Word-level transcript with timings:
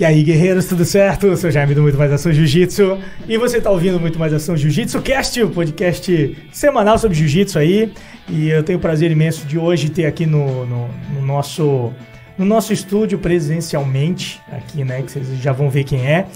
E 0.00 0.04
aí, 0.04 0.22
guerreiros, 0.22 0.64
tudo 0.64 0.82
certo? 0.82 1.26
Eu 1.26 1.36
sou 1.36 1.50
Jaime 1.50 1.74
do 1.74 1.82
Muito 1.82 1.98
Mais 1.98 2.10
Ação 2.10 2.32
Jiu-Jitsu 2.32 2.96
e 3.28 3.36
você 3.36 3.58
está 3.58 3.70
ouvindo 3.70 4.00
Muito 4.00 4.18
Mais 4.18 4.32
Ação 4.32 4.56
Jiu-Jitsu 4.56 5.02
Cast, 5.02 5.42
o 5.42 5.50
podcast 5.50 6.38
semanal 6.50 6.96
sobre 6.96 7.18
Jiu-Jitsu 7.18 7.58
aí. 7.58 7.92
E 8.26 8.48
eu 8.48 8.62
tenho 8.62 8.78
o 8.78 8.80
prazer 8.80 9.10
imenso 9.10 9.46
de 9.46 9.58
hoje 9.58 9.90
ter 9.90 10.06
aqui 10.06 10.24
no, 10.24 10.64
no, 10.64 10.88
no 11.12 11.20
nosso 11.20 11.92
no 12.38 12.46
nosso 12.46 12.72
estúdio 12.72 13.18
presencialmente, 13.18 14.40
aqui, 14.50 14.82
né, 14.84 15.02
que 15.02 15.12
vocês 15.12 15.36
já 15.36 15.52
vão 15.52 15.68
ver 15.68 15.84
quem 15.84 16.06
é, 16.06 16.26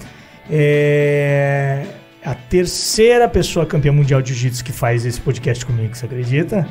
é 0.47 1.85
a 2.23 2.35
terceira 2.35 3.27
pessoa 3.27 3.65
campeã 3.65 3.91
mundial 3.91 4.21
de 4.21 4.31
jiu-jitsu 4.31 4.63
que 4.63 4.71
faz 4.71 5.07
esse 5.07 5.19
podcast 5.19 5.65
comigo, 5.65 5.95
você 5.95 6.05
acredita? 6.05 6.67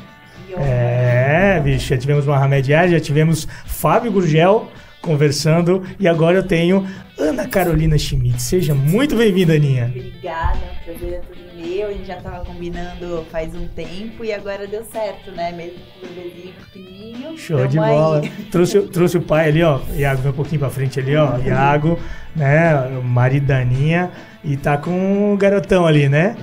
É, 0.57 1.59
bicho, 1.59 1.89
já 1.89 1.99
tivemos 1.99 2.25
Mohamed 2.25 2.73
Ali, 2.73 2.93
já 2.93 3.01
tivemos 3.01 3.49
Fábio 3.67 4.13
Gurgel 4.13 4.71
conversando 5.05 5.83
e 6.01 6.09
agora 6.09 6.39
eu 6.39 6.43
tenho 6.43 6.87
Ana 7.19 7.47
Carolina 7.47 7.97
Schmidt. 7.99 8.41
Seja 8.41 8.75
muito 8.75 9.15
bem-vinda, 9.15 9.55
Aninha. 9.55 9.87
Obrigada, 9.87 10.59
prazer 10.85 11.13
é 11.13 11.19
todo 11.19 11.45
meu. 11.55 11.89
A 11.89 11.93
gente 11.93 12.07
já 12.07 12.17
tava 12.17 12.45
combinando 12.45 13.25
faz 13.31 13.55
um 13.55 13.69
tempo 13.69 14.25
e 14.25 14.33
agora 14.33 14.67
deu 14.67 14.83
certo, 14.85 15.31
né? 15.31 15.53
Mesmo 15.53 15.79
com 16.01 16.07
o 16.07 16.09
bebezinho 16.09 16.55
pequenininho. 16.55 17.39
Show 17.39 17.67
de 17.67 17.77
bola. 17.77 18.23
Trouxe, 18.51 18.81
trouxe 18.83 19.19
o 19.19 19.23
pai 19.23 19.49
ali, 19.51 19.63
ó. 19.63 19.81
Iago, 19.95 20.23
vem 20.23 20.33
um 20.33 20.35
pouquinho 20.35 20.61
pra 20.61 20.71
frente 20.71 20.99
ali, 20.99 21.15
ó. 21.15 21.39
Iago, 21.39 21.99
né? 22.35 22.75
O 22.99 23.03
marido 23.03 23.47
da 23.47 23.59
Aninha. 23.59 24.11
E 24.43 24.57
tá 24.57 24.77
com 24.77 25.33
o 25.33 25.37
garotão 25.37 25.87
ali, 25.87 26.09
né? 26.09 26.37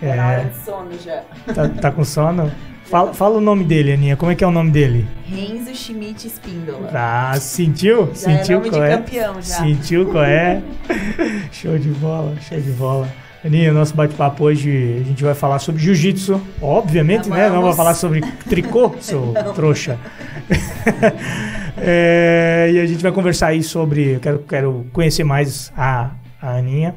É. 0.00 0.08
Tá 0.08 0.16
na 0.16 0.28
hora 0.28 0.44
de 0.44 0.56
sono 0.64 0.90
já. 1.04 1.22
Tá, 1.54 1.68
tá 1.68 1.90
com 1.90 2.04
sono? 2.04 2.50
Fala, 2.92 3.14
fala 3.14 3.38
o 3.38 3.40
nome 3.40 3.64
dele, 3.64 3.94
Aninha. 3.94 4.18
Como 4.18 4.30
é 4.30 4.34
que 4.34 4.44
é 4.44 4.46
o 4.46 4.50
nome 4.50 4.70
dele? 4.70 5.08
Renzo 5.24 5.74
Schmidt 5.74 6.26
Espíndola. 6.26 6.90
Ah, 6.92 7.34
sentiu? 7.40 8.08
Já 8.08 8.14
sentiu 8.14 8.58
é 8.58 8.60
nome 8.60 8.70
qual 8.70 8.82
de 8.82 8.86
é? 8.86 8.96
campeão 8.98 9.34
já. 9.36 9.42
Sentiu 9.42 10.06
qual 10.10 10.24
é? 10.24 10.62
show 11.50 11.78
de 11.78 11.88
bola, 11.88 12.36
show 12.46 12.60
de 12.60 12.70
bola. 12.72 13.08
Aninha, 13.42 13.72
nosso 13.72 13.94
bate-papo 13.94 14.44
hoje 14.44 14.98
a 15.00 15.04
gente 15.04 15.24
vai 15.24 15.32
falar 15.34 15.58
sobre 15.58 15.80
jiu-jitsu, 15.80 16.38
obviamente, 16.60 17.30
né? 17.30 17.48
Não 17.48 17.62
vai 17.62 17.72
falar 17.72 17.94
sobre 17.94 18.20
tricô, 18.46 18.94
seu 19.00 19.32
trouxa. 19.54 19.98
é, 21.80 22.72
e 22.74 22.78
a 22.78 22.84
gente 22.84 23.02
vai 23.02 23.10
conversar 23.10 23.46
aí 23.46 23.62
sobre. 23.62 24.16
Eu 24.16 24.20
quero, 24.20 24.38
quero 24.40 24.86
conhecer 24.92 25.24
mais 25.24 25.72
a, 25.74 26.10
a 26.42 26.56
Aninha. 26.58 26.94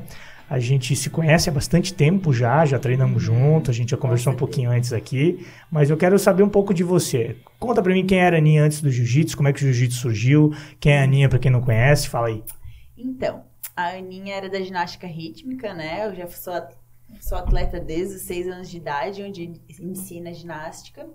A 0.49 0.59
gente 0.59 0.95
se 0.95 1.09
conhece 1.09 1.49
há 1.49 1.51
bastante 1.51 1.93
tempo 1.93 2.31
já, 2.31 2.65
já 2.65 2.77
treinamos 2.77 3.21
junto, 3.21 3.71
a 3.71 3.73
gente 3.73 3.91
já 3.91 3.97
conversou 3.97 4.33
um 4.33 4.35
pouquinho 4.35 4.69
antes 4.69 4.93
aqui, 4.93 5.45
mas 5.71 5.89
eu 5.89 5.97
quero 5.97 6.19
saber 6.19 6.43
um 6.43 6.49
pouco 6.49 6.73
de 6.73 6.83
você. 6.83 7.35
Conta 7.59 7.81
pra 7.81 7.93
mim 7.93 8.05
quem 8.05 8.19
era 8.19 8.37
a 8.37 8.39
Aninha 8.39 8.63
antes 8.63 8.79
do 8.79 8.91
jiu-jitsu, 8.91 9.35
como 9.35 9.49
é 9.49 9.53
que 9.53 9.59
o 9.59 9.61
jiu-jitsu 9.61 9.99
surgiu, 9.99 10.53
quem 10.79 10.93
é 10.93 10.99
a 10.99 11.03
Aninha 11.03 11.27
pra 11.27 11.39
quem 11.39 11.51
não 11.51 11.61
conhece, 11.61 12.07
fala 12.07 12.27
aí. 12.27 12.43
Então, 12.95 13.43
a 13.75 13.89
Aninha 13.89 14.35
era 14.35 14.49
da 14.49 14.61
ginástica 14.61 15.07
rítmica, 15.07 15.73
né? 15.73 16.05
Eu 16.05 16.15
já 16.15 16.27
sou, 16.27 16.53
sou 17.19 17.37
atleta 17.37 17.79
desde 17.79 18.15
os 18.15 18.21
seis 18.21 18.47
anos 18.47 18.69
de 18.69 18.77
idade, 18.77 19.23
onde 19.23 19.51
ensina 19.81 20.31
ginástica. 20.31 21.07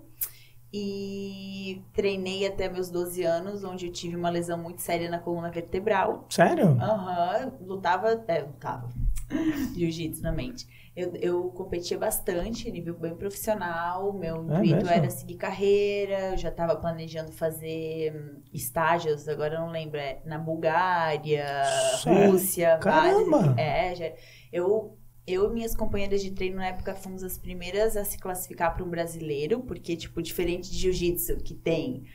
E 0.73 1.81
treinei 1.93 2.47
até 2.47 2.69
meus 2.69 2.89
12 2.89 3.23
anos, 3.23 3.63
onde 3.63 3.87
eu 3.87 3.91
tive 3.91 4.15
uma 4.15 4.29
lesão 4.29 4.57
muito 4.57 4.81
séria 4.81 5.09
na 5.09 5.19
coluna 5.19 5.51
vertebral. 5.51 6.25
Sério? 6.29 6.67
Aham, 6.79 7.51
uhum, 7.59 7.67
lutava, 7.67 8.23
é, 8.27 8.41
lutava, 8.41 8.87
jiu-jitsu 9.75 10.21
na 10.21 10.31
mente. 10.31 10.65
Eu, 10.95 11.13
eu 11.15 11.43
competia 11.51 11.97
bastante, 11.97 12.69
nível 12.71 12.93
bem 12.93 13.15
profissional, 13.15 14.11
meu 14.13 14.35
é 14.35 14.39
intuito 14.39 14.75
mesmo? 14.75 14.89
era 14.89 15.09
seguir 15.09 15.35
carreira, 15.35 16.31
eu 16.31 16.37
já 16.37 16.49
estava 16.49 16.75
planejando 16.75 17.31
fazer 17.31 18.13
hum, 18.13 18.41
estágios, 18.53 19.27
agora 19.27 19.55
eu 19.55 19.61
não 19.61 19.71
lembro, 19.71 19.97
é, 19.97 20.21
na 20.25 20.37
Bulgária, 20.37 21.63
Sério? 22.01 22.31
Rússia, 22.31 22.77
Caramba! 22.77 23.39
Vários, 23.39 23.57
é, 23.57 23.95
já, 23.95 24.11
eu 24.51 24.97
eu 25.31 25.49
e 25.49 25.53
minhas 25.53 25.75
companheiras 25.75 26.21
de 26.21 26.31
treino 26.31 26.57
na 26.57 26.67
época 26.67 26.95
fomos 26.95 27.23
as 27.23 27.37
primeiras 27.37 27.97
a 27.97 28.03
se 28.03 28.17
classificar 28.17 28.73
para 28.73 28.83
um 28.83 28.89
brasileiro, 28.89 29.61
porque, 29.61 29.95
tipo, 29.95 30.21
diferente 30.21 30.69
de 30.71 30.77
jiu-jitsu, 30.77 31.37
que 31.37 31.53
tem, 31.53 32.05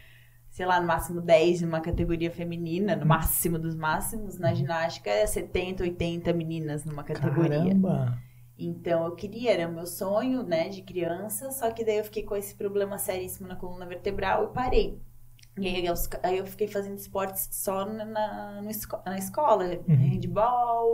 sei 0.51 0.67
lá, 0.67 0.81
no 0.81 0.87
máximo 0.87 1.21
10 1.21 1.63
numa 1.63 1.81
categoria 1.81 2.31
feminina, 2.31 2.97
no 2.97 3.07
máximo 3.07 3.59
dos 3.59 3.75
máximos, 3.75 4.39
na 4.39 4.55
ginástica 4.55 5.11
é 5.11 5.27
70, 5.27 5.83
80 5.83 6.33
meninas 6.33 6.85
numa 6.85 7.05
categoria. 7.05 7.59
Caramba! 7.59 8.19
Então 8.59 9.05
eu 9.05 9.15
queria, 9.15 9.53
era 9.53 9.69
o 9.69 9.73
meu 9.73 9.87
sonho, 9.87 10.43
né, 10.43 10.69
de 10.69 10.81
criança, 10.83 11.51
só 11.51 11.71
que 11.71 11.85
daí 11.85 11.99
eu 11.99 12.05
fiquei 12.05 12.23
com 12.23 12.35
esse 12.35 12.55
problema 12.55 12.97
seríssimo 12.97 13.47
na 13.47 13.57
coluna 13.57 13.85
vertebral 13.85 14.45
e 14.45 14.55
parei. 14.55 14.99
E 15.59 15.67
aí 15.67 15.87
eu, 15.87 15.95
aí 16.23 16.39
eu 16.39 16.47
fiquei 16.47 16.69
fazendo 16.69 16.99
esportes 16.99 17.49
só 17.51 17.87
na, 17.87 18.05
na, 18.05 18.63
na 19.07 19.19
escola, 19.19 19.65
uhum. 19.65 19.97
handball, 19.97 20.87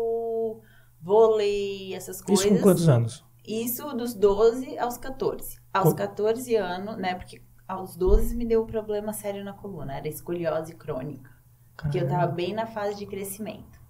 vôlei, 1.02 1.94
essas 1.94 2.22
coisas. 2.22 2.44
Isso 2.44 2.54
com 2.54 2.62
quantos 2.62 2.88
anos? 2.88 3.24
Isso 3.46 3.92
dos 3.96 4.14
12 4.14 4.78
aos 4.78 4.96
14. 4.96 5.60
Aos 5.74 5.92
14 5.94 6.54
anos, 6.56 6.96
né, 6.96 7.14
porque 7.14 7.42
aos 7.66 7.96
12 7.96 8.36
me 8.36 8.44
deu 8.44 8.62
um 8.62 8.66
problema 8.66 9.12
sério 9.12 9.44
na 9.44 9.52
coluna, 9.52 9.96
era 9.96 10.08
escoliose 10.08 10.74
crônica. 10.74 11.30
Caramba. 11.76 11.76
Porque 11.76 11.98
eu 11.98 12.08
tava 12.08 12.26
bem 12.30 12.54
na 12.54 12.66
fase 12.66 12.96
de 12.96 13.06
crescimento. 13.06 13.80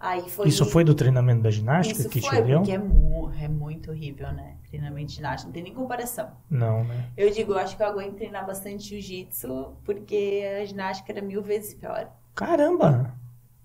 Aí 0.00 0.28
foi 0.30 0.48
Isso 0.48 0.64
foi 0.64 0.84
do 0.84 0.94
treinamento 0.94 1.42
da 1.42 1.50
ginástica 1.50 2.00
Isso 2.00 2.08
que 2.08 2.20
foi, 2.20 2.36
te 2.36 2.42
deu? 2.42 2.58
porque 2.58 2.72
é, 2.72 2.78
mu 2.78 3.32
é 3.36 3.48
muito 3.48 3.90
horrível, 3.90 4.32
né? 4.32 4.56
Treinamento 4.68 5.08
de 5.08 5.14
ginástica, 5.14 5.48
não 5.48 5.52
tem 5.52 5.62
nem 5.62 5.74
comparação. 5.74 6.30
Não, 6.48 6.84
né? 6.84 7.08
Eu 7.16 7.30
digo, 7.30 7.52
eu 7.52 7.58
acho 7.58 7.76
que 7.76 7.82
eu 7.82 7.86
aguento 7.86 8.14
treinar 8.14 8.46
bastante 8.46 8.84
jiu-jitsu, 8.84 9.76
porque 9.84 10.44
a 10.60 10.64
ginástica 10.64 11.12
era 11.12 11.20
mil 11.20 11.42
vezes 11.42 11.74
pior. 11.74 12.12
Caramba! 12.34 13.12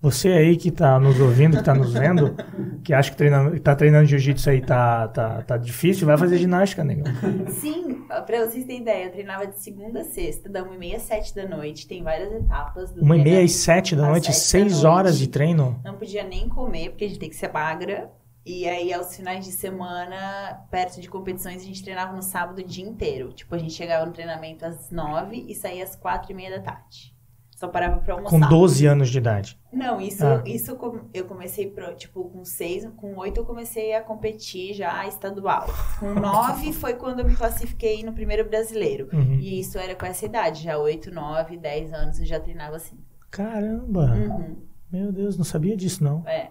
Você 0.04 0.28
aí 0.28 0.54
que 0.54 0.70
tá 0.70 1.00
nos 1.00 1.18
ouvindo, 1.18 1.56
que 1.56 1.64
tá 1.64 1.74
nos 1.74 1.94
vendo, 1.94 2.36
que 2.84 2.92
acha 2.92 3.10
que 3.10 3.16
treina, 3.16 3.58
tá 3.58 3.74
treinando 3.74 4.04
jiu-jitsu 4.04 4.50
aí 4.50 4.60
tá, 4.60 5.08
tá, 5.08 5.40
tá 5.40 5.56
difícil, 5.56 6.06
vai 6.06 6.18
fazer 6.18 6.36
ginástica, 6.36 6.84
negão. 6.84 7.10
Sim, 7.48 8.04
pra 8.26 8.46
vocês 8.46 8.66
terem 8.66 8.82
ideia, 8.82 9.06
eu 9.06 9.12
treinava 9.12 9.46
de 9.46 9.58
segunda 9.58 10.02
a 10.02 10.04
sexta, 10.04 10.46
da 10.46 10.62
1 10.62 10.74
e 10.74 10.78
meia 10.78 10.96
às 10.98 11.04
7 11.04 11.34
da 11.34 11.48
noite, 11.48 11.88
tem 11.88 12.02
várias 12.02 12.30
etapas. 12.34 12.92
Do 12.92 13.02
1 13.02 13.14
e 13.14 13.24
meia 13.24 13.42
às 13.42 13.52
7 13.52 13.96
da 13.96 14.10
noite, 14.10 14.30
6 14.30 14.84
horas 14.84 15.18
de 15.18 15.26
treino? 15.26 15.80
Não 15.82 15.94
podia 15.94 16.22
nem 16.22 16.50
comer, 16.50 16.90
porque 16.90 17.06
a 17.06 17.08
gente 17.08 17.20
tem 17.20 17.30
que 17.30 17.36
ser 17.36 17.50
magra. 17.50 18.10
E 18.44 18.68
aí, 18.68 18.92
aos 18.92 19.16
finais 19.16 19.42
de 19.42 19.52
semana, 19.52 20.66
perto 20.70 21.00
de 21.00 21.08
competições, 21.08 21.62
a 21.62 21.64
gente 21.64 21.82
treinava 21.82 22.14
no 22.14 22.20
sábado 22.20 22.58
o 22.58 22.62
dia 22.62 22.84
inteiro. 22.84 23.32
Tipo, 23.32 23.54
a 23.54 23.58
gente 23.58 23.72
chegava 23.72 24.04
no 24.04 24.12
treinamento 24.12 24.66
às 24.66 24.90
9 24.90 25.46
e 25.48 25.54
saía 25.54 25.82
às 25.82 25.96
4 25.96 26.30
e 26.30 26.34
meia 26.34 26.58
da 26.58 26.62
tarde. 26.62 27.13
Só 27.56 27.68
parava 27.68 28.00
pra 28.00 28.14
almoçar. 28.14 28.40
Com 28.40 28.48
12 28.48 28.86
anos 28.86 29.08
de 29.08 29.18
idade? 29.18 29.58
Não, 29.72 30.00
isso, 30.00 30.26
ah. 30.26 30.42
isso 30.44 30.76
eu 31.12 31.24
comecei, 31.24 31.70
pro, 31.70 31.94
tipo, 31.94 32.24
com 32.24 32.44
6, 32.44 32.90
com 32.96 33.16
8 33.16 33.40
eu 33.40 33.44
comecei 33.44 33.94
a 33.94 34.02
competir 34.02 34.74
já 34.74 35.06
estadual. 35.06 35.66
Com 36.00 36.14
9 36.18 36.72
foi 36.72 36.94
quando 36.94 37.20
eu 37.20 37.24
me 37.24 37.36
classifiquei 37.36 38.02
no 38.02 38.12
primeiro 38.12 38.48
brasileiro. 38.48 39.08
Uhum. 39.12 39.38
E 39.40 39.60
isso 39.60 39.78
era 39.78 39.94
com 39.94 40.04
essa 40.04 40.26
idade, 40.26 40.64
já 40.64 40.76
8, 40.76 41.12
9, 41.12 41.56
10 41.56 41.92
anos 41.92 42.18
eu 42.18 42.26
já 42.26 42.40
treinava 42.40 42.76
assim. 42.76 42.98
Caramba! 43.30 44.12
Uhum. 44.12 44.56
Meu 44.90 45.12
Deus, 45.12 45.36
não 45.36 45.44
sabia 45.44 45.76
disso 45.76 46.02
não. 46.02 46.26
É. 46.26 46.50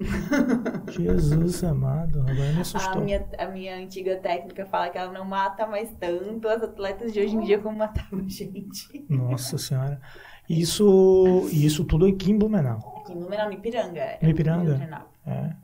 Jesus 0.90 1.62
amado, 1.64 2.20
agora 2.20 2.52
me 2.52 2.60
assustou. 2.60 3.00
A 3.00 3.04
minha, 3.04 3.26
a 3.38 3.46
minha 3.46 3.76
antiga 3.76 4.16
técnica 4.16 4.66
fala 4.66 4.90
que 4.90 4.98
ela 4.98 5.12
não 5.12 5.24
mata 5.24 5.66
mais 5.66 5.90
tanto 5.98 6.48
as 6.48 6.62
atletas 6.62 7.12
de 7.12 7.20
hoje 7.20 7.36
em 7.36 7.40
dia 7.40 7.58
como 7.58 7.78
matava 7.78 8.16
a 8.16 8.28
gente. 8.28 9.06
Nossa 9.08 9.56
senhora. 9.56 10.00
Isso, 10.48 11.48
isso 11.52 11.84
tudo 11.84 12.06
aqui 12.06 12.30
em 12.30 12.38
Blumenau. 12.38 13.00
Aqui 13.02 13.12
em 13.12 13.18
Blumenau, 13.18 13.46
no 13.46 13.54
Ipiranga. 13.54 14.18
No 14.20 14.28
Ipiranga? 14.28 15.06
É. 15.26 15.56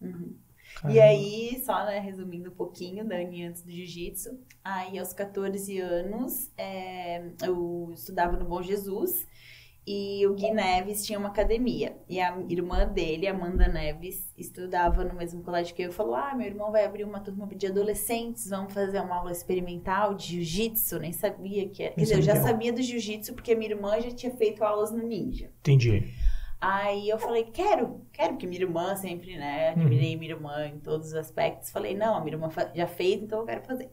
Uhum. 0.00 0.34
E 0.88 1.00
aí, 1.00 1.62
só 1.64 1.84
né, 1.84 2.00
resumindo 2.00 2.50
um 2.50 2.54
pouquinho 2.54 3.06
da 3.06 3.16
Aninha 3.16 3.50
antes 3.50 3.62
do 3.62 3.70
jiu-jitsu, 3.70 4.38
aí 4.64 4.98
aos 4.98 5.12
14 5.12 5.78
anos 5.78 6.50
é, 6.56 7.22
eu 7.42 7.90
estudava 7.94 8.36
no 8.36 8.44
Bom 8.44 8.62
Jesus 8.62 9.26
e 9.84 10.24
o 10.28 10.34
Gui 10.34 10.52
Neves 10.52 11.04
tinha 11.04 11.18
uma 11.18 11.28
academia. 11.28 11.96
E 12.08 12.20
a 12.20 12.36
irmã 12.48 12.86
dele, 12.86 13.26
Amanda 13.26 13.66
Neves, 13.66 14.32
estudava 14.38 15.02
no 15.02 15.14
mesmo 15.14 15.42
colégio 15.42 15.74
que 15.74 15.82
eu. 15.82 15.92
Falou: 15.92 16.14
Ah, 16.14 16.34
meu 16.34 16.46
irmão 16.46 16.70
vai 16.70 16.84
abrir 16.84 17.04
uma 17.04 17.18
turma 17.18 17.46
de 17.46 17.66
adolescentes, 17.66 18.48
vamos 18.48 18.72
fazer 18.72 19.00
uma 19.00 19.16
aula 19.16 19.32
experimental 19.32 20.14
de 20.14 20.44
jiu-jitsu. 20.44 21.00
Nem 21.00 21.12
sabia 21.12 21.68
que 21.68 21.82
era. 21.82 21.94
Quer 21.94 22.00
dizer, 22.02 22.16
eu 22.16 22.22
já 22.22 22.36
sabia 22.36 22.72
do 22.72 22.80
jiu-jitsu 22.80 23.34
porque 23.34 23.54
minha 23.56 23.72
irmã 23.72 24.00
já 24.00 24.10
tinha 24.12 24.32
feito 24.36 24.62
aulas 24.62 24.92
no 24.92 25.04
Ninja. 25.06 25.50
Entendi. 25.60 26.14
Aí 26.60 27.08
eu 27.08 27.18
falei, 27.18 27.42
quero, 27.42 28.06
quero, 28.12 28.34
porque 28.34 28.46
minha 28.46 28.60
irmã 28.60 28.94
sempre, 28.94 29.36
né? 29.36 29.70
Admirei 29.70 30.12
uhum. 30.14 30.20
minha 30.20 30.32
irmã 30.32 30.66
em 30.68 30.78
todos 30.78 31.08
os 31.08 31.14
aspectos. 31.14 31.72
Falei, 31.72 31.96
não, 31.96 32.14
a 32.14 32.20
minha 32.20 32.36
irmã 32.36 32.48
já 32.72 32.86
fez, 32.86 33.20
então 33.20 33.40
eu 33.40 33.44
quero 33.44 33.64
fazer. 33.64 33.90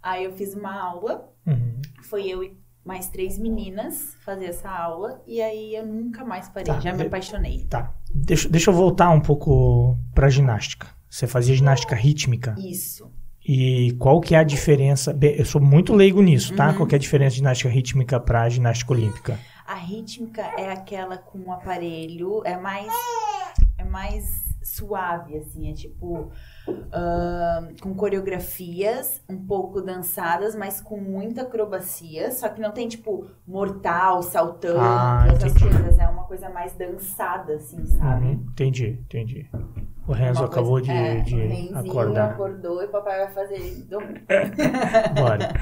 Aí 0.00 0.22
eu 0.22 0.32
fiz 0.32 0.54
uma 0.54 0.72
aula, 0.72 1.28
uhum. 1.44 1.80
foi 2.04 2.28
eu 2.28 2.44
e 2.44 2.61
mais 2.84 3.08
três 3.08 3.38
meninas 3.38 4.16
fazer 4.24 4.46
essa 4.46 4.68
aula 4.68 5.22
e 5.26 5.40
aí 5.40 5.74
eu 5.74 5.86
nunca 5.86 6.24
mais 6.24 6.48
parei, 6.48 6.72
tá, 6.72 6.80
já 6.80 6.92
me 6.92 7.02
apaixonei. 7.02 7.64
Tá. 7.68 7.94
Deixa, 8.12 8.48
deixa 8.48 8.70
eu 8.70 8.74
voltar 8.74 9.10
um 9.10 9.20
pouco 9.20 9.96
pra 10.14 10.28
ginástica. 10.28 10.88
Você 11.08 11.26
fazia 11.26 11.54
ginástica 11.54 11.94
rítmica? 11.94 12.54
Isso. 12.58 13.10
E 13.44 13.92
qual 13.98 14.20
que 14.20 14.34
é 14.34 14.38
a 14.38 14.44
diferença? 14.44 15.12
Bem, 15.12 15.34
eu 15.36 15.44
sou 15.44 15.60
muito 15.60 15.92
leigo 15.92 16.22
nisso, 16.22 16.54
tá? 16.54 16.68
Uhum. 16.68 16.76
Qual 16.76 16.86
que 16.86 16.94
é 16.94 16.96
a 16.96 17.00
diferença 17.00 17.30
de 17.30 17.36
ginástica 17.38 17.68
rítmica 17.68 18.20
para 18.20 18.48
ginástica 18.48 18.92
olímpica? 18.92 19.38
A 19.66 19.74
rítmica 19.74 20.42
é 20.58 20.70
aquela 20.70 21.16
com 21.16 21.38
o 21.38 21.52
aparelho, 21.52 22.42
é 22.44 22.56
mais 22.56 22.92
é 23.78 23.84
mais 23.84 24.41
suave, 24.76 25.36
assim, 25.36 25.70
é 25.70 25.74
tipo 25.74 26.30
uh, 26.68 27.80
com 27.80 27.94
coreografias 27.94 29.22
um 29.28 29.36
pouco 29.46 29.80
dançadas, 29.82 30.54
mas 30.54 30.80
com 30.80 30.98
muita 31.00 31.42
acrobacia, 31.42 32.30
só 32.32 32.48
que 32.48 32.60
não 32.60 32.72
tem 32.72 32.88
tipo 32.88 33.26
mortal, 33.46 34.22
saltando, 34.22 34.80
Ah, 34.80 35.24
essas 35.28 35.52
entendi. 35.54 35.74
coisas, 35.74 35.98
é 35.98 36.08
uma 36.08 36.24
coisa 36.24 36.48
mais 36.48 36.72
dançada, 36.74 37.54
assim, 37.56 37.84
sabe? 37.86 38.24
Uhum, 38.26 38.32
entendi, 38.32 38.98
entendi. 39.04 39.50
O 40.08 40.12
Renzo 40.12 40.42
acabou 40.44 40.72
coisa- 40.80 40.86
de, 40.86 40.98
é, 40.98 41.20
de 41.20 41.36
Renzinho 41.36 41.78
acordar. 41.78 42.30
acordou 42.30 42.82
e 42.82 42.86
o 42.86 42.88
papai 42.88 43.18
vai 43.24 43.30
fazer. 43.32 43.86
Bora. 45.14 45.52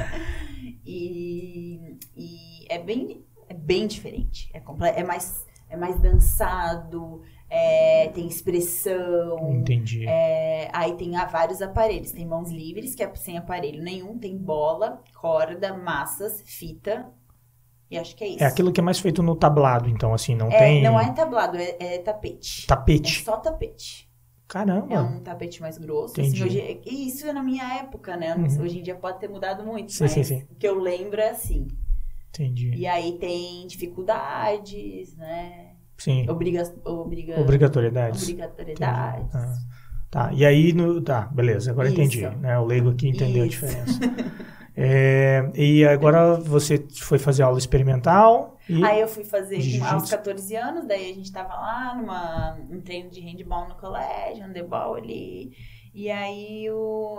e, 0.87 1.97
e 2.17 2.67
é 2.73 2.79
bem 2.79 3.25
é 3.49 3.55
bem 3.55 3.87
diferente. 3.87 4.49
É, 4.55 4.63
é 5.01 5.03
mais 5.05 5.45
é 5.69 5.77
mais 5.77 6.01
dançado, 6.01 7.23
é, 7.51 8.09
tem 8.15 8.29
expressão. 8.29 9.57
Entendi. 9.57 10.07
é, 10.07 10.71
aí 10.73 10.95
tem 10.95 11.17
ah, 11.17 11.27
vários 11.27 11.61
aparelhos. 11.61 12.13
Tem 12.13 12.25
mãos 12.25 12.51
livres, 12.51 12.95
que 12.95 13.03
é 13.03 13.15
sem 13.17 13.37
aparelho 13.37 13.83
nenhum. 13.83 14.17
Tem 14.17 14.39
bola, 14.39 15.03
corda, 15.21 15.77
massas, 15.77 16.43
fita. 16.47 17.11
E 17.91 17.99
acho 17.99 18.15
que 18.15 18.23
é 18.23 18.29
isso. 18.29 18.45
É 18.45 18.47
aquilo 18.47 18.73
que 18.73 18.79
é 18.79 18.83
mais 18.83 19.01
feito 19.01 19.21
no 19.21 19.35
tablado, 19.35 19.89
então, 19.89 20.15
assim, 20.15 20.37
não 20.37 20.49
É, 20.49 20.59
tem 20.59 20.83
Não 20.83 20.99
é 20.99 21.13
tablado, 21.13 21.57
é, 21.57 21.77
é 21.81 21.99
tapete. 21.99 22.67
tapete. 22.69 23.21
É 23.21 23.25
só 23.25 23.37
tapete. 23.37 24.09
Caramba. 24.47 24.95
É 24.95 25.01
um 25.01 25.21
tapete 25.21 25.61
mais 25.61 25.77
grosso. 25.77 26.21
Entendi. 26.21 26.43
Assim, 26.43 26.45
hoje, 26.45 26.81
e 26.87 27.09
isso 27.09 27.27
é 27.27 27.33
na 27.33 27.43
minha 27.43 27.79
época, 27.79 28.17
né? 28.17 28.35
Uhum. 28.35 28.63
Hoje 28.63 28.79
em 28.79 28.83
dia 28.83 28.95
pode 28.95 29.19
ter 29.19 29.29
mudado 29.29 29.65
muito. 29.65 29.93
Sim, 29.93 30.05
mas 30.05 30.13
sim, 30.13 30.25
sim. 30.25 30.47
o 30.51 30.55
que 30.55 30.67
eu 30.67 30.79
lembro 30.79 31.21
é 31.21 31.31
assim. 31.31 31.67
Entendi. 32.29 32.73
E 32.75 32.87
aí 32.87 33.19
tem 33.19 33.67
dificuldades, 33.67 35.17
né? 35.17 35.70
Sim. 36.01 36.29
Obriga, 36.29 36.63
obriga, 36.85 37.41
Obrigatoriedades. 37.41 38.23
obrigatoriedades. 38.23 39.35
Ah. 39.35 39.55
Tá, 40.11 40.33
e 40.33 40.45
aí, 40.45 40.73
no, 40.73 41.01
tá, 41.01 41.21
beleza, 41.33 41.71
agora 41.71 41.89
Isso. 41.89 42.01
entendi. 42.01 42.27
Né? 42.39 42.59
O 42.59 42.65
leigo 42.65 42.91
aqui 42.91 43.09
entendeu 43.09 43.47
Isso. 43.47 43.65
a 43.65 43.69
diferença. 43.69 44.01
É, 44.83 45.51
e 45.55 45.85
agora 45.85 46.37
você 46.37 46.87
foi 47.01 47.19
fazer 47.19 47.43
aula 47.43 47.59
experimental 47.59 48.57
e... 48.69 48.83
Aí 48.85 49.01
eu 49.01 49.09
fui 49.09 49.25
fazer 49.25 49.59
com- 49.79 49.85
aos 49.85 50.09
14 50.09 50.57
anos, 50.57 50.87
daí 50.87 51.11
a 51.11 51.15
gente 51.15 51.31
tava 51.31 51.53
lá 51.53 51.95
numa, 51.97 52.57
um 52.71 52.81
treino 52.81 53.11
de 53.11 53.21
handball 53.21 53.69
no 53.69 53.75
colégio, 53.75 54.43
handebol 54.45 54.95
ali. 54.95 55.53
E 55.93 56.09
aí 56.11 56.71
o, 56.71 57.19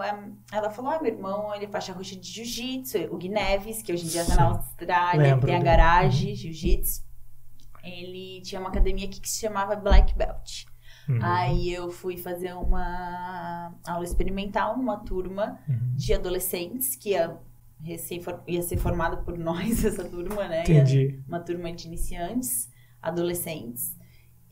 ela 0.51 0.69
falou: 0.71 0.91
ah, 0.91 0.99
meu 1.01 1.11
irmão, 1.13 1.53
ele 1.53 1.65
é 1.65 1.67
faixa 1.67 1.91
roxa 1.91 2.15
de 2.15 2.25
jiu-jitsu, 2.25 2.97
o 3.11 3.17
Gui 3.17 3.27
Neves, 3.29 3.83
que 3.83 3.91
hoje 3.93 4.05
em 4.05 4.09
dia 4.09 4.25
tá 4.25 4.35
na 4.37 4.45
Austrália, 4.45 5.21
Lembro 5.21 5.45
tem 5.45 5.55
a 5.55 5.61
garagem, 5.61 6.33
jiu-jitsu. 6.33 7.01
Ele 7.83 8.41
tinha 8.41 8.59
uma 8.61 8.69
academia 8.69 9.05
aqui 9.05 9.19
que 9.19 9.29
se 9.29 9.39
chamava 9.41 9.75
Black 9.75 10.15
Belt. 10.15 10.65
Uhum, 11.09 11.19
Aí 11.21 11.73
eu 11.73 11.89
fui 11.89 12.15
fazer 12.17 12.53
uma 12.53 13.73
aula 13.87 14.03
experimental 14.03 14.77
numa 14.77 14.97
turma 14.97 15.59
uhum. 15.67 15.93
de 15.95 16.13
adolescentes 16.13 16.95
que 16.95 17.09
ia, 17.09 17.37
ia 18.47 18.61
ser 18.61 18.77
formada 18.77 19.17
por 19.17 19.37
nós, 19.39 19.83
essa 19.83 20.03
turma, 20.03 20.47
né? 20.47 20.63
Ia- 20.67 20.81
Entendi. 20.81 21.23
uma 21.27 21.39
turma 21.39 21.71
de 21.73 21.87
iniciantes, 21.87 22.69
adolescentes, 23.01 23.95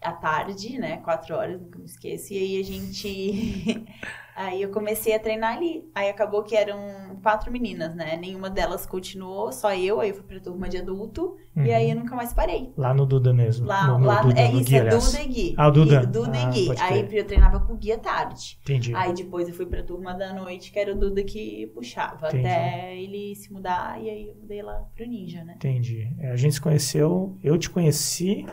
à 0.02 0.12
tarde, 0.14 0.78
né? 0.80 0.98
Quatro 0.98 1.36
horas, 1.36 1.60
nunca 1.62 1.78
me 1.80 1.86
esqueço. 1.86 2.34
E 2.34 2.38
aí 2.38 2.60
a 2.60 2.64
gente. 2.64 3.86
aí 4.36 4.62
eu 4.62 4.70
comecei 4.72 5.14
a 5.14 5.20
treinar 5.20 5.58
ali. 5.58 5.84
Aí 5.94 6.10
acabou 6.10 6.44
que 6.44 6.56
eram 6.56 6.80
quatro 7.22 7.52
meninas, 7.52 7.94
né? 7.96 8.16
Nenhuma 8.16 8.50
delas 8.50 8.86
continuou, 8.86 9.52
só 9.52 9.74
eu. 9.76 10.00
Aí 10.00 10.10
eu 10.10 10.16
fui 10.16 10.24
pra 10.24 10.40
turma 10.40 10.70
de 10.70 10.78
adulto. 10.78 11.36
E 11.56 11.60
Uhum. 11.62 11.76
aí 11.76 11.90
eu 11.90 11.96
nunca 11.98 12.16
mais 12.16 12.32
parei. 12.34 12.72
Lá 12.78 12.94
no 12.94 13.06
Duda 13.06 13.34
mesmo. 13.34 13.66
Lá, 13.68 13.88
no, 13.88 14.00
no 14.00 14.06
lá 14.06 14.22
Duda, 14.22 14.40
é 14.40 14.48
no 14.50 14.62
isso, 14.62 14.70
Gui, 14.70 14.76
é 14.76 14.80
aliás. 14.80 15.12
Duda 15.12 15.22
e 15.24 15.28
Gui. 15.28 15.56
Ah, 15.58 15.68
o 15.68 15.72
Duda. 15.72 16.02
E- 16.02 16.06
Duda 16.06 16.32
Ah, 16.38 16.42
e 16.42 16.54
Gui. 16.54 16.70
Aí 16.80 17.18
eu 17.18 17.26
treinava 17.26 17.60
com 17.60 17.74
o 17.74 17.78
Gui 17.78 17.92
à 17.92 17.98
tarde. 17.98 18.58
Entendi. 18.62 18.96
Aí 18.96 19.14
depois 19.14 19.50
eu 19.50 19.54
fui 19.54 19.66
pra 19.66 19.84
turma 19.84 20.14
da 20.14 20.32
noite, 20.34 20.72
que 20.72 20.80
era 20.80 20.94
o 20.94 20.98
Duda 20.98 21.22
que 21.24 21.68
puxava. 21.76 22.28
Entendi. 22.30 22.48
Até 22.48 22.96
ele 22.98 23.36
se 23.36 23.52
mudar, 23.52 24.02
e 24.02 24.10
aí 24.10 24.28
eu 24.30 24.36
mudei 24.36 24.62
lá 24.62 24.76
pro 24.96 25.06
Ninja, 25.06 25.44
né? 25.44 25.56
Entendi. 25.58 26.08
É, 26.20 26.32
a 26.32 26.36
gente 26.38 26.54
se 26.54 26.62
conheceu, 26.62 27.38
eu 27.44 27.58
te 27.58 27.70
conheci 27.70 28.46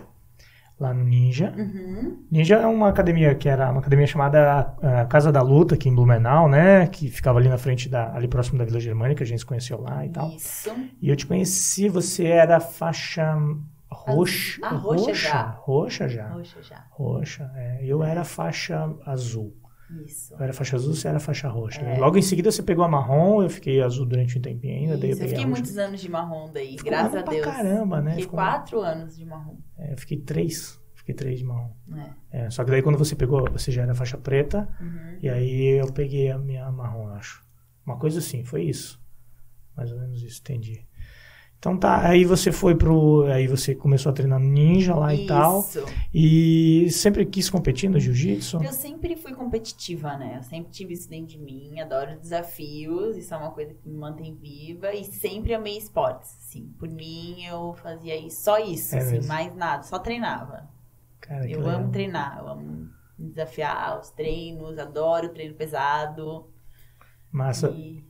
lá 0.78 0.92
no 0.92 1.04
Ninja. 1.04 1.52
Uhum. 1.56 2.24
Ninja 2.30 2.56
é 2.56 2.66
uma 2.66 2.88
academia 2.88 3.34
que 3.34 3.48
era 3.48 3.70
uma 3.70 3.80
academia 3.80 4.06
chamada 4.06 4.74
ah, 4.82 5.06
Casa 5.06 5.32
da 5.32 5.40
Luta, 5.40 5.74
aqui 5.74 5.88
em 5.88 5.94
Blumenau, 5.94 6.48
né? 6.48 6.86
Que 6.86 7.10
ficava 7.10 7.38
ali 7.38 7.48
na 7.48 7.58
frente 7.58 7.88
da, 7.88 8.14
ali 8.14 8.28
próximo 8.28 8.58
da 8.58 8.64
Vila 8.64 8.80
Germânica, 8.80 9.24
a 9.24 9.26
gente 9.26 9.38
se 9.38 9.46
conheceu 9.46 9.80
lá 9.80 10.04
e 10.04 10.10
tal. 10.10 10.28
Isso. 10.30 10.70
E 11.00 11.08
eu 11.08 11.16
te 11.16 11.26
conheci, 11.26 11.88
você 11.88 12.26
era 12.26 12.60
faixa 12.60 13.36
roxa. 13.90 14.60
Ah, 14.62 14.74
roxa 14.74 15.14
já. 15.14 15.42
Roxa 15.60 16.08
já. 16.08 16.28
Roxa 16.28 16.62
já. 16.62 16.84
Roxa, 16.90 17.50
é. 17.54 17.78
Eu 17.82 18.02
era 18.02 18.24
faixa 18.24 18.92
azul. 19.04 19.54
Isso. 20.04 20.34
Eu 20.34 20.40
era 20.42 20.52
faixa 20.52 20.76
azul, 20.76 20.94
você 20.94 21.06
era 21.08 21.20
faixa 21.20 21.48
roxa. 21.48 21.80
É. 21.80 21.98
Logo 21.98 22.18
em 22.18 22.22
seguida 22.22 22.50
você 22.50 22.62
pegou 22.62 22.84
a 22.84 22.88
marrom, 22.88 23.42
eu 23.42 23.48
fiquei 23.50 23.80
azul 23.80 24.04
durante 24.06 24.38
um 24.38 24.40
tempinho 24.42 24.74
ainda, 24.74 24.96
daí 24.96 25.10
eu 25.10 25.14
Isso. 25.14 25.22
Eu 25.22 25.28
fiquei 25.28 25.46
muitos 25.46 25.78
anos 25.78 26.00
de 26.00 26.10
marrom 26.10 26.50
daí, 26.52 26.72
Ficou 26.72 26.84
graças 26.90 27.14
a 27.14 27.22
pra 27.22 27.32
Deus. 27.32 27.44
caramba, 27.46 28.00
né? 28.00 28.10
Fiquei 28.10 28.24
Ficou- 28.24 28.36
quatro 28.38 28.80
anos 28.80 29.16
de 29.16 29.24
marrom. 29.24 29.56
É, 29.78 29.92
eu 29.92 29.98
fiquei 29.98 30.18
três. 30.18 30.80
Fiquei 30.94 31.14
três 31.14 31.38
de 31.38 31.44
marrom. 31.44 31.70
É. 32.32 32.46
É, 32.46 32.50
só 32.50 32.64
que 32.64 32.70
daí 32.72 32.82
quando 32.82 32.98
você 32.98 33.14
pegou, 33.14 33.48
você 33.52 33.70
já 33.70 33.82
era 33.82 33.94
faixa 33.94 34.18
preta, 34.18 34.68
Uhum. 34.80 35.18
e 35.22 35.28
aí 35.28 35.78
eu 35.80 35.92
peguei 35.92 36.30
a 36.32 36.38
minha 36.38 36.68
marrom, 36.72 37.08
acho. 37.10 37.44
Uma 37.86 37.96
coisa 37.96 38.18
assim, 38.18 38.42
foi 38.44 38.64
isso. 38.64 39.00
Mais 39.76 39.92
ou 39.92 39.98
menos 40.00 40.20
isso, 40.22 40.40
entendi. 40.40 40.84
Então 41.58 41.76
tá, 41.76 42.06
aí 42.06 42.24
você 42.24 42.52
foi 42.52 42.74
pro. 42.76 43.24
Aí 43.24 43.46
você 43.48 43.74
começou 43.74 44.10
a 44.10 44.12
treinar 44.14 44.38
no 44.38 44.46
ninja 44.48 44.94
lá 44.94 45.14
e 45.14 45.26
tal. 45.26 45.60
Isso. 45.60 45.84
E 46.14 46.88
sempre 46.90 47.26
quis 47.26 47.50
competir 47.50 47.88
no 47.90 47.98
jiu-jitsu? 47.98 48.62
Eu 48.62 48.72
sempre 48.72 49.16
fui 49.16 49.34
competitiva, 49.34 50.16
né? 50.16 50.36
Eu 50.38 50.42
sempre 50.42 50.70
tive 50.70 50.94
isso 50.94 51.08
dentro 51.08 51.28
de 51.28 51.38
mim, 51.38 51.80
adoro 51.80 52.18
desafios, 52.20 53.16
isso 53.16 53.34
é 53.34 53.36
uma 53.36 53.50
coisa 53.50 53.74
que 53.74 53.88
me 53.88 53.96
mantém 53.96 54.34
viva 54.34 54.92
e 54.94 55.04
sempre 55.04 55.54
amei 55.54 55.76
esportes, 55.78 56.36
assim. 56.38 56.72
Por 56.78 56.88
mim, 56.88 57.44
eu 57.44 57.74
fazia 57.74 58.16
isso, 58.16 58.42
só 58.44 58.58
isso, 58.58 58.94
É 58.94 58.98
assim, 58.98 59.20
mais 59.26 59.54
nada, 59.54 59.82
só 59.82 59.98
treinava. 59.98 60.68
Cara, 61.20 61.48
eu 61.48 61.66
amo 61.66 61.90
treinar, 61.90 62.38
eu 62.38 62.48
amo 62.48 62.88
desafiar 63.18 63.98
os 63.98 64.10
treinos, 64.10 64.78
adoro 64.78 65.30
treino 65.30 65.54
pesado. 65.54 66.46
Massa, 67.32 67.70
E 67.70 68.04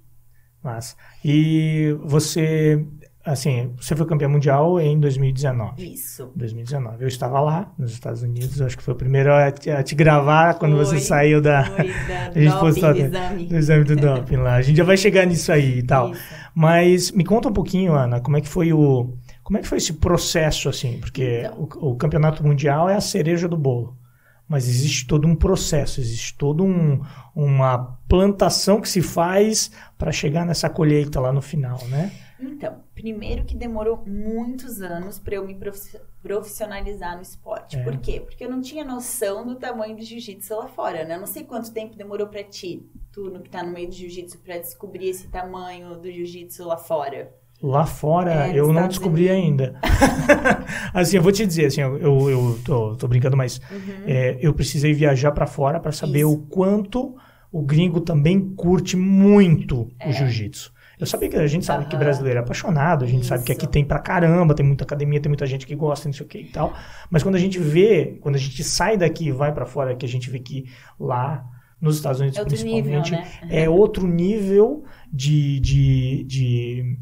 massa. 0.62 0.96
E 1.24 1.96
você, 2.02 2.86
assim, 3.26 3.72
você 3.78 3.94
foi 3.96 4.06
campeão 4.06 4.30
mundial 4.30 4.80
em 4.80 4.98
2019. 4.98 5.92
isso. 5.92 6.30
2019. 6.36 7.02
Eu 7.02 7.08
estava 7.08 7.40
lá, 7.40 7.72
nos 7.76 7.92
Estados 7.92 8.22
Unidos, 8.22 8.62
acho 8.62 8.76
que 8.76 8.82
foi 8.82 8.94
o 8.94 8.96
primeiro 8.96 9.32
a 9.34 9.50
te, 9.50 9.70
a 9.70 9.82
te 9.82 9.94
gravar 9.94 10.54
quando 10.54 10.76
você 10.76 10.92
Foi, 10.96 11.00
saiu 11.00 11.42
da, 11.42 11.64
Foi 11.64 11.88
da 12.08 12.26
A 12.34 12.38
gente 12.38 12.48
doping, 12.52 12.60
postou 12.60 12.94
do 12.94 13.00
exame. 13.00 13.46
do 13.46 13.56
exame 13.56 13.84
do 13.84 13.96
doping 13.96 14.36
lá. 14.36 14.54
A 14.54 14.62
gente 14.62 14.76
já 14.76 14.84
vai 14.84 14.96
chegar 14.96 15.26
nisso 15.26 15.50
aí 15.52 15.78
e 15.78 15.82
tal. 15.82 16.12
Isso. 16.12 16.22
Mas 16.54 17.10
me 17.12 17.24
conta 17.24 17.48
um 17.48 17.52
pouquinho, 17.52 17.92
Ana, 17.92 18.20
como 18.20 18.36
é 18.36 18.40
que 18.40 18.48
foi 18.48 18.72
o 18.72 19.12
como 19.42 19.58
é 19.58 19.62
que 19.62 19.68
foi 19.68 19.78
esse 19.78 19.92
processo 19.92 20.68
assim? 20.68 20.98
Porque 20.98 21.42
Então. 21.44 21.68
o, 21.80 21.90
o 21.92 21.96
campeonato 21.96 22.42
mundial 22.44 22.88
é 22.88 22.94
a 22.96 23.00
cereja 23.00 23.46
do 23.46 23.56
bolo. 23.56 23.96
Mas 24.48 24.68
existe 24.68 25.06
todo 25.08 25.26
um 25.26 25.34
processo, 25.34 26.00
existe 26.00 26.36
toda 26.36 26.62
um, 26.62 27.00
uma 27.34 27.98
plantação 28.08 28.80
que 28.80 28.88
se 28.88 29.02
faz 29.02 29.72
para 29.98 30.12
chegar 30.12 30.46
nessa 30.46 30.70
colheita 30.70 31.18
lá 31.20 31.32
no 31.32 31.42
final, 31.42 31.78
né? 31.88 32.12
Então, 32.40 32.80
primeiro 32.94 33.44
que 33.44 33.54
demorou 33.56 34.02
muitos 34.06 34.82
anos 34.82 35.18
para 35.18 35.36
eu 35.36 35.46
me 35.46 35.54
profi- 35.54 35.98
profissionalizar 36.22 37.16
no 37.16 37.22
esporte. 37.22 37.76
É. 37.76 37.82
Por 37.82 37.96
quê? 37.98 38.20
Porque 38.20 38.44
eu 38.44 38.50
não 38.50 38.60
tinha 38.60 38.84
noção 38.84 39.46
do 39.46 39.54
tamanho 39.56 39.96
do 39.96 40.02
jiu-jitsu 40.02 40.54
lá 40.54 40.66
fora, 40.68 41.04
né? 41.04 41.14
Eu 41.16 41.20
não 41.20 41.26
sei 41.26 41.44
quanto 41.44 41.72
tempo 41.72 41.96
demorou 41.96 42.26
para 42.26 42.42
ti, 42.44 42.84
tu 43.12 43.30
no 43.30 43.40
que 43.40 43.48
tá 43.48 43.62
no 43.62 43.72
meio 43.72 43.88
do 43.88 43.94
jiu-jitsu, 43.94 44.38
para 44.40 44.58
descobrir 44.58 45.08
esse 45.08 45.28
tamanho 45.28 45.96
do 45.96 46.10
jiu-jitsu 46.10 46.64
lá 46.66 46.76
fora. 46.76 47.32
Lá 47.62 47.86
fora 47.86 48.48
É, 48.48 48.58
eu 48.58 48.70
não 48.70 48.86
descobri 48.86 49.30
ainda. 49.30 49.80
assim, 50.92 51.16
eu 51.16 51.22
vou 51.22 51.32
te 51.32 51.46
dizer, 51.46 51.66
assim, 51.66 51.80
eu, 51.80 51.96
eu, 51.98 52.30
eu 52.30 52.58
tô, 52.64 52.96
tô 52.96 53.08
brincando, 53.08 53.36
mas 53.36 53.60
é, 54.06 54.36
eu 54.40 54.52
precisei 54.52 54.92
viajar 54.92 55.32
para 55.32 55.46
fora 55.46 55.80
para 55.80 55.92
saber 55.92 56.24
Uhum. 56.24 56.32
Isso. 56.32 56.42
o 56.42 56.46
quanto 56.48 57.16
o 57.50 57.62
gringo 57.62 58.00
também 58.02 58.54
curte 58.54 58.96
muito 58.96 59.88
É. 59.98 60.10
o 60.10 60.12
jiu-jitsu. 60.12 60.72
Eu 60.98 61.06
sabia 61.06 61.28
que 61.28 61.36
a 61.36 61.46
gente 61.46 61.64
sabe 61.64 61.84
que 61.86 61.94
Aham. 61.94 62.04
brasileiro 62.04 62.38
é 62.38 62.42
apaixonado, 62.42 63.04
a 63.04 63.08
gente 63.08 63.26
sabe 63.26 63.44
que 63.44 63.52
Isso. 63.52 63.60
aqui 63.60 63.70
tem 63.70 63.84
pra 63.84 63.98
caramba, 63.98 64.54
tem 64.54 64.64
muita 64.64 64.84
academia, 64.84 65.20
tem 65.20 65.28
muita 65.28 65.46
gente 65.46 65.66
que 65.66 65.74
gosta, 65.74 66.08
não 66.08 66.12
sei 66.14 66.24
o 66.24 66.28
que 66.28 66.38
e 66.38 66.48
tal. 66.48 66.72
Mas 67.10 67.22
quando 67.22 67.34
a 67.34 67.38
gente 67.38 67.58
vê, 67.58 68.18
quando 68.20 68.36
a 68.36 68.38
gente 68.38 68.64
sai 68.64 68.96
daqui 68.96 69.26
e 69.28 69.32
vai 69.32 69.52
pra 69.52 69.66
fora, 69.66 69.94
que 69.94 70.06
a 70.06 70.08
gente 70.08 70.30
vê 70.30 70.38
que 70.38 70.70
lá 70.98 71.44
nos 71.80 71.96
Estados 71.96 72.20
Unidos 72.20 72.38
É 72.38 72.40
outro 72.40 72.56
nível, 72.64 72.92
principalmente 73.02 73.46
né? 73.46 73.62
é 73.62 73.68
outro 73.68 74.06
nível 74.06 74.84
de, 75.12 75.60
de, 75.60 76.24
de 76.24 76.98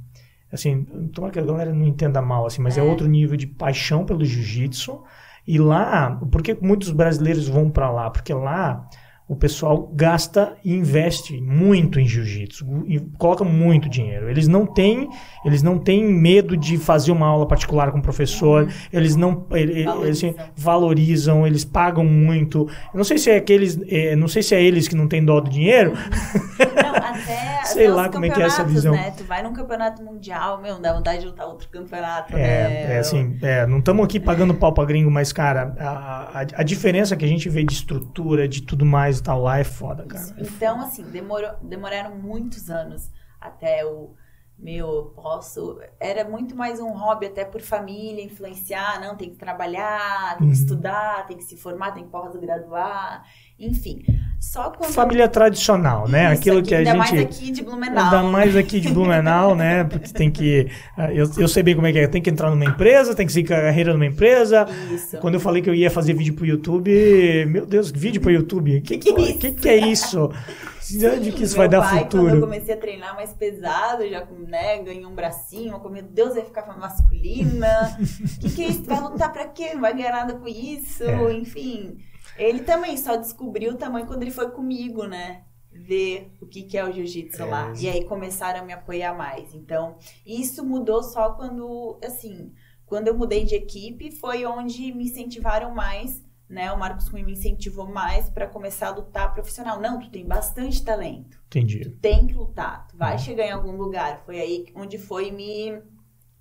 assim, 0.52 0.82
tomara 1.12 1.32
que 1.32 1.38
a 1.38 1.42
galera 1.44 1.72
não 1.72 1.86
entenda 1.86 2.20
mal, 2.20 2.46
assim, 2.46 2.60
mas 2.62 2.76
é, 2.76 2.80
É. 2.80 2.82
outro 2.82 3.06
nível 3.06 3.36
de 3.36 3.46
paixão 3.46 4.04
pelo 4.04 4.24
jiu-jitsu. 4.24 5.02
E 5.46 5.58
lá, 5.58 6.18
por 6.32 6.42
que 6.42 6.56
muitos 6.60 6.90
brasileiros 6.90 7.46
vão 7.48 7.70
pra 7.70 7.90
lá? 7.90 8.10
Porque 8.10 8.32
lá 8.32 8.88
o 9.26 9.34
pessoal 9.34 9.90
gasta 9.94 10.54
e 10.62 10.74
investe 10.74 11.40
muito 11.40 11.98
em 11.98 12.06
jiu-jitsu, 12.06 12.84
e 12.86 13.00
coloca 13.16 13.42
muito 13.42 13.88
dinheiro. 13.88 14.28
Eles 14.28 14.46
não 14.46 14.66
têm, 14.66 15.08
eles 15.46 15.62
não 15.62 15.78
têm 15.78 16.04
medo 16.04 16.54
de 16.54 16.76
fazer 16.76 17.10
uma 17.10 17.26
aula 17.26 17.48
particular 17.48 17.90
com 17.90 18.00
o 18.00 18.02
professor, 18.02 18.68
eles 18.92 19.16
não 19.16 19.46
eles, 19.52 19.86
valorizam. 19.86 20.28
Eles, 20.28 20.50
valorizam, 20.54 21.46
eles 21.46 21.64
pagam 21.64 22.04
muito. 22.04 22.68
Eu 22.92 22.98
não 22.98 23.04
sei 23.04 23.16
se 23.16 23.30
é 23.30 23.36
aqueles, 23.36 23.80
é, 23.88 24.14
não 24.14 24.28
sei 24.28 24.42
se 24.42 24.54
é 24.54 24.62
eles 24.62 24.86
que 24.86 24.94
não 24.94 25.08
têm 25.08 25.24
dó 25.24 25.40
do 25.40 25.48
dinheiro. 25.48 25.94
Não, 25.94 26.94
até, 26.94 27.64
sei 27.64 27.88
lá 27.88 28.10
como 28.10 28.26
é 28.26 28.28
que 28.28 28.42
é 28.42 28.44
essa 28.44 28.62
visão. 28.62 28.92
Né? 28.92 29.10
Tu 29.16 29.24
vai 29.24 29.42
num 29.42 29.54
campeonato 29.54 30.02
mundial, 30.02 30.60
meu, 30.60 30.78
dá 30.78 30.92
vontade 30.92 31.20
de 31.20 31.26
lutar 31.26 31.46
outro 31.46 31.66
campeonato. 31.70 32.36
É, 32.36 32.36
né? 32.36 32.94
é 32.96 32.98
assim, 32.98 33.38
é, 33.40 33.66
não 33.66 33.78
estamos 33.78 34.04
aqui 34.04 34.20
pagando 34.20 34.52
pau 34.52 34.74
pra 34.74 34.84
gringo, 34.84 35.10
mas 35.10 35.32
cara, 35.32 35.74
a, 35.78 36.40
a, 36.40 36.46
a 36.56 36.62
diferença 36.62 37.16
que 37.16 37.24
a 37.24 37.28
gente 37.28 37.48
vê 37.48 37.64
de 37.64 37.72
estrutura, 37.72 38.46
de 38.46 38.60
tudo 38.60 38.84
mais 38.84 39.13
e 39.18 39.22
tal 39.22 39.42
lá 39.42 39.58
é 39.58 39.64
foda, 39.64 40.04
cara. 40.06 40.24
É 40.36 40.42
então, 40.42 40.80
assim, 40.80 41.02
demorou, 41.04 41.54
demoraram 41.62 42.16
muitos 42.16 42.70
anos 42.70 43.10
até 43.40 43.84
o 43.84 44.14
meu, 44.58 45.12
posso. 45.16 45.80
Era 45.98 46.28
muito 46.28 46.56
mais 46.56 46.80
um 46.80 46.90
hobby, 46.90 47.26
até 47.26 47.44
por 47.44 47.60
família, 47.60 48.22
influenciar. 48.22 49.00
Não, 49.00 49.16
tem 49.16 49.30
que 49.30 49.36
trabalhar, 49.36 50.38
tem 50.38 50.38
que 50.38 50.44
uhum. 50.44 50.50
estudar, 50.50 51.26
tem 51.26 51.36
que 51.36 51.44
se 51.44 51.56
formar, 51.56 51.92
tem 51.92 52.04
que 52.04 52.10
pós-graduar, 52.10 53.24
enfim. 53.58 54.04
Só 54.52 54.70
quando... 54.70 54.92
Família 54.92 55.26
tradicional, 55.26 56.06
né? 56.06 56.26
Isso, 56.32 56.40
Aquilo 56.40 56.58
aqui, 56.58 56.68
que 56.68 56.74
a 56.74 56.78
ainda 56.78 56.90
gente. 56.90 56.98
mais 56.98 57.20
aqui 57.20 57.50
de 57.50 57.62
Blumenau. 57.62 58.04
Ainda 58.04 58.22
mais 58.22 58.56
aqui 58.56 58.78
de 58.78 58.88
Blumenau, 58.92 59.54
né? 59.56 59.84
Porque 59.84 60.12
tem 60.12 60.30
que. 60.30 60.70
Ah, 60.96 61.12
eu, 61.12 61.28
eu 61.38 61.48
sei 61.48 61.62
bem 61.62 61.74
como 61.74 61.86
é 61.86 61.92
que 61.92 61.98
é. 61.98 62.06
Tem 62.06 62.22
que 62.22 62.30
entrar 62.30 62.50
numa 62.50 62.64
empresa, 62.64 63.14
tem 63.14 63.26
que 63.26 63.32
seguir 63.32 63.48
carreira 63.48 63.92
numa 63.92 64.06
empresa. 64.06 64.66
Isso. 64.92 65.16
Quando 65.18 65.34
eu 65.34 65.40
falei 65.40 65.62
que 65.62 65.68
eu 65.68 65.74
ia 65.74 65.90
fazer 65.90 66.12
vídeo 66.12 66.34
pro 66.34 66.46
YouTube, 66.46 67.46
meu 67.46 67.66
Deus, 67.66 67.90
vídeo 67.90 68.20
pro 68.20 68.30
YouTube? 68.30 68.76
O 68.78 68.82
que, 68.82 68.98
que, 68.98 69.12
que, 69.12 69.32
que, 69.34 69.52
que 69.52 69.68
é 69.68 69.76
isso? 69.76 70.30
Sim, 70.78 71.06
Onde 71.08 71.32
que 71.32 71.42
isso 71.42 71.56
vai 71.56 71.68
dar 71.68 71.80
pai, 71.80 72.00
futuro? 72.00 72.24
Quando 72.24 72.34
eu 72.34 72.40
comecei 72.42 72.74
a 72.74 72.76
treinar 72.76 73.14
mais 73.16 73.32
pesado, 73.32 74.06
já 74.06 74.24
né, 74.46 74.82
ganhei 74.82 75.06
um 75.06 75.14
bracinho, 75.14 75.80
eu 75.82 75.90
meu 75.90 76.02
Deus, 76.02 76.34
vai 76.34 76.44
ficar 76.44 76.66
masculina. 76.78 77.96
O 77.98 78.38
que, 78.40 78.50
que 78.50 78.64
é 78.64 78.68
isso? 78.68 78.84
Vai 78.84 79.00
lutar 79.00 79.32
pra 79.32 79.46
quê? 79.46 79.70
Não 79.72 79.80
vai 79.80 79.94
ganhar 79.94 80.12
nada 80.12 80.34
com 80.34 80.46
isso? 80.46 81.02
É. 81.02 81.32
Enfim. 81.32 81.96
Ele 82.36 82.60
também 82.60 82.96
só 82.96 83.16
descobriu 83.16 83.72
o 83.72 83.76
tamanho 83.76 84.06
quando 84.06 84.22
ele 84.22 84.30
foi 84.30 84.50
comigo, 84.50 85.06
né? 85.06 85.44
Ver 85.70 86.32
o 86.40 86.46
que, 86.46 86.62
que 86.62 86.78
é 86.78 86.84
o 86.84 86.92
jiu-jitsu 86.92 87.42
é. 87.42 87.44
lá. 87.44 87.72
E 87.76 87.88
aí 87.88 88.04
começaram 88.04 88.60
a 88.60 88.64
me 88.64 88.72
apoiar 88.72 89.14
mais. 89.14 89.54
Então, 89.54 89.96
isso 90.24 90.64
mudou 90.64 91.02
só 91.02 91.32
quando, 91.32 91.98
assim, 92.04 92.52
quando 92.86 93.08
eu 93.08 93.16
mudei 93.16 93.44
de 93.44 93.54
equipe, 93.54 94.10
foi 94.12 94.44
onde 94.46 94.92
me 94.92 95.04
incentivaram 95.04 95.74
mais, 95.74 96.22
né? 96.48 96.70
O 96.72 96.78
Marcos 96.78 97.08
Cunha 97.08 97.24
me 97.24 97.32
incentivou 97.32 97.88
mais 97.88 98.28
para 98.30 98.46
começar 98.46 98.88
a 98.88 98.94
lutar 98.94 99.32
profissional. 99.32 99.80
Não, 99.80 99.98
tu 99.98 100.10
tem 100.10 100.24
bastante 100.24 100.84
talento. 100.84 101.42
Entendi. 101.46 101.80
Tu 101.80 101.90
tem 101.90 102.26
que 102.26 102.34
lutar, 102.34 102.86
tu 102.88 102.96
vai 102.96 103.14
uhum. 103.14 103.18
chegar 103.18 103.46
em 103.46 103.52
algum 103.52 103.72
lugar. 103.72 104.22
Foi 104.24 104.38
aí 104.38 104.66
onde 104.74 104.98
foi 104.98 105.30
me 105.30 105.82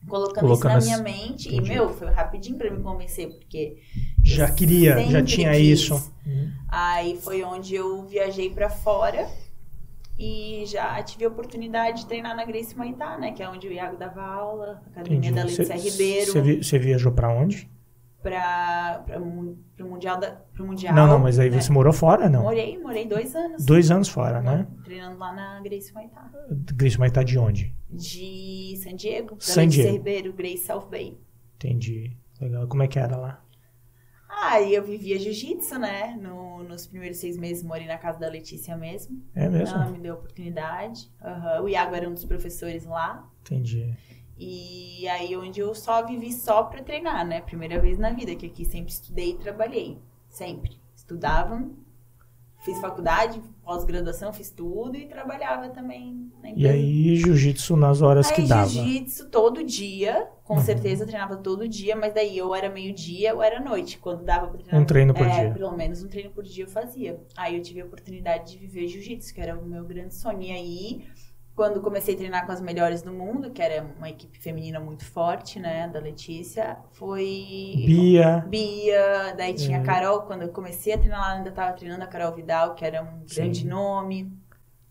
colocando, 0.07 0.39
colocando 0.41 0.79
isso 0.79 0.89
na 0.89 0.97
minha 0.97 1.17
mente. 1.17 1.49
Entendi. 1.49 1.71
E, 1.71 1.73
meu, 1.73 1.89
foi 1.89 2.09
rapidinho 2.09 2.57
para 2.57 2.69
me 2.69 2.81
convencer, 2.81 3.29
porque. 3.29 3.77
Já 4.23 4.49
queria, 4.49 4.99
já 5.09 5.23
tinha 5.23 5.51
quis. 5.51 5.79
isso. 5.79 6.13
Uhum. 6.25 6.51
Aí 6.69 7.17
foi 7.17 7.43
onde 7.43 7.75
eu 7.75 8.03
viajei 8.05 8.49
para 8.49 8.69
fora 8.69 9.27
e 10.17 10.63
já 10.67 11.01
tive 11.03 11.25
a 11.25 11.27
oportunidade 11.27 12.01
de 12.01 12.05
treinar 12.05 12.35
na 12.35 12.45
Grace 12.45 12.75
Maitá, 12.77 13.17
né? 13.17 13.31
Que 13.31 13.41
é 13.41 13.49
onde 13.49 13.67
o 13.67 13.71
Iago 13.71 13.97
dava 13.97 14.21
aula, 14.21 14.81
academia 14.91 15.29
Entendi. 15.29 15.35
da 15.35 15.43
Letícia 15.43 15.75
Ribeiro. 15.75 16.63
Você 16.63 16.79
viajou 16.79 17.11
para 17.11 17.29
onde? 17.29 17.69
Para 18.23 19.03
o 19.19 19.85
mundial 19.85 20.17
da 20.17 20.31
pro 20.31 20.65
mundial. 20.65 20.95
Não, 20.95 21.05
não, 21.05 21.19
mas 21.19 21.37
aí 21.37 21.49
né? 21.49 21.59
você 21.59 21.71
morou 21.71 21.91
fora, 21.91 22.29
não? 22.29 22.43
Morei, 22.43 22.79
morei 22.79 23.05
dois 23.05 23.35
anos. 23.35 23.65
Dois 23.65 23.91
anos 23.91 24.07
fora, 24.07 24.41
né? 24.41 24.65
Treinando 24.83 25.19
lá 25.19 25.33
na 25.33 25.61
Grace 25.61 25.93
Maitá. 25.93 26.31
Grace 26.73 26.97
Maitá 26.97 27.21
de 27.21 27.37
onde? 27.37 27.75
De 27.89 28.79
San 28.81 28.95
Diego. 28.95 29.35
San 29.39 29.67
Diego. 29.67 29.91
Ribeiro, 29.91 30.31
Grace 30.31 30.65
South 30.65 30.87
Bay. 30.89 31.17
Entendi. 31.57 32.15
Legal. 32.39 32.67
Como 32.67 32.81
é 32.81 32.87
que 32.87 32.97
era 32.97 33.17
lá? 33.17 33.43
Ah, 34.29 34.59
e 34.59 34.73
eu 34.73 34.83
vivia 34.83 35.19
jiu-jitsu, 35.19 35.77
né? 35.77 36.17
No, 36.19 36.63
nos 36.63 36.87
primeiros 36.87 37.17
seis 37.17 37.37
meses 37.37 37.63
morei 37.63 37.85
na 37.85 37.97
casa 37.97 38.19
da 38.19 38.27
Letícia 38.27 38.75
mesmo. 38.75 39.21
É 39.35 39.47
mesmo? 39.47 39.75
Ela 39.75 39.89
me 39.91 39.99
deu 39.99 40.15
a 40.15 40.17
oportunidade. 40.17 41.11
Uhum. 41.21 41.65
O 41.65 41.69
Iago 41.69 41.93
era 41.93 42.09
um 42.09 42.13
dos 42.13 42.25
professores 42.25 42.85
lá. 42.85 43.29
Entendi. 43.41 43.95
E 44.37 45.07
aí 45.07 45.35
onde 45.37 45.59
eu 45.59 45.73
só 45.75 46.05
vivi 46.05 46.31
só 46.33 46.63
para 46.63 46.83
treinar, 46.83 47.25
né? 47.25 47.41
Primeira 47.41 47.79
vez 47.79 47.97
na 47.97 48.09
vida, 48.09 48.35
que 48.35 48.45
aqui 48.45 48.65
sempre 48.65 48.91
estudei 48.91 49.31
e 49.31 49.37
trabalhei. 49.37 49.99
Sempre. 50.29 50.79
Estudava, 50.95 51.63
fiz 52.63 52.79
faculdade, 52.79 53.41
pós-graduação, 53.63 54.33
fiz 54.33 54.49
tudo 54.49 54.97
e 54.97 55.05
trabalhava 55.05 55.69
também. 55.69 56.31
E 56.55 56.67
aí, 56.67 57.15
jiu-jitsu 57.17 57.75
nas 57.75 58.01
horas 58.01 58.29
aí, 58.29 58.35
que 58.35 58.41
dava? 58.47 58.69
jiu-jitsu 58.69 59.29
todo 59.29 59.63
dia, 59.63 60.27
com 60.43 60.55
uhum. 60.55 60.61
certeza 60.61 61.05
treinava 61.05 61.37
todo 61.37 61.67
dia, 61.67 61.95
mas 61.95 62.13
daí 62.13 62.37
eu 62.37 62.55
era 62.55 62.69
meio-dia 62.69 63.35
ou 63.35 63.43
era 63.43 63.59
noite, 63.59 63.97
quando 63.97 64.23
dava 64.23 64.47
pra 64.47 64.59
treinar. 64.59 64.81
Um 64.81 64.85
treino 64.85 65.13
por 65.13 65.27
é, 65.27 65.29
dia? 65.29 65.51
pelo 65.51 65.71
menos 65.71 66.03
um 66.03 66.07
treino 66.07 66.31
por 66.31 66.43
dia 66.43 66.63
eu 66.63 66.69
fazia. 66.69 67.19
Aí 67.35 67.55
eu 67.55 67.61
tive 67.61 67.81
a 67.81 67.85
oportunidade 67.85 68.51
de 68.51 68.57
viver 68.57 68.87
jiu-jitsu, 68.87 69.33
que 69.33 69.41
era 69.41 69.57
o 69.57 69.65
meu 69.65 69.83
grande 69.83 70.15
sonho. 70.15 70.41
E 70.41 70.51
aí 70.51 71.05
quando 71.55 71.81
comecei 71.81 72.15
a 72.15 72.17
treinar 72.17 72.45
com 72.45 72.51
as 72.51 72.61
melhores 72.61 73.01
do 73.03 73.11
mundo, 73.11 73.51
que 73.51 73.61
era 73.61 73.83
uma 73.97 74.09
equipe 74.09 74.39
feminina 74.39 74.79
muito 74.79 75.05
forte, 75.05 75.59
né, 75.59 75.87
da 75.87 75.99
Letícia, 75.99 76.77
foi 76.91 77.75
Bia. 77.85 78.43
Bia, 78.47 79.35
daí 79.37 79.53
tinha 79.53 79.77
a 79.77 79.81
é. 79.81 79.83
Carol, 79.83 80.21
quando 80.21 80.43
eu 80.43 80.49
comecei 80.49 80.93
a 80.93 80.97
treinar 80.97 81.21
lá, 81.21 81.33
ainda 81.33 81.49
estava 81.49 81.73
treinando 81.73 82.03
a 82.03 82.07
Carol 82.07 82.33
Vidal, 82.33 82.73
que 82.73 82.83
era 82.83 83.03
um 83.03 83.27
Sim. 83.27 83.35
grande 83.35 83.67
nome. 83.67 84.33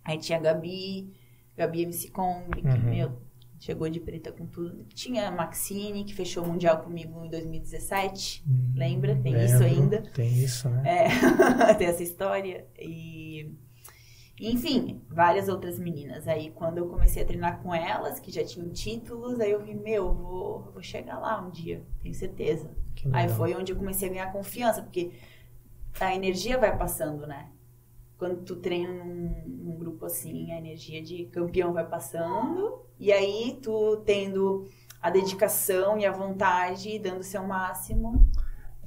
Aí 0.04 0.18
tinha 0.18 0.38
a 0.38 0.40
Gabi, 0.40 1.12
Gabi 1.56 1.82
MC 1.82 2.08
que, 2.10 2.20
uhum. 2.20 2.82
meu, 2.84 3.12
chegou 3.58 3.88
de 3.88 3.98
preta 3.98 4.30
com 4.30 4.46
tudo. 4.46 4.84
Tinha 4.94 5.28
a 5.28 5.30
Maxine, 5.32 6.04
que 6.04 6.14
fechou 6.14 6.44
o 6.44 6.46
Mundial 6.48 6.78
comigo 6.78 7.24
em 7.24 7.28
2017, 7.28 8.44
hum, 8.48 8.72
lembra? 8.76 9.16
Tem 9.16 9.32
lembro, 9.32 9.46
isso 9.46 9.64
ainda. 9.64 10.02
Tem 10.14 10.32
isso, 10.32 10.68
né? 10.68 11.06
É, 11.06 11.74
tem 11.74 11.88
essa 11.88 12.02
história. 12.02 12.66
E 12.78 13.52
enfim, 14.50 15.00
várias 15.08 15.48
outras 15.48 15.78
meninas. 15.78 16.26
Aí 16.26 16.50
quando 16.50 16.78
eu 16.78 16.88
comecei 16.88 17.22
a 17.22 17.26
treinar 17.26 17.62
com 17.62 17.74
elas, 17.74 18.18
que 18.18 18.30
já 18.30 18.44
tinham 18.44 18.68
títulos, 18.70 19.38
aí 19.40 19.50
eu 19.50 19.62
vi, 19.62 19.74
meu, 19.74 20.12
vou, 20.12 20.70
vou 20.72 20.82
chegar 20.82 21.18
lá 21.18 21.40
um 21.40 21.50
dia, 21.50 21.82
tenho 22.00 22.14
certeza. 22.14 22.70
Aí 23.12 23.28
foi 23.28 23.54
onde 23.54 23.72
eu 23.72 23.76
comecei 23.76 24.08
a 24.08 24.12
ganhar 24.12 24.32
confiança, 24.32 24.82
porque 24.82 25.12
a 26.00 26.14
energia 26.14 26.58
vai 26.58 26.76
passando, 26.76 27.26
né? 27.26 27.50
Quando 28.18 28.44
tu 28.44 28.56
treina 28.56 28.92
num, 28.92 29.44
num 29.46 29.76
grupo 29.76 30.06
assim, 30.06 30.52
a 30.52 30.58
energia 30.58 31.02
de 31.02 31.24
campeão 31.26 31.72
vai 31.72 31.86
passando, 31.86 32.82
e 32.98 33.12
aí 33.12 33.58
tu 33.62 33.98
tendo 34.04 34.68
a 35.00 35.10
dedicação 35.10 35.98
e 35.98 36.06
a 36.06 36.12
vontade, 36.12 36.98
dando 36.98 37.20
o 37.20 37.24
seu 37.24 37.42
máximo, 37.42 38.24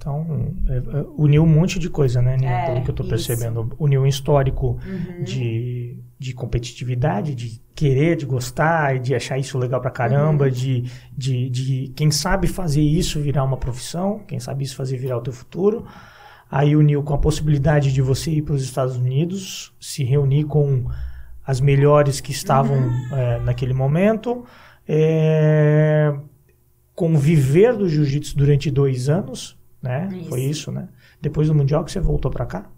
então, 0.05 0.53
é, 0.69 0.77
é, 0.99 1.05
uniu 1.17 1.41
um 1.41 1.47
monte 1.47 1.79
de 1.79 1.89
coisa, 1.89 2.21
né, 2.21 2.37
Nina? 2.37 2.51
É, 2.51 2.65
Pelo 2.67 2.83
que 2.83 2.89
eu 2.91 2.93
estou 2.93 3.07
percebendo. 3.07 3.75
Uniu 3.79 4.03
um 4.03 4.05
histórico 4.05 4.79
uhum. 4.85 5.23
de, 5.23 5.97
de 6.19 6.31
competitividade, 6.31 7.33
de 7.33 7.59
querer, 7.73 8.15
de 8.15 8.23
gostar, 8.23 8.99
de 8.99 9.15
achar 9.15 9.39
isso 9.39 9.57
legal 9.57 9.81
pra 9.81 9.89
caramba, 9.89 10.45
uhum. 10.45 10.51
de, 10.51 10.83
de, 11.17 11.49
de 11.49 11.93
quem 11.95 12.11
sabe 12.11 12.45
fazer 12.45 12.83
isso 12.83 13.19
virar 13.19 13.43
uma 13.43 13.57
profissão, 13.57 14.19
quem 14.27 14.39
sabe 14.39 14.63
isso 14.63 14.75
fazer 14.75 14.97
virar 14.97 15.17
o 15.17 15.21
teu 15.21 15.33
futuro. 15.33 15.87
Aí 16.51 16.75
uniu 16.75 17.01
com 17.01 17.15
a 17.15 17.17
possibilidade 17.17 17.91
de 17.91 18.01
você 18.03 18.29
ir 18.29 18.43
para 18.43 18.53
os 18.53 18.63
Estados 18.63 18.97
Unidos, 18.97 19.73
se 19.81 20.03
reunir 20.03 20.43
com 20.43 20.85
as 21.43 21.59
melhores 21.59 22.21
que 22.21 22.31
estavam 22.31 22.77
uhum. 22.77 23.17
é, 23.17 23.39
naquele 23.39 23.73
momento, 23.73 24.45
é, 24.87 26.13
conviver 26.93 27.75
do 27.75 27.89
jiu-jitsu 27.89 28.37
durante 28.37 28.69
dois 28.69 29.09
anos, 29.09 29.57
né? 29.85 30.09
Isso. 30.11 30.29
Foi 30.29 30.41
isso, 30.41 30.71
né? 30.71 30.89
Depois 31.21 31.47
do 31.47 31.55
Mundial 31.55 31.83
que 31.83 31.91
você 31.91 31.99
voltou 31.99 32.29
para 32.29 32.45
cá? 32.45 32.69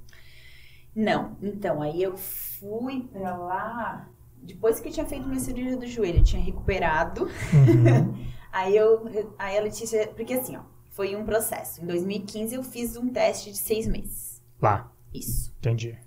Não. 0.96 1.36
Então, 1.42 1.82
aí 1.82 2.02
eu 2.02 2.16
fui 2.18 3.08
para 3.12 3.36
lá 3.36 4.08
depois 4.42 4.80
que 4.80 4.88
eu 4.88 4.92
tinha 4.92 5.06
feito 5.06 5.28
minha 5.28 5.40
cirurgia 5.40 5.76
do 5.76 5.86
joelho, 5.86 6.20
eu 6.20 6.24
tinha 6.24 6.42
recuperado. 6.42 7.24
Uhum. 7.26 8.26
aí 8.52 8.76
eu, 8.76 9.34
aí 9.38 9.58
a 9.58 9.62
Letícia, 9.62 10.08
porque 10.16 10.34
assim, 10.34 10.56
ó, 10.56 10.62
foi 10.92 11.16
um 11.16 11.26
processo. 11.26 11.84
Em 11.84 11.88
2015 11.88 12.56
eu 12.56 12.64
fiz 12.64 12.96
um 12.96 13.10
teste 13.10 13.52
de 13.52 13.58
seis 13.58 13.88
meses. 13.88 14.42
Lá. 14.62 14.92
Isso. 15.14 15.54
Entendi. 15.60 15.98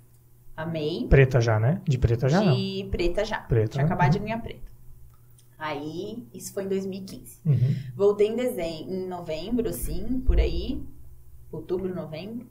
Amei. 0.55 1.07
Preta 1.07 1.39
já, 1.39 1.59
né? 1.59 1.81
De 1.87 1.97
preta 1.97 2.27
já? 2.27 2.39
De 2.39 2.83
não. 2.83 2.89
preta 2.89 3.25
já. 3.25 3.39
Preta. 3.41 3.69
Tinha 3.69 3.85
acabado 3.85 4.11
de 4.11 4.19
ganhar 4.19 4.41
preta. 4.41 4.70
Aí, 5.61 6.27
isso 6.33 6.55
foi 6.55 6.63
em 6.63 6.67
2015. 6.67 7.39
Uhum. 7.45 7.75
Voltei 7.95 8.29
em 8.29 8.35
dezembro, 8.35 8.91
em 8.91 9.07
novembro, 9.07 9.69
assim, 9.69 10.19
por 10.21 10.39
aí, 10.39 10.83
outubro, 11.51 11.93
novembro. 11.93 12.47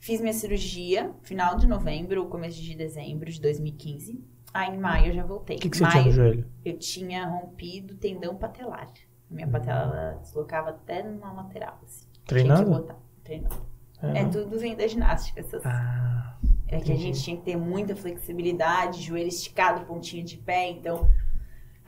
Fiz 0.00 0.20
minha 0.20 0.32
cirurgia, 0.32 1.14
final 1.22 1.56
de 1.56 1.68
novembro, 1.68 2.26
começo 2.26 2.60
de 2.60 2.74
dezembro 2.74 3.30
de 3.30 3.40
2015. 3.40 4.20
Aí, 4.52 4.74
em 4.74 4.76
maio, 4.76 5.12
eu 5.12 5.14
já 5.14 5.24
voltei. 5.24 5.56
O 5.56 5.60
que, 5.60 5.70
que 5.70 5.76
você 5.76 5.84
maio, 5.84 5.92
tinha 5.92 6.04
no 6.06 6.10
joelho? 6.10 6.46
Eu 6.64 6.76
tinha 6.80 7.28
rompido 7.28 7.94
tendão 7.94 8.34
patelar. 8.34 8.92
Minha 9.30 9.46
uhum. 9.46 9.52
patela 9.52 10.18
deslocava 10.20 10.70
até 10.70 11.04
numa 11.04 11.30
lateral, 11.30 11.78
assim. 11.84 12.08
Treinando? 12.26 12.70
Botar, 12.70 12.98
treinando. 13.22 13.54
É, 14.02 14.22
é 14.22 14.24
tudo 14.24 14.58
vem 14.58 14.74
da 14.74 14.88
ginástica. 14.88 15.38
Essas... 15.38 15.64
Ah, 15.64 16.36
É 16.66 16.80
que 16.80 16.90
a 16.90 16.96
gente 16.96 17.22
tinha 17.22 17.36
que 17.36 17.44
ter 17.44 17.56
muita 17.56 17.94
flexibilidade, 17.94 19.00
joelho 19.00 19.28
esticado, 19.28 19.86
pontinha 19.86 20.24
de 20.24 20.36
pé, 20.38 20.70
então 20.70 21.08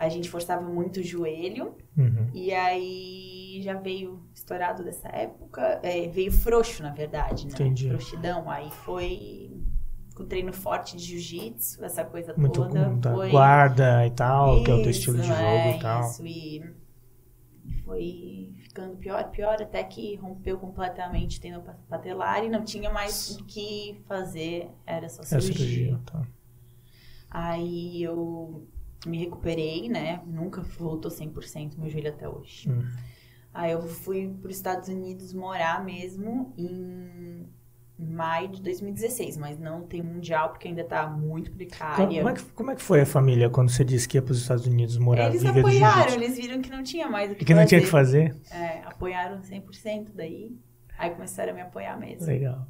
a 0.00 0.09
gente 0.09 0.30
forçava 0.30 0.62
muito 0.62 0.99
o 1.00 1.02
joelho. 1.02 1.76
Uhum. 1.97 2.30
E 2.33 2.52
aí 2.54 3.61
já 3.62 3.75
veio 3.75 4.23
estourado 4.35 4.83
dessa 4.83 5.09
época, 5.09 5.78
é, 5.83 6.09
veio 6.09 6.33
frouxo, 6.33 6.83
na 6.83 6.90
verdade, 6.90 7.47
né? 7.47 7.52
Entendi. 7.52 7.88
Frouxidão. 7.88 8.50
Aí 8.50 8.71
foi 8.71 9.52
com 10.16 10.25
treino 10.25 10.54
forte 10.54 10.97
de 10.97 11.04
jiu-jitsu, 11.04 11.85
essa 11.85 12.02
coisa 12.02 12.35
Muito 12.35 12.62
toda. 12.62 12.83
com 12.83 12.99
da 12.99 13.12
foi... 13.12 13.30
guarda 13.30 14.07
e 14.07 14.11
tal, 14.11 14.64
que 14.64 14.71
é 14.71 14.75
o 14.75 14.80
teu 14.83 14.90
Isso, 14.90 15.00
estilo 15.00 15.19
de 15.19 15.28
jogo 15.28 15.38
é, 15.38 15.76
e 15.76 15.80
tal. 15.80 16.00
Isso, 16.00 16.26
e 16.26 16.75
foi 17.85 18.54
ficando 18.62 18.97
pior, 18.97 19.30
pior, 19.30 19.61
até 19.61 19.85
que 19.85 20.16
rompeu 20.16 20.59
completamente 20.59 21.38
o 21.38 21.42
tendão 21.42 21.62
patelar 21.90 22.42
e 22.42 22.49
não 22.49 22.64
tinha 22.64 22.90
mais 22.90 23.37
o 23.37 23.45
que 23.45 24.00
fazer, 24.09 24.71
era 24.87 25.11
só 25.11 25.21
É 25.21 25.26
cirurgia. 25.26 25.54
cirurgia, 25.54 26.00
tá. 26.07 26.26
Aí 27.30 28.02
eu 28.02 28.66
me 29.07 29.19
recuperei, 29.19 29.88
né? 29.88 30.21
Nunca 30.26 30.62
voltou 30.62 31.11
100% 31.11 31.78
meu 31.78 31.88
joelho 31.88 32.11
até 32.11 32.28
hoje. 32.28 32.71
Hum. 32.71 32.83
Aí 33.52 33.73
eu 33.73 33.83
fui 33.83 34.28
para 34.40 34.50
os 34.50 34.57
Estados 34.57 34.88
Unidos 34.88 35.33
morar 35.33 35.85
mesmo 35.85 36.54
em 36.57 37.49
maio 37.99 38.49
de 38.49 38.62
2016, 38.62 39.37
mas 39.37 39.59
não 39.59 39.83
tem 39.83 40.02
mundial 40.02 40.50
porque 40.50 40.69
ainda 40.69 40.85
tá 40.85 41.07
muito 41.07 41.52
precária. 41.52 42.07
Como 42.07 42.28
é, 42.28 42.33
que, 42.35 42.42
como 42.45 42.71
é 42.71 42.75
que 42.76 42.83
foi 42.83 43.00
a 43.02 43.07
família 43.07 43.50
quando 43.50 43.71
você 43.71 43.85
disse 43.85 44.09
que 44.09 44.16
ia 44.16 44.23
para 44.23 44.33
os 44.33 44.40
Estados 44.40 44.66
Unidos 44.66 44.97
morar? 44.97 45.28
Eles 45.28 45.45
apoiaram, 45.45 46.14
eles 46.14 46.37
viram 46.37 46.62
que 46.62 46.71
não 46.71 46.83
tinha 46.83 47.09
mais 47.09 47.30
o 47.30 47.35
que 47.35 47.42
E 47.42 47.47
que 47.47 47.52
não 47.52 47.62
fazer. 47.62 47.69
tinha 47.69 47.80
que 47.80 47.87
fazer? 47.87 48.37
É, 48.50 48.83
apoiaram 48.85 49.40
100% 49.42 50.12
daí. 50.14 50.57
Aí 50.97 51.11
começaram 51.11 51.52
a 51.52 51.54
me 51.54 51.61
apoiar 51.61 51.99
mesmo. 51.99 52.26
Legal. 52.26 52.66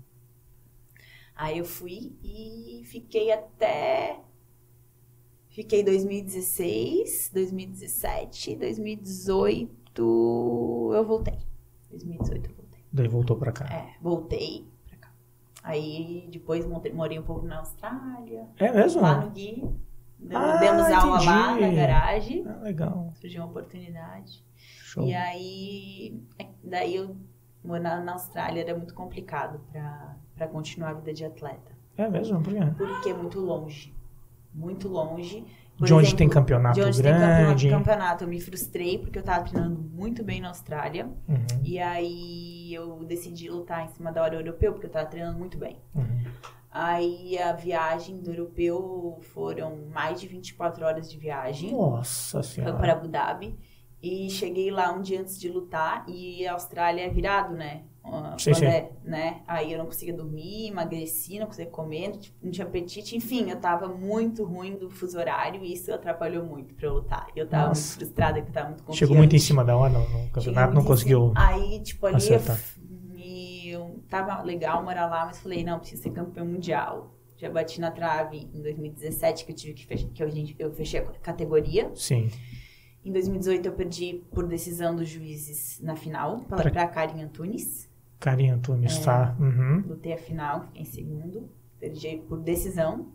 Aí 1.36 1.58
eu 1.58 1.64
fui 1.64 2.16
e 2.22 2.82
fiquei 2.84 3.32
até. 3.32 4.18
Fiquei 5.50 5.82
2016, 5.82 7.30
2017, 7.34 8.56
2018 8.56 10.92
eu 10.94 11.04
voltei. 11.04 11.38
2018 11.90 12.50
eu 12.50 12.54
voltei. 12.56 12.80
Daí 12.92 13.08
voltou 13.08 13.36
pra 13.36 13.52
cá. 13.52 13.66
É, 13.66 13.94
voltei 14.00 14.66
pra 14.86 14.96
cá. 14.96 15.12
Aí 15.62 16.28
depois 16.30 16.64
morei 16.94 17.18
um 17.18 17.22
pouco 17.22 17.46
na 17.46 17.58
Austrália, 17.58 18.46
É, 18.58 18.72
mesmo? 18.72 19.02
lá 19.02 19.20
no 19.20 19.30
Gui. 19.30 19.68
Ah, 20.32 20.56
Demos 20.58 20.82
aula 20.90 21.24
lá 21.24 21.56
na 21.58 21.68
garagem. 21.72 22.44
Ah, 22.46 22.60
legal. 22.62 23.12
Surgiu 23.20 23.42
uma 23.42 23.50
oportunidade. 23.50 24.44
Show. 24.56 25.06
E 25.06 25.14
aí, 25.14 26.22
é, 26.38 26.46
daí 26.62 26.96
eu 26.96 27.16
morar 27.64 28.02
na 28.04 28.12
Austrália 28.12 28.60
era 28.60 28.76
muito 28.76 28.94
complicado 28.94 29.60
pra, 29.72 30.16
pra 30.36 30.46
continuar 30.46 30.90
a 30.90 30.94
vida 30.94 31.12
de 31.12 31.24
atleta. 31.24 31.72
É 31.96 32.08
mesmo? 32.08 32.40
Por 32.42 32.52
quê? 32.52 32.60
Porque 32.76 33.10
é 33.10 33.14
muito 33.14 33.40
longe. 33.40 33.94
Muito 34.52 34.88
longe. 34.88 35.44
Por 35.78 35.86
De 35.86 35.94
onde 35.94 36.02
exemplo, 36.08 36.18
tem 36.18 36.28
campeonato 36.28 36.74
de 36.74 36.82
onde 36.82 37.02
tem 37.02 37.10
campeonato, 37.12 37.44
grande. 37.68 38.24
Eu 38.24 38.28
me 38.28 38.40
frustrei 38.40 38.98
porque 38.98 39.18
eu 39.18 39.22
tava 39.22 39.44
treinando 39.44 39.80
muito 39.80 40.22
bem 40.22 40.38
na 40.40 40.48
Austrália. 40.48 41.06
Uhum, 41.26 41.46
E 41.64 41.78
aí 41.78 42.74
eu 42.74 43.02
decidi 43.04 43.48
lutar 43.48 43.84
em 43.84 43.88
cima 43.88 44.12
da 44.12 44.22
hora 44.22 44.34
europeu, 44.34 44.72
porque 44.72 44.86
eu 44.86 44.90
tava 44.90 45.06
treinando 45.06 45.38
muito 45.38 45.56
bem. 45.56 45.78
uhum. 45.94 46.24
Aí 46.72 47.36
a 47.38 47.52
viagem 47.52 48.20
do 48.20 48.30
europeu 48.30 49.18
foram 49.32 49.86
mais 49.92 50.20
de 50.20 50.28
24 50.28 50.84
horas 50.84 51.10
de 51.10 51.18
viagem. 51.18 51.72
Nossa 51.72 52.42
Foi 52.42 52.52
senhora. 52.52 52.76
para 52.76 52.92
Abu 52.92 53.08
Dhabi. 53.08 53.58
E 54.02 54.30
cheguei 54.30 54.70
lá 54.70 54.92
um 54.92 55.02
dia 55.02 55.20
antes 55.20 55.38
de 55.38 55.48
lutar 55.48 56.04
e 56.08 56.46
a 56.46 56.52
Austrália 56.52 57.02
é 57.02 57.08
virado, 57.08 57.54
né? 57.54 57.82
Sim, 58.38 58.54
sim. 58.54 58.64
é, 58.64 58.90
né? 59.04 59.42
Aí 59.46 59.72
eu 59.72 59.78
não 59.78 59.84
conseguia 59.86 60.14
dormir, 60.14 60.68
emagreci, 60.68 61.38
não 61.38 61.46
conseguia 61.46 61.70
comer, 61.70 62.12
não 62.42 62.50
tinha 62.50 62.66
apetite. 62.66 63.16
Enfim, 63.16 63.50
eu 63.50 63.56
tava 63.60 63.88
muito 63.88 64.42
ruim 64.44 64.76
do 64.76 64.88
fuso 64.90 65.18
horário 65.18 65.62
e 65.64 65.72
isso 65.74 65.92
atrapalhou 65.92 66.44
muito 66.44 66.74
pra 66.74 66.86
eu 66.86 66.94
lutar. 66.94 67.26
Eu 67.36 67.46
tava 67.46 67.68
Nossa. 67.68 67.80
muito 67.80 67.98
frustrada, 67.98 68.34
porque 68.36 68.50
eu 68.50 68.54
tava 68.54 68.68
muito 68.68 68.82
confiante. 68.82 68.98
Chegou 68.98 69.16
muito 69.16 69.36
em 69.36 69.38
cima 69.38 69.64
da 69.64 69.76
hora 69.76 69.92
no, 69.98 70.30
campeonato, 70.30 70.74
não 70.74 70.84
conseguiu. 70.84 71.32
Aí, 71.36 71.80
tipo, 71.80 72.06
ali 72.06 72.14
eu, 72.14 72.18
acertar. 72.18 72.56
f- 72.56 72.80
me, 72.80 73.68
eu 73.68 74.02
tava 74.08 74.40
legal 74.42 74.82
morar 74.82 75.06
lá, 75.06 75.26
mas 75.26 75.38
falei, 75.38 75.62
não, 75.62 75.78
preciso 75.78 76.02
ser 76.02 76.10
campeão 76.10 76.46
mundial. 76.46 77.14
Já 77.36 77.50
bati 77.50 77.80
na 77.80 77.90
trave 77.90 78.48
em 78.52 78.60
2017, 78.62 79.44
que 79.44 79.52
eu 79.52 79.56
tive 79.56 79.74
que 79.74 79.86
fechar, 79.86 80.08
que 80.08 80.22
eu, 80.22 80.28
eu 80.58 80.72
fechei 80.72 81.00
a 81.00 81.04
categoria. 81.04 81.90
Sim. 81.94 82.30
Em 83.04 83.12
2018 83.12 83.66
eu 83.66 83.72
perdi 83.72 84.22
por 84.34 84.46
decisão 84.46 84.94
dos 84.96 85.08
juízes 85.08 85.80
na 85.82 85.96
final, 85.96 86.40
Pra- 86.40 86.56
para 86.58 86.70
pra 86.70 86.86
Karin 86.86 87.22
Antunes. 87.22 87.88
Carinha 88.20 88.54
Antunes, 88.54 88.96
É. 88.98 89.02
tá? 89.04 89.34
Uhum. 89.40 89.82
Lutei 89.88 90.12
a 90.12 90.18
final, 90.18 90.60
fiquei 90.66 90.82
em 90.82 90.84
segundo. 90.84 91.50
Perdi 91.80 92.22
por 92.28 92.38
decisão. 92.40 93.08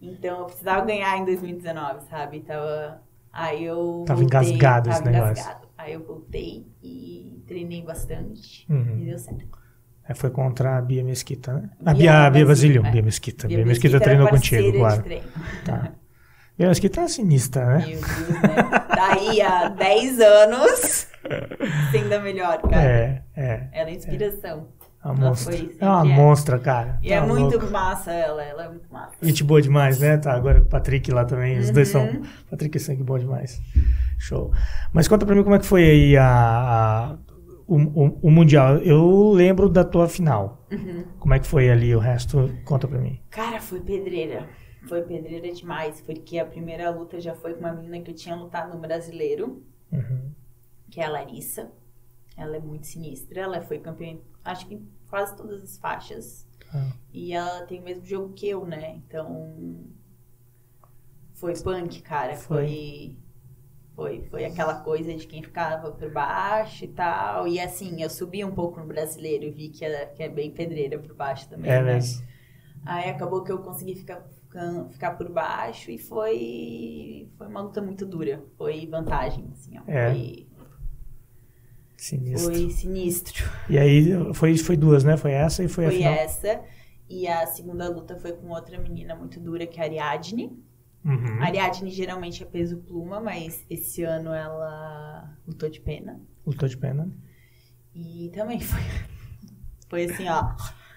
Então 0.00 0.40
eu 0.40 0.44
precisava 0.44 0.84
ganhar 0.84 1.16
em 1.18 1.24
2019, 1.24 2.04
sabe? 2.08 2.40
Tava. 2.40 3.02
Aí 3.32 3.64
eu. 3.64 4.04
Tava 4.06 4.20
voltei, 4.20 4.38
engasgado 4.40 4.90
esse 4.90 4.98
tava 5.02 5.10
negócio. 5.10 5.32
engasgado. 5.42 5.68
Aí 5.76 5.92
eu 5.94 6.04
voltei 6.04 6.66
e 6.82 7.42
treinei 7.46 7.82
bastante. 7.82 8.66
Uhum. 8.70 8.98
E 9.00 9.04
deu 9.06 9.18
certo. 9.18 9.46
É, 10.08 10.14
foi 10.14 10.30
contra 10.30 10.78
a 10.78 10.80
Bia 10.82 11.04
Mesquita, 11.04 11.52
né? 11.52 11.70
A 11.84 11.92
Bia 11.92 11.94
Bia, 11.94 12.12
a 12.26 12.30
Bia 12.30 12.46
Basílio, 12.46 12.82
Basílio. 12.82 12.86
é. 12.86 12.90
Bia 12.92 13.02
Mesquita. 13.02 13.46
Bia, 13.48 13.56
Bia 13.58 13.66
Mesquita 13.66 13.92
Mesquita 13.98 14.04
treinou 14.04 14.26
era 14.28 14.36
contigo, 14.36 14.78
claro. 14.78 15.04
Tá. 15.64 15.92
Bia 16.56 16.68
Mesquita 16.68 17.00
é 17.02 17.08
sinistra, 17.08 17.66
né? 17.66 17.78
Meu 17.86 17.88
Deus, 17.88 18.02
né? 18.02 18.86
Daí 18.96 19.40
há 19.42 19.68
10 19.68 20.20
anos, 20.20 21.07
ainda 21.94 22.20
melhor, 22.20 22.60
cara. 22.62 22.82
É, 22.82 23.22
é. 23.36 23.68
Ela 23.72 23.90
é 23.90 23.94
inspiração. 23.94 24.68
A 25.00 25.10
Ela 25.10 25.16
monstra. 25.18 25.54
É 25.56 25.84
uma 25.86 26.00
é. 26.00 26.04
monstra, 26.16 26.58
cara. 26.58 26.98
E 27.02 27.12
é 27.12 27.20
Tá 27.20 27.26
muito 27.26 27.56
louco. 27.56 27.70
massa 27.70 28.10
ela, 28.12 28.42
ela 28.42 28.64
é 28.64 28.68
muito 28.68 28.92
massa. 28.92 29.14
Gente 29.22 29.44
boa 29.44 29.62
demais, 29.62 30.00
né? 30.00 30.16
Tá, 30.18 30.32
agora 30.32 30.60
o 30.60 30.64
Patrick 30.66 31.10
lá 31.12 31.24
também. 31.24 31.58
Os 31.58 31.70
dois 31.70 31.88
são. 31.88 32.04
Uhum. 32.04 32.22
Patrick 32.50 32.76
e 32.76 32.80
sangue 32.80 33.02
bom 33.04 33.16
demais. 33.18 33.60
Show. 34.18 34.50
Mas 34.92 35.06
conta 35.06 35.24
pra 35.24 35.34
mim 35.36 35.44
como 35.44 35.54
é 35.54 35.58
que 35.60 35.66
foi 35.66 35.84
aí 35.88 36.16
a, 36.16 36.26
a- 36.26 37.18
o, 37.66 37.76
o- 37.76 38.18
o 38.22 38.30
Mundial. 38.30 38.78
Eu 38.78 39.30
lembro 39.30 39.68
da 39.68 39.84
tua 39.84 40.08
final. 40.08 40.66
Uhum. 40.72 41.04
Como 41.20 41.32
é 41.34 41.38
que 41.38 41.46
foi 41.46 41.70
ali 41.70 41.94
o 41.94 42.00
resto? 42.00 42.50
Conta 42.64 42.88
pra 42.88 42.98
mim. 42.98 43.20
Cara, 43.30 43.60
foi 43.60 43.78
pedreira. 43.80 44.46
Foi 44.88 45.02
pedreira 45.02 45.52
demais, 45.52 46.00
porque 46.00 46.38
a 46.38 46.44
primeira 46.44 46.90
luta 46.90 47.20
já 47.20 47.34
foi 47.34 47.52
com 47.54 47.60
uma 47.60 47.72
menina 47.72 48.00
que 48.00 48.10
eu 48.10 48.14
tinha 48.14 48.34
lutado 48.34 48.72
no 48.74 48.80
brasileiro, 48.80 49.62
Uhum. 49.92 50.32
Que 50.90 51.00
é 51.00 51.04
a 51.04 51.10
Larissa. 51.10 51.70
Ela 52.36 52.56
é 52.56 52.60
muito 52.60 52.86
sinistra, 52.86 53.40
ela 53.40 53.60
foi 53.60 53.78
campeã, 53.80 54.16
acho 54.44 54.66
que 54.66 54.74
em 54.74 54.88
quase 55.08 55.36
todas 55.36 55.62
as 55.62 55.78
faixas. 55.78 56.46
Ah. 56.72 56.92
E 57.12 57.32
ela 57.32 57.62
tem 57.62 57.80
o 57.80 57.84
mesmo 57.84 58.04
jogo 58.04 58.32
que 58.32 58.48
eu, 58.48 58.64
né? 58.66 58.96
Então. 58.96 59.86
Foi 61.34 61.54
punk, 61.54 62.02
cara. 62.02 62.36
Foi. 62.36 63.16
Foi, 63.94 64.22
foi 64.30 64.44
aquela 64.44 64.80
coisa 64.80 65.12
de 65.12 65.26
quem 65.26 65.42
ficava 65.42 65.90
por 65.90 66.12
baixo 66.12 66.84
e 66.84 66.88
tal. 66.88 67.48
E 67.48 67.58
assim, 67.58 68.00
eu 68.00 68.08
subi 68.08 68.44
um 68.44 68.54
pouco 68.54 68.78
no 68.78 68.86
brasileiro 68.86 69.44
e 69.44 69.50
vi 69.50 69.70
que 69.70 69.84
é, 69.84 70.06
que 70.06 70.22
é 70.22 70.28
bem 70.28 70.52
pedreira 70.52 70.98
por 71.00 71.14
baixo 71.16 71.48
também. 71.48 71.68
É 71.68 71.82
né? 71.82 71.94
mesmo. 71.94 72.24
Aí 72.86 73.10
acabou 73.10 73.42
que 73.42 73.50
eu 73.50 73.58
consegui 73.58 73.96
ficar, 73.96 74.20
ficar, 74.20 74.88
ficar 74.88 75.10
por 75.16 75.28
baixo 75.28 75.90
e 75.90 75.98
foi, 75.98 77.28
foi 77.36 77.48
uma 77.48 77.60
luta 77.60 77.82
muito 77.82 78.06
dura. 78.06 78.44
Foi 78.56 78.86
vantagem, 78.86 79.48
assim, 79.52 79.76
ó. 79.78 79.82
É. 79.88 80.12
Foi, 80.12 80.47
Sinistro. 81.98 82.52
foi 82.54 82.70
sinistro. 82.70 83.50
E 83.68 83.76
aí 83.76 84.32
foi, 84.32 84.56
foi 84.56 84.76
duas, 84.76 85.02
né? 85.04 85.16
Foi 85.16 85.32
essa 85.32 85.64
e 85.64 85.68
foi, 85.68 85.86
a 85.86 85.88
Foi 85.88 85.98
final. 85.98 86.12
essa. 86.14 86.60
E 87.08 87.26
a 87.26 87.46
segunda 87.46 87.88
luta 87.88 88.16
foi 88.16 88.32
com 88.32 88.48
outra 88.50 88.78
menina 88.78 89.14
muito 89.14 89.40
dura, 89.40 89.66
que 89.66 89.80
é 89.80 89.82
a 89.82 89.86
Ariadne. 89.86 90.56
Uhum. 91.04 91.38
A 91.42 91.46
Ariadne 91.46 91.90
geralmente 91.90 92.42
é 92.42 92.46
peso 92.46 92.76
pluma, 92.78 93.20
mas 93.20 93.64
esse 93.68 94.02
ano 94.04 94.32
ela 94.32 95.36
lutou 95.46 95.68
de 95.68 95.80
pena. 95.80 96.20
Lutou 96.46 96.68
de 96.68 96.76
pena. 96.76 97.10
E 97.94 98.30
também 98.32 98.60
foi, 98.60 98.80
foi 99.88 100.04
assim, 100.04 100.28
ó, 100.28 100.50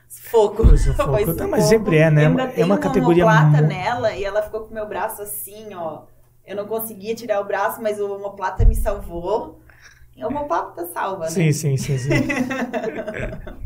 sufoco. 0.08 0.68
Foi 0.68 0.78
sufoco. 0.78 1.12
Mas 1.50 1.64
sempre 1.66 1.98
é, 1.98 2.12
né? 2.12 2.26
Eu 2.26 2.30
ainda 2.30 2.44
É 2.44 2.64
uma 2.66 2.78
categoria 2.78 3.26
mu- 3.26 3.62
nela 3.62 4.14
e 4.16 4.24
ela 4.24 4.42
ficou 4.44 4.62
com 4.62 4.72
o 4.72 4.74
meu 4.74 4.88
braço 4.88 5.22
assim, 5.22 5.74
ó. 5.74 6.04
Eu 6.46 6.56
não 6.56 6.68
conseguia 6.68 7.16
tirar 7.16 7.40
o 7.40 7.46
braço, 7.46 7.82
mas 7.82 8.00
o 8.00 8.12
omoplata 8.16 8.66
me 8.66 8.76
salvou. 8.76 9.61
O 10.18 10.28
omoplata 10.28 10.86
salva, 10.88 11.26
né? 11.26 11.30
Sim, 11.32 11.52
sim, 11.52 11.78
sim, 11.78 11.98
sim. 11.98 12.10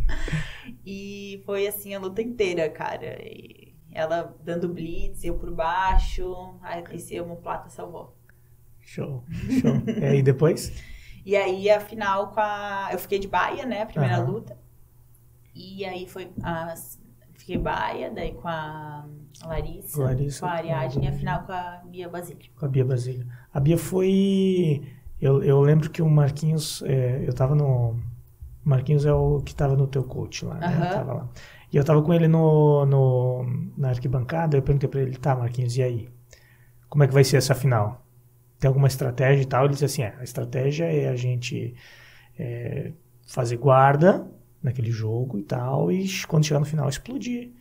E 0.85 1.41
foi 1.45 1.67
assim 1.67 1.93
a 1.95 1.99
luta 1.99 2.21
inteira, 2.21 2.69
cara. 2.69 3.17
E 3.23 3.73
ela 3.91 4.35
dando 4.43 4.69
blitz, 4.69 5.23
eu 5.23 5.35
por 5.35 5.51
baixo. 5.51 6.55
Aí 6.61 6.83
esse 6.93 7.19
omoplata 7.19 7.69
salvou. 7.69 8.15
Show, 8.81 9.23
show. 9.61 9.81
E 9.99 10.05
aí 10.05 10.21
depois? 10.21 10.71
E 11.25 11.35
aí 11.35 11.69
a 11.69 11.79
final 11.79 12.29
com 12.31 12.39
a. 12.39 12.89
Eu 12.91 12.99
fiquei 12.99 13.17
de 13.17 13.27
baia, 13.27 13.65
né? 13.65 13.81
A 13.81 13.85
primeira 13.85 14.17
Aham. 14.17 14.25
luta. 14.27 14.57
E 15.55 15.83
aí 15.85 16.07
foi. 16.07 16.29
A... 16.43 16.73
Fiquei 17.33 17.57
baia, 17.57 18.09
daí 18.09 18.33
com 18.33 18.47
a 18.47 19.05
Larissa, 19.43 20.01
Larissa, 20.01 20.39
com 20.39 20.45
a 20.47 20.51
Ariadne 20.51 21.05
e 21.05 21.09
a- 21.09 21.11
final 21.11 21.43
com 21.43 21.51
a 21.51 21.81
Bia 21.85 22.09
Basílio. 22.09 22.49
Com 22.55 22.65
a 22.65 22.69
Bia 22.69 22.85
Basílio. 22.85 23.27
A 23.53 23.59
Bia 23.59 23.77
foi. 23.77 24.81
Eu, 25.21 25.43
eu 25.43 25.61
lembro 25.61 25.89
que 25.89 26.01
o 26.01 26.09
Marquinhos. 26.09 26.81
é, 26.85 27.23
eu 27.25 27.33
tava 27.33 27.55
no, 27.55 27.95
Marquinhos 28.65 29.05
é 29.05 29.13
o 29.13 29.41
que 29.41 29.53
tava 29.53 29.75
no 29.75 29.85
teu 29.85 30.03
coach 30.03 30.43
lá, 30.43 30.55
né? 30.55 30.67
Aham. 30.67 30.89
Tava 30.89 31.13
lá. 31.13 31.29
E 31.71 31.77
eu 31.77 31.83
tava 31.83 32.01
com 32.01 32.13
ele 32.13 32.27
no, 32.27 32.85
no, 32.85 33.45
na 33.77 33.89
arquibancada, 33.89 34.57
eu 34.57 34.61
perguntei 34.63 34.89
pra 34.89 35.01
ele, 35.01 35.15
tá, 35.17 35.35
Marquinhos, 35.35 35.77
e 35.77 35.83
aí? 35.83 36.09
Como 36.89 37.03
é 37.03 37.07
que 37.07 37.13
vai 37.13 37.23
ser 37.23 37.37
essa 37.37 37.53
final? 37.53 38.03
Tem 38.59 38.67
alguma 38.67 38.87
estratégia 38.87 39.43
e 39.43 39.45
tal? 39.45 39.65
Ele 39.65 39.73
disse 39.73 39.85
assim, 39.85 40.01
é, 40.01 40.15
a 40.19 40.23
estratégia 40.23 40.85
é 40.85 41.09
a 41.09 41.15
gente 41.15 41.75
é, 42.39 42.91
fazer 43.27 43.57
guarda 43.57 44.25
naquele 44.63 44.89
jogo 44.89 45.37
e 45.37 45.43
tal, 45.43 45.91
e 45.91 46.07
quando 46.27 46.45
chegar 46.45 46.59
no 46.59 46.65
final 46.65 46.89
explodir. 46.89 47.51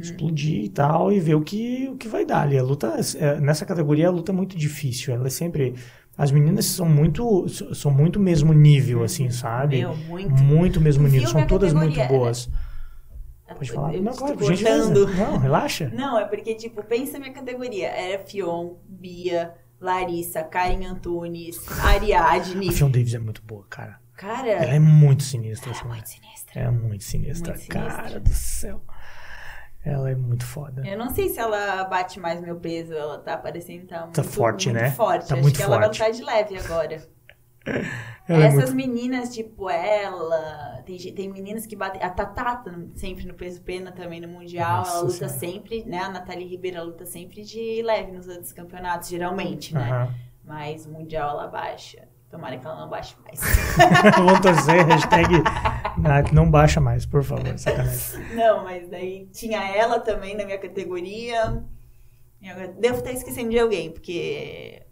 Explodir 0.00 0.64
e 0.64 0.68
tal, 0.70 1.12
e 1.12 1.20
ver 1.20 1.34
o 1.34 1.42
que, 1.42 1.88
o 1.90 1.96
que 1.96 2.08
vai 2.08 2.24
dar 2.24 2.40
ali. 2.40 2.56
A 2.56 2.62
luta, 2.62 2.96
é, 3.18 3.38
nessa 3.38 3.66
categoria, 3.66 4.08
a 4.08 4.10
luta 4.10 4.32
é 4.32 4.34
muito 4.34 4.56
difícil. 4.56 5.12
Ela 5.12 5.26
é 5.26 5.30
sempre. 5.30 5.74
As 6.16 6.30
meninas 6.30 6.66
são 6.66 6.88
muito, 6.88 7.48
são 7.74 7.90
muito 7.90 8.20
mesmo 8.20 8.52
nível, 8.52 9.02
assim, 9.02 9.30
sabe? 9.30 9.78
Meu, 9.80 9.96
muito. 9.96 10.30
Muito 10.42 10.80
mesmo 10.80 11.08
nível. 11.08 11.28
São 11.28 11.46
todas 11.46 11.72
muito 11.72 11.94
categoria? 11.96 12.18
boas. 12.18 12.48
Pode 13.56 13.72
falar? 13.72 13.94
Eu 13.94 14.02
Não, 14.02 14.12
claro, 14.12 14.44
gentileza. 14.44 14.92
Não, 14.92 15.38
relaxa. 15.38 15.90
Não, 15.94 16.18
é 16.18 16.24
porque, 16.24 16.54
tipo, 16.54 16.82
pensa 16.82 17.18
minha 17.18 17.32
categoria. 17.32 17.88
Era 17.88 18.22
Fion, 18.24 18.74
Bia, 18.88 19.54
Larissa, 19.80 20.42
Karen 20.42 20.84
Antunes, 20.86 21.58
Ariadne. 21.80 22.68
A 22.68 22.72
Fion 22.72 22.90
Davis 22.90 23.14
é 23.14 23.18
muito 23.18 23.42
boa, 23.42 23.64
cara. 23.68 23.98
Cara, 24.16 24.48
Ela 24.48 24.74
é 24.74 24.78
muito 24.78 25.24
sinistra. 25.24 25.70
ela 25.70 25.76
é 25.76 25.80
assim. 25.80 25.88
muito 25.88 26.08
sinistra. 26.08 26.60
É 26.60 26.70
muito 26.70 27.04
sinistra, 27.04 27.52
Muito 27.54 27.64
sinistra. 27.64 28.02
cara 28.02 28.20
do 28.20 28.30
céu. 28.30 28.80
Ela 29.84 30.10
é 30.10 30.14
muito 30.14 30.46
foda. 30.46 30.82
Eu 30.86 30.96
não 30.96 31.10
sei 31.10 31.28
se 31.28 31.38
ela 31.38 31.84
bate 31.84 32.18
mais 32.18 32.40
meu 32.40 32.56
peso, 32.58 32.94
ela 32.94 33.18
tá 33.18 33.36
parecendo 33.36 33.86
tá 33.86 34.02
muito, 34.04 34.22
forte, 34.24 34.68
muito 34.70 34.80
né? 34.82 34.90
forte. 34.92 35.28
Tá 35.28 35.34
Acho 35.34 35.42
muito 35.42 35.56
que 35.56 35.62
ela 35.62 35.76
vai 35.76 35.84
forte. 35.86 36.00
lutar 36.00 36.12
de 36.12 36.22
leve 36.24 36.56
agora. 36.58 37.02
Ela 38.28 38.44
é 38.44 38.46
Essas 38.46 38.72
muito- 38.72 38.76
meninas, 38.76 39.34
tipo 39.34 39.68
ela, 39.70 40.82
tem, 40.86 40.98
tem 41.14 41.30
meninas 41.30 41.64
que 41.66 41.74
batem. 41.76 42.02
A 42.02 42.10
Tatata 42.10 42.70
sempre 42.94 43.26
no 43.26 43.32
peso 43.34 43.60
pena 43.62 43.90
também 43.92 44.20
no 44.20 44.28
Mundial. 44.28 44.78
Nossa 44.78 44.92
ela 44.92 45.00
luta 45.02 45.12
Senhora. 45.28 45.38
sempre, 45.38 45.84
né? 45.84 45.98
A 45.98 46.08
Nathalie 46.10 46.46
Ribeiro 46.46 46.76
ela 46.78 46.86
luta 46.86 47.04
sempre 47.06 47.42
de 47.42 47.82
leve 47.82 48.12
nos 48.12 48.28
outros 48.28 48.52
campeonatos, 48.52 49.08
geralmente, 49.08 49.74
né? 49.74 49.80
Aham. 49.90 50.14
Mas 50.42 50.84
o 50.86 50.90
Mundial 50.90 51.30
ela 51.30 51.46
baixa. 51.48 52.06
Tomara 52.34 52.58
que 52.58 52.66
ela 52.66 52.80
não 52.80 52.88
baixe 52.88 53.14
mais. 53.24 53.40
Vamos 54.18 54.40
torcer, 54.40 54.84
hashtag 54.84 55.36
ah, 55.46 56.24
não 56.32 56.50
baixa 56.50 56.80
mais, 56.80 57.06
por 57.06 57.22
favor, 57.22 57.56
sacanagem. 57.56 58.34
não, 58.34 58.64
mas 58.64 58.88
daí 58.90 59.28
tinha 59.32 59.62
ela 59.72 60.00
também 60.00 60.36
na 60.36 60.44
minha 60.44 60.58
categoria. 60.58 61.62
Devo 62.80 62.98
estar 62.98 63.12
esquecendo 63.12 63.50
de 63.50 63.58
alguém, 63.60 63.92
porque. 63.92 64.82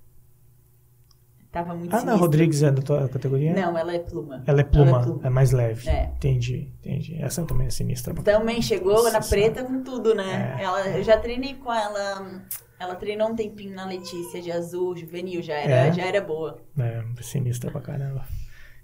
Tava 1.51 1.75
muito 1.75 1.91
Ana 1.91 2.01
sinistro. 2.03 2.21
Rodrigues 2.21 2.63
é 2.63 2.71
da 2.71 2.81
tua 2.81 3.09
categoria? 3.09 3.53
Não, 3.53 3.77
ela 3.77 3.93
é 3.93 3.99
pluma. 3.99 4.45
Ela 4.47 4.61
é 4.61 4.65
pluma, 4.65 4.89
Ela 4.89 4.99
é 4.99 5.01
é, 5.01 5.05
pluma. 5.05 5.31
mais 5.31 5.51
leve. 5.51 5.91
É. 5.91 6.13
Entendi, 6.15 6.73
entendi. 6.79 7.21
Essa 7.21 7.45
também 7.45 7.67
é 7.67 7.71
sinistra. 7.71 8.15
Também 8.23 8.63
chegou 8.63 8.93
Nossa 8.93 9.11
na 9.11 9.21
preta 9.21 9.65
com 9.65 9.83
tudo, 9.83 10.15
né? 10.15 10.57
É. 10.61 10.63
Ela, 10.63 10.89
eu 10.91 11.03
já 11.03 11.19
treinei 11.19 11.55
com 11.55 11.75
ela. 11.75 12.41
Ela 12.83 12.95
treinou 12.97 13.29
um 13.31 13.37
tempinho 13.37 13.75
na 13.75 13.85
Letícia 13.87 14.41
de 14.43 14.51
azul, 14.51 14.97
juvenil, 14.97 15.41
já 15.43 15.55
era, 15.55 15.87
É? 15.89 15.93
já 15.93 16.05
era 16.05 16.21
boa. 16.21 16.61
É, 16.79 17.03
sinistra 17.23 17.71
pra 17.71 17.81
caramba. 17.81 18.25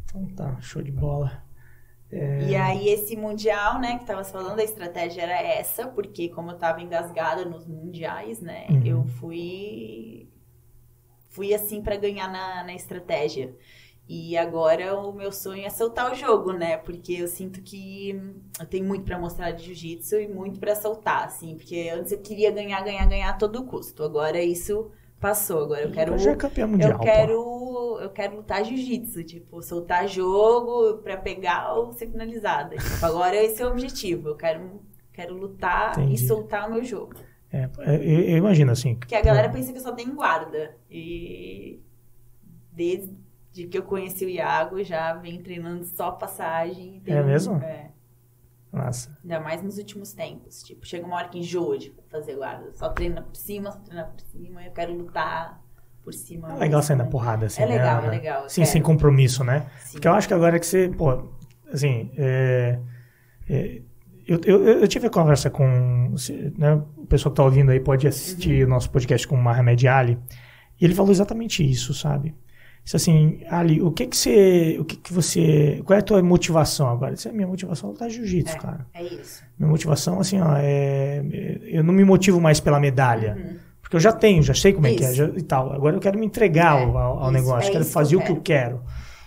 Então 0.04 0.24
tá, 0.34 0.60
show 0.60 0.82
de 0.82 0.90
bola. 0.92 1.42
É, 2.10 2.40
E 2.48 2.56
aí, 2.56 2.88
esse 2.88 3.14
mundial, 3.16 3.78
né, 3.80 3.98
que 3.98 4.06
tava 4.06 4.24
falando, 4.24 4.60
a 4.60 4.64
estratégia 4.64 5.22
era 5.22 5.42
essa, 5.42 5.86
porque 5.88 6.28
como 6.30 6.50
eu 6.52 6.56
tava 6.56 6.80
engasgada 6.80 7.44
nos 7.44 7.66
mundiais, 7.66 8.40
né, 8.40 8.66
Uhum. 8.70 8.86
eu 8.86 9.04
fui. 9.04 10.28
Fui 11.28 11.52
assim 11.54 11.82
pra 11.82 11.96
ganhar 11.96 12.28
na, 12.32 12.64
na 12.64 12.74
estratégia. 12.74 13.54
E 14.08 14.38
agora 14.38 14.98
o 14.98 15.12
meu 15.12 15.30
sonho 15.30 15.66
é 15.66 15.68
soltar 15.68 16.10
o 16.10 16.14
jogo, 16.14 16.52
né? 16.52 16.78
Porque 16.78 17.12
eu 17.12 17.28
sinto 17.28 17.60
que 17.60 18.18
eu 18.58 18.64
tenho 18.64 18.86
muito 18.86 19.04
pra 19.04 19.18
mostrar 19.18 19.50
de 19.50 19.66
jiu-jitsu 19.66 20.16
e 20.16 20.26
muito 20.26 20.58
pra 20.58 20.74
soltar, 20.74 21.26
assim. 21.26 21.56
Porque 21.56 21.90
antes 21.94 22.12
eu 22.12 22.18
queria 22.18 22.50
ganhar, 22.50 22.82
ganhar, 22.82 23.06
ganhar 23.06 23.28
a 23.28 23.34
todo 23.34 23.64
custo. 23.64 24.02
Agora 24.02 24.42
isso 24.42 24.90
passou. 25.20 25.64
Agora 25.64 25.82
eu 25.82 25.90
quero. 25.90 26.16
Já 26.16 26.30
é 26.30 26.36
campeã 26.36 26.66
mundial, 26.66 26.92
Eu 26.92 26.98
quero, 27.00 27.98
eu 28.00 28.08
quero 28.08 28.36
lutar 28.36 28.64
jiu-jitsu, 28.64 29.24
tipo, 29.24 29.60
soltar 29.60 30.08
jogo 30.08 31.02
pra 31.02 31.18
pegar 31.18 31.74
ou 31.74 31.92
ser 31.92 32.10
finalizada. 32.10 32.76
Tipo, 32.76 33.04
agora 33.04 33.36
esse 33.36 33.60
é 33.60 33.66
o 33.66 33.70
objetivo. 33.70 34.30
Eu 34.30 34.36
quero, 34.36 34.80
quero 35.12 35.36
lutar 35.36 35.98
Entendi. 35.98 36.14
e 36.14 36.26
soltar 36.26 36.66
o 36.66 36.72
meu 36.72 36.82
jogo. 36.82 37.12
É, 37.52 37.68
é, 37.80 37.96
eu, 37.96 38.20
eu 38.20 38.36
imagino 38.38 38.72
assim. 38.72 38.94
Porque 38.94 39.14
a 39.14 39.20
galera 39.20 39.50
pensa 39.50 39.70
que 39.70 39.78
eu 39.78 39.82
só 39.82 39.92
tenho 39.92 40.14
guarda. 40.14 40.76
E 40.90 41.78
desde 42.72 43.27
que 43.66 43.78
eu 43.78 43.82
conheci 43.82 44.24
o 44.24 44.28
Iago, 44.28 44.82
já 44.84 45.14
vem 45.14 45.42
treinando 45.42 45.84
só 45.84 46.10
passagem. 46.10 47.00
Tem 47.04 47.14
É 47.14 47.22
mesmo? 47.22 47.56
É. 47.56 47.90
Nossa. 48.72 49.16
Ainda 49.22 49.40
mais 49.40 49.62
nos 49.62 49.78
últimos 49.78 50.12
tempos. 50.12 50.62
Tipo, 50.62 50.86
chega 50.86 51.06
uma 51.06 51.16
hora 51.16 51.28
que 51.28 51.38
enjoa 51.38 51.78
de 51.78 51.92
fazer 52.10 52.36
guarda. 52.36 52.70
Só 52.74 52.90
treina 52.90 53.22
por 53.22 53.34
cima, 53.36 53.72
só 53.72 53.78
treina 53.78 54.04
por 54.04 54.20
cima. 54.20 54.62
Eu 54.62 54.72
quero 54.72 54.92
lutar 54.94 55.62
por 56.02 56.12
cima. 56.12 56.52
É 56.52 56.58
legal 56.58 56.82
sair 56.82 56.96
na 56.96 57.04
né? 57.04 57.10
porrada, 57.10 57.46
assim. 57.46 57.62
É 57.62 57.66
legal, 57.66 58.02
né? 58.02 58.08
é 58.08 58.10
legal. 58.10 58.48
Sim, 58.48 58.62
quero. 58.62 58.72
sem 58.72 58.82
compromisso, 58.82 59.42
né? 59.42 59.70
Sim. 59.80 59.92
Porque 59.92 60.08
eu 60.08 60.12
acho 60.12 60.28
que 60.28 60.34
agora 60.34 60.58
que 60.58 60.66
você, 60.66 60.88
pô, 60.90 61.30
assim, 61.72 62.10
é, 62.16 62.78
é, 63.48 63.82
eu, 64.26 64.40
eu, 64.44 64.68
eu 64.80 64.88
tive 64.88 65.06
a 65.06 65.10
conversa 65.10 65.48
com, 65.48 66.14
né, 66.58 66.74
o 66.96 67.06
pessoal 67.06 67.32
que 67.32 67.36
tá 67.36 67.44
ouvindo 67.44 67.70
aí 67.70 67.80
pode 67.80 68.06
assistir 68.06 68.60
Uhum. 68.62 68.66
o 68.66 68.70
nosso 68.70 68.90
podcast 68.90 69.26
com 69.26 69.34
o 69.34 69.42
Mohamed 69.42 69.88
Ali, 69.88 70.18
e 70.78 70.84
ele 70.84 70.94
falou 70.94 71.10
exatamente 71.10 71.68
isso, 71.68 71.94
sabe? 71.94 72.34
Disse 72.88 72.96
assim, 72.96 73.42
Ali, 73.50 73.82
o 73.82 73.90
que 73.90 74.06
que 74.06 74.16
você, 74.16 74.78
o 74.80 74.84
que 74.86 74.96
que 74.96 75.12
você, 75.12 75.82
qual 75.84 75.94
é 75.94 76.00
a 76.00 76.02
tua 76.02 76.22
motivação 76.22 76.88
agora? 76.88 77.12
Disse, 77.12 77.30
minha 77.30 77.46
motivação 77.46 77.92
tá 77.92 78.08
jiu-jitsu, 78.08 78.56
É. 78.56 78.58
cara. 78.58 78.86
É 78.94 79.02
isso. 79.04 79.42
Minha 79.58 79.70
motivação, 79.70 80.18
assim, 80.18 80.40
ó, 80.40 80.56
é, 80.56 81.22
eu 81.64 81.84
não 81.84 81.92
me 81.92 82.02
motivo 82.02 82.40
mais 82.40 82.60
pela 82.60 82.80
medalha. 82.80 83.36
Uhum. 83.36 83.58
Porque 83.82 83.96
eu 83.96 84.00
já 84.00 84.10
tenho, 84.10 84.42
já 84.42 84.54
sei 84.54 84.72
como 84.72 84.86
é 84.86 84.94
que 84.94 85.04
é 85.04 85.08
Isso. 85.08 85.16
já- 85.16 85.28
e 85.28 85.42
tal. 85.42 85.70
Agora 85.70 85.96
eu 85.96 86.00
quero 86.00 86.18
me 86.18 86.24
entregar 86.24 86.80
É, 86.80 86.84
ao, 86.84 86.96
ao 86.96 87.22
isso, 87.24 87.30
negócio, 87.32 87.68
é 87.68 87.72
quero 87.72 87.82
isso 87.82 87.90
que 87.90 87.94
fazer 87.94 88.14
eu 88.16 88.20
o 88.20 88.24
que 88.24 88.32
eu 88.32 88.40
quero. 88.40 88.82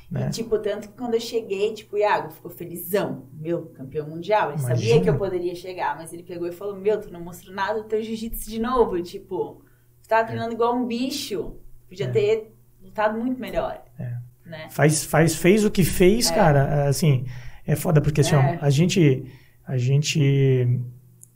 Né? 0.10 0.28
E, 0.28 0.30
tipo, 0.32 0.58
tanto 0.58 0.90
que 0.90 0.96
quando 0.98 1.14
eu 1.14 1.20
cheguei, 1.22 1.72
tipo, 1.76 1.96
o 1.96 2.00
Iago 2.00 2.32
ficou 2.32 2.50
felizão. 2.50 3.28
Meu, 3.40 3.68
campeão 3.68 4.08
mundial. 4.10 4.50
Ele 4.54 4.60
Imagina. 4.60 4.76
sabia 4.76 5.02
que 5.04 5.10
eu 5.10 5.18
poderia 5.20 5.54
chegar, 5.54 5.96
mas 5.96 6.12
ele 6.14 6.24
pegou 6.24 6.48
e 6.48 6.52
falou: 6.52 6.76
Meu, 6.76 7.00
tu 7.00 7.12
não 7.14 7.22
mostrou 7.22 7.54
nada 7.56 7.82
do 7.82 7.88
teu 7.88 8.02
jiu-jitsu 8.02 8.50
de 8.50 8.60
novo. 8.60 9.00
Tipo, 9.04 9.62
tu 10.02 10.10
tava 10.10 10.26
treinando 10.28 10.54
igual 10.54 10.76
um 10.76 10.86
bicho. 10.88 11.58
Podia 11.88 12.08
É. 12.08 12.10
ter 12.10 12.52
lutado 12.92 13.18
muito 13.20 13.40
melhor. 13.40 13.82
É. 13.98 14.14
Né? 14.46 14.68
Faz, 14.70 15.04
faz, 15.06 15.36
fez 15.36 15.64
o 15.66 15.72
que 15.72 15.84
fez, 15.84 16.30
É. 16.30 16.36
cara, 16.36 16.88
assim, 16.88 17.26
é 17.66 17.76
foda, 17.76 18.02
porque 18.02 18.22
assim, 18.22 18.36
ó, 18.36 18.42
É. 18.42 18.60
a 18.62 18.70
gente, 18.70 19.24
a 19.66 19.78
gente, 19.78 20.20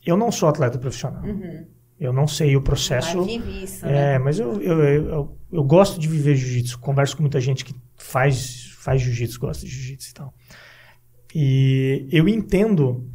eu 0.05 0.17
não 0.17 0.31
sou 0.31 0.49
atleta 0.49 0.77
profissional, 0.77 1.23
Uhum. 1.23 1.65
eu 1.99 2.11
não 2.11 2.27
sei 2.27 2.55
o 2.57 2.61
processo, 2.61 3.17
Mas 3.17 3.25
vive 3.27 3.63
isso, 3.63 3.85
né? 3.85 4.15
é, 4.15 4.19
mas 4.19 4.37
eu, 4.39 4.61
eu, 4.61 4.83
eu, 4.83 5.05
eu, 5.09 5.37
eu 5.51 5.63
gosto 5.63 5.99
de 5.99 6.07
viver 6.09 6.35
jiu-jitsu, 6.35 6.77
converso 6.79 7.15
com 7.15 7.23
muita 7.23 7.39
gente 7.39 7.63
que 7.63 7.73
faz, 7.95 8.71
faz 8.79 9.01
jiu-jitsu, 9.01 9.39
gosta 9.39 9.65
de 9.65 9.71
jiu-jitsu 9.71 10.11
e 10.11 10.13
tal, 10.13 10.33
e 11.33 12.07
eu 12.11 12.27
entendo 12.27 13.09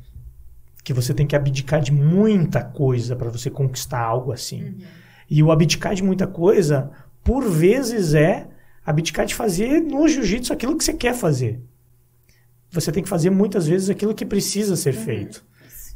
que 0.84 0.92
você 0.92 1.12
tem 1.12 1.26
que 1.26 1.36
abdicar 1.36 1.80
de 1.80 1.92
muita 1.92 2.62
coisa 2.64 3.14
para 3.14 3.28
você 3.30 3.50
conquistar 3.50 4.00
algo 4.00 4.32
assim, 4.32 4.62
Uhum. 4.64 4.78
e 5.28 5.42
o 5.42 5.52
abdicar 5.52 5.94
de 5.94 6.02
muita 6.02 6.26
coisa, 6.26 6.90
por 7.30 7.44
vezes, 7.48 8.12
é 8.12 8.48
abdicar 8.84 9.24
de 9.24 9.36
fazer 9.36 9.80
no 9.80 10.08
jiu-jitsu 10.08 10.52
aquilo 10.52 10.76
que 10.76 10.82
você 10.82 10.92
quer 10.94 11.14
fazer. 11.14 11.60
Você 12.72 12.90
tem 12.90 13.04
que 13.04 13.08
fazer 13.08 13.30
muitas 13.30 13.68
vezes 13.68 13.88
aquilo 13.88 14.12
que 14.12 14.26
precisa 14.26 14.74
ser 14.74 14.96
Uhum. 14.96 15.04
feito. 15.04 15.44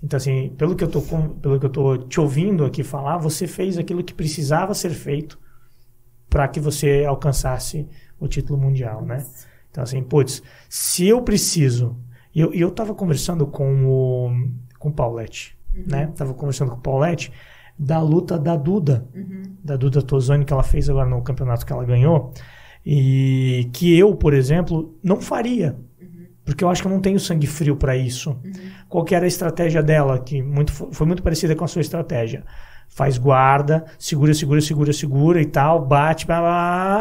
Então, 0.00 0.16
assim, 0.16 0.54
pelo 0.56 0.76
que, 0.76 0.84
eu 0.84 0.88
tô 0.88 1.02
com- 1.02 1.30
pelo 1.30 1.58
que 1.58 1.66
eu 1.66 1.70
tô 1.70 1.98
te 1.98 2.20
ouvindo 2.20 2.64
aqui 2.64 2.84
falar, 2.84 3.18
você 3.18 3.48
fez 3.48 3.76
aquilo 3.78 4.04
que 4.04 4.14
precisava 4.14 4.74
ser 4.74 4.90
feito 4.90 5.36
para 6.30 6.46
que 6.46 6.60
você 6.60 7.04
alcançasse 7.04 7.88
o 8.20 8.28
título 8.28 8.56
mundial, 8.56 9.04
né? 9.04 9.26
Então, 9.72 9.82
assim, 9.82 10.04
putz, 10.04 10.40
se 10.68 11.04
eu 11.08 11.20
preciso. 11.20 11.96
E 12.32 12.40
eu, 12.40 12.52
eu 12.54 12.70
tava 12.70 12.94
conversando 12.94 13.44
com 13.44 13.86
o, 13.86 14.30
com 14.78 14.88
o 14.88 14.92
Paulette, 14.92 15.58
Uhum. 15.74 15.82
né? 15.88 16.12
Tava 16.14 16.32
conversando 16.32 16.70
com 16.70 16.76
o 16.78 16.80
Paulette 16.80 17.32
da 17.78 18.00
luta 18.00 18.38
da 18.38 18.56
Duda, 18.56 19.06
Uhum. 19.14 19.42
da 19.62 19.76
Duda 19.76 20.00
Tozoni 20.02 20.44
que 20.44 20.52
ela 20.52 20.62
fez 20.62 20.88
agora 20.88 21.08
no 21.08 21.22
campeonato 21.22 21.64
que 21.66 21.72
ela 21.72 21.84
ganhou. 21.84 22.32
E 22.86 23.68
que 23.72 23.96
eu, 23.98 24.14
por 24.14 24.34
exemplo, 24.34 24.94
não 25.02 25.20
faria. 25.20 25.76
Uhum. 26.00 26.26
Porque 26.44 26.62
eu 26.62 26.68
acho 26.68 26.82
que 26.82 26.88
eu 26.88 26.92
não 26.92 27.00
tenho 27.00 27.18
sangue 27.18 27.46
frio 27.46 27.76
para 27.76 27.96
isso. 27.96 28.30
Uhum. 28.44 28.52
Qual 28.88 29.04
que 29.04 29.14
era 29.14 29.24
a 29.24 29.28
estratégia 29.28 29.82
dela? 29.82 30.18
Que 30.18 30.42
muito, 30.42 30.70
fo- 30.72 30.88
foi 30.92 31.06
muito 31.06 31.22
parecida 31.22 31.56
com 31.56 31.64
a 31.64 31.68
sua 31.68 31.80
estratégia. 31.80 32.44
Faz 32.88 33.16
guarda, 33.18 33.84
segura, 33.98 34.34
segura, 34.34 34.60
segura, 34.60 34.92
segura 34.92 35.40
e 35.40 35.46
tal, 35.46 35.84
bate, 35.84 36.26
blá, 36.26 36.40
blá, 36.40 36.50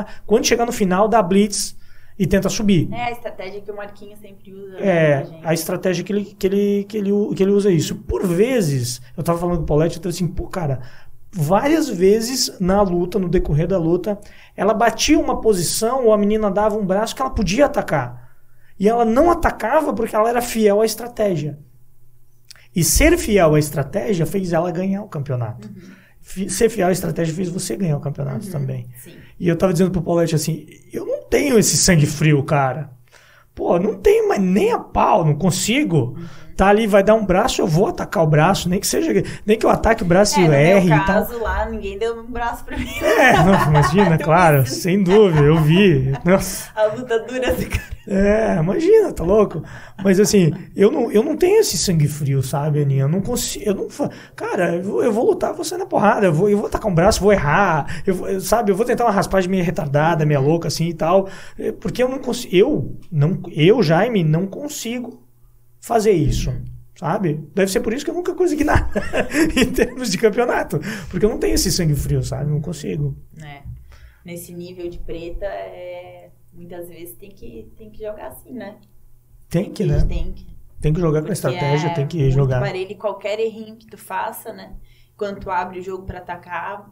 blá. 0.04 0.06
Quando 0.26 0.46
chegar 0.48 0.66
no 0.66 0.72
final, 0.72 1.08
dá 1.10 1.22
blitz 1.22 1.76
e 2.18 2.28
tenta 2.28 2.48
subir. 2.50 2.88
É 2.94 3.06
a 3.06 3.12
estratégia 3.12 3.62
que 3.62 3.72
o 3.72 3.76
Marquinhos 3.76 4.20
sempre 4.20 4.54
usa. 4.54 4.74
né, 4.74 4.80
É, 4.82 5.26
gente. 5.26 5.40
a 5.46 5.54
estratégia 5.54 6.04
que 6.04 6.14
ele, 6.14 6.26
que, 6.26 6.48
ele, 6.48 6.84
que, 6.86 6.98
ele, 6.98 7.12
que 7.36 7.44
ele 7.44 7.52
usa 7.52 7.72
isso. 7.72 7.96
Por 7.96 8.26
vezes, 8.28 9.02
eu 9.18 9.24
tava 9.24 9.40
falando 9.40 9.58
com 9.58 9.64
o 9.64 9.66
Paulette, 9.68 9.98
eu 9.98 10.02
falei 10.04 10.16
assim, 10.16 10.28
pô, 10.28 10.48
cara, 10.48 10.82
várias 11.32 11.90
vezes 11.90 12.56
na 12.60 12.82
luta, 12.82 13.18
no 13.18 13.28
decorrer 13.28 13.68
da 13.68 13.78
luta, 13.78 14.20
ela 14.56 14.74
batia 14.74 15.18
uma 15.20 15.42
posição 15.42 16.06
ou 16.06 16.14
a 16.14 16.18
menina 16.18 16.52
dava 16.52 16.76
um 16.78 16.86
braço 16.86 17.16
que 17.16 17.22
ela 17.22 17.32
podia 17.32 17.66
atacar. 17.66 18.32
E 18.80 18.88
ela 18.90 19.06
não 19.06 19.32
atacava 19.32 19.94
porque 19.94 20.16
ela 20.16 20.30
era 20.30 20.42
fiel 20.42 20.82
à 20.82 20.86
estratégia. 20.86 21.58
E 22.76 22.84
ser 22.84 23.18
fiel 23.18 23.54
à 23.56 23.60
estratégia 23.60 24.26
fez 24.26 24.52
ela 24.52 24.72
ganhar 24.72 25.04
o 25.04 25.08
campeonato. 25.08 25.70
Fi- 26.20 26.50
Ser 26.50 26.70
fiel 26.70 26.88
à 26.88 26.92
estratégia 26.92 27.34
fez 27.34 27.50
você 27.50 27.76
ganhar 27.76 27.98
o 27.98 28.00
campeonato 28.00 28.50
também. 28.50 28.88
Sim. 29.04 29.14
E 29.40 29.48
eu 29.48 29.56
tava 29.56 29.74
dizendo 29.74 29.92
pro 29.92 30.02
Paulette 30.02 30.34
assim: 30.36 30.66
eu 30.92 31.06
não 31.06 31.13
tenho 31.34 31.58
esse 31.58 31.76
sangue 31.76 32.06
frio, 32.06 32.44
cara. 32.44 32.92
Pô, 33.56 33.80
não 33.80 33.96
tenho 33.96 34.30
mais 34.30 34.40
nem 34.40 34.72
a 34.72 34.78
pau, 34.78 35.26
não 35.26 35.34
consigo. 35.34 36.16
Tá 36.56 36.68
ali, 36.68 36.86
vai 36.88 37.04
dar 37.04 37.16
um 37.16 37.26
braço, 37.26 37.62
eu 37.62 37.68
vou 37.68 37.88
atacar 37.88 38.24
o 38.24 38.28
braço, 38.28 38.70
nem 38.70 38.80
que 38.80 38.88
seja, 38.88 39.12
nem 39.46 39.58
que 39.58 39.66
eu 39.66 39.70
ataque 39.70 40.04
o 40.04 40.06
braço 40.06 40.40
É, 40.40 40.44
e 40.44 40.46
eu 40.46 40.54
erre 40.54 40.90
meu 40.90 40.98
e 40.98 41.06
tal. 41.06 41.26
caso 41.26 41.40
lá, 41.40 41.66
ninguém 41.66 41.98
deu 41.98 42.20
um 42.20 42.32
braço 42.32 42.64
pra 42.64 42.78
mim. 42.78 42.88
É, 43.02 43.34
não, 43.44 43.54
imagina, 43.70 44.18
claro, 44.22 44.66
sem 44.68 45.04
dúvida, 45.04 45.42
eu 45.44 45.58
vi. 45.62 46.12
Nossa. 46.24 46.70
A 46.76 46.86
luta 46.86 47.20
dura 47.20 47.54
do 47.54 47.66
cara. 47.70 47.94
É, 48.06 48.58
imagina, 48.60 49.14
tá 49.14 49.24
louco? 49.24 49.64
Mas 50.04 50.20
assim, 50.20 50.52
eu 50.76 50.92
não, 50.92 51.10
eu 51.10 51.24
não 51.24 51.38
tenho 51.38 51.62
esse 51.62 51.78
sangue 51.78 52.06
frio, 52.08 52.44
sabe, 52.44 52.82
Aninha? 52.82 53.04
Eu 53.04 53.08
não 53.08 53.22
consigo. 53.22 53.64
Eu 53.66 53.74
não, 53.76 53.88
cara, 54.36 54.76
eu 54.76 54.84
vou, 54.84 55.04
eu 55.04 55.12
vou 55.14 55.26
lutar, 55.26 55.54
vou 55.54 55.64
sair 55.64 55.78
na 55.80 55.86
porrada, 55.86 56.26
eu 56.26 56.34
vou, 56.34 56.50
eu 56.50 56.58
vou 56.58 56.70
tacar 56.70 56.92
um 56.92 56.94
braço, 56.94 57.22
vou 57.22 57.32
errar, 57.32 58.02
eu- 58.06 58.42
sabe? 58.42 58.72
Eu 58.72 58.76
vou 58.76 58.86
tentar 58.86 59.06
uma 59.06 59.12
raspagem 59.12 59.50
meio 59.50 59.64
retardada, 59.64 60.26
meio 60.26 60.42
louca 60.42 60.68
assim 60.68 60.90
e 60.90 60.94
tal. 60.94 61.30
é, 61.58 61.72
Porque 61.72 62.04
eu 62.04 62.10
não 62.10 62.20
consigo. 62.20 62.54
Eu, 62.54 62.98
não, 63.10 63.40
eu, 63.56 63.82
Jaime, 63.82 64.22
não 64.22 64.46
consigo 64.48 65.23
fazer 65.84 66.14
isso. 66.14 66.50
Sabe? 66.96 67.46
Deve 67.54 67.70
ser 67.70 67.82
por 67.82 67.92
isso 67.94 68.06
que 68.06 68.12
eu 68.12 68.16
nunca 68.16 68.34
consegui 68.34 68.64
nada 68.64 69.02
em 69.60 69.72
termos 69.72 70.10
de 70.10 70.18
campeonato. 70.18 70.80
Porque 71.10 71.26
eu 71.26 71.30
não 71.30 71.38
tenho 71.40 71.56
esse 71.56 71.72
sangue 71.72 71.96
frio, 71.96 72.24
sabe? 72.24 72.50
Não 72.50 72.62
consigo. 72.62 73.18
né? 73.34 73.64
Nesse 74.24 74.54
nível 74.54 74.90
de 74.90 75.00
preta, 75.00 75.46
é... 75.46 76.30
muitas 76.54 76.88
vezes 76.88 77.16
tem 77.16 77.30
que, 77.30 77.70
tem 77.76 77.90
que 77.90 78.00
jogar 78.00 78.28
assim, 78.28 78.54
né? 78.54 78.78
Tem 79.50 79.70
que, 79.72 79.84
né? 79.84 80.06
Tem 80.06 80.32
que. 80.32 80.48
Tem 80.80 80.94
que 80.94 81.00
jogar 81.00 81.20
com 81.20 81.28
Porque 81.28 81.34
estratégia, 81.34 81.90
é 81.90 81.94
tem 81.94 82.08
que 82.08 82.32
jogar. 82.32 82.62
Parelho, 82.62 82.96
qualquer 82.96 83.40
errinho 83.40 83.76
que 83.76 83.88
tu 83.88 83.98
faça, 83.98 84.54
né? 84.54 84.74
Quando 85.18 85.40
tu 85.40 85.50
abre 85.50 85.80
o 85.80 85.84
jogo 85.84 86.06
pra 86.06 86.20
atacar, 86.20 86.90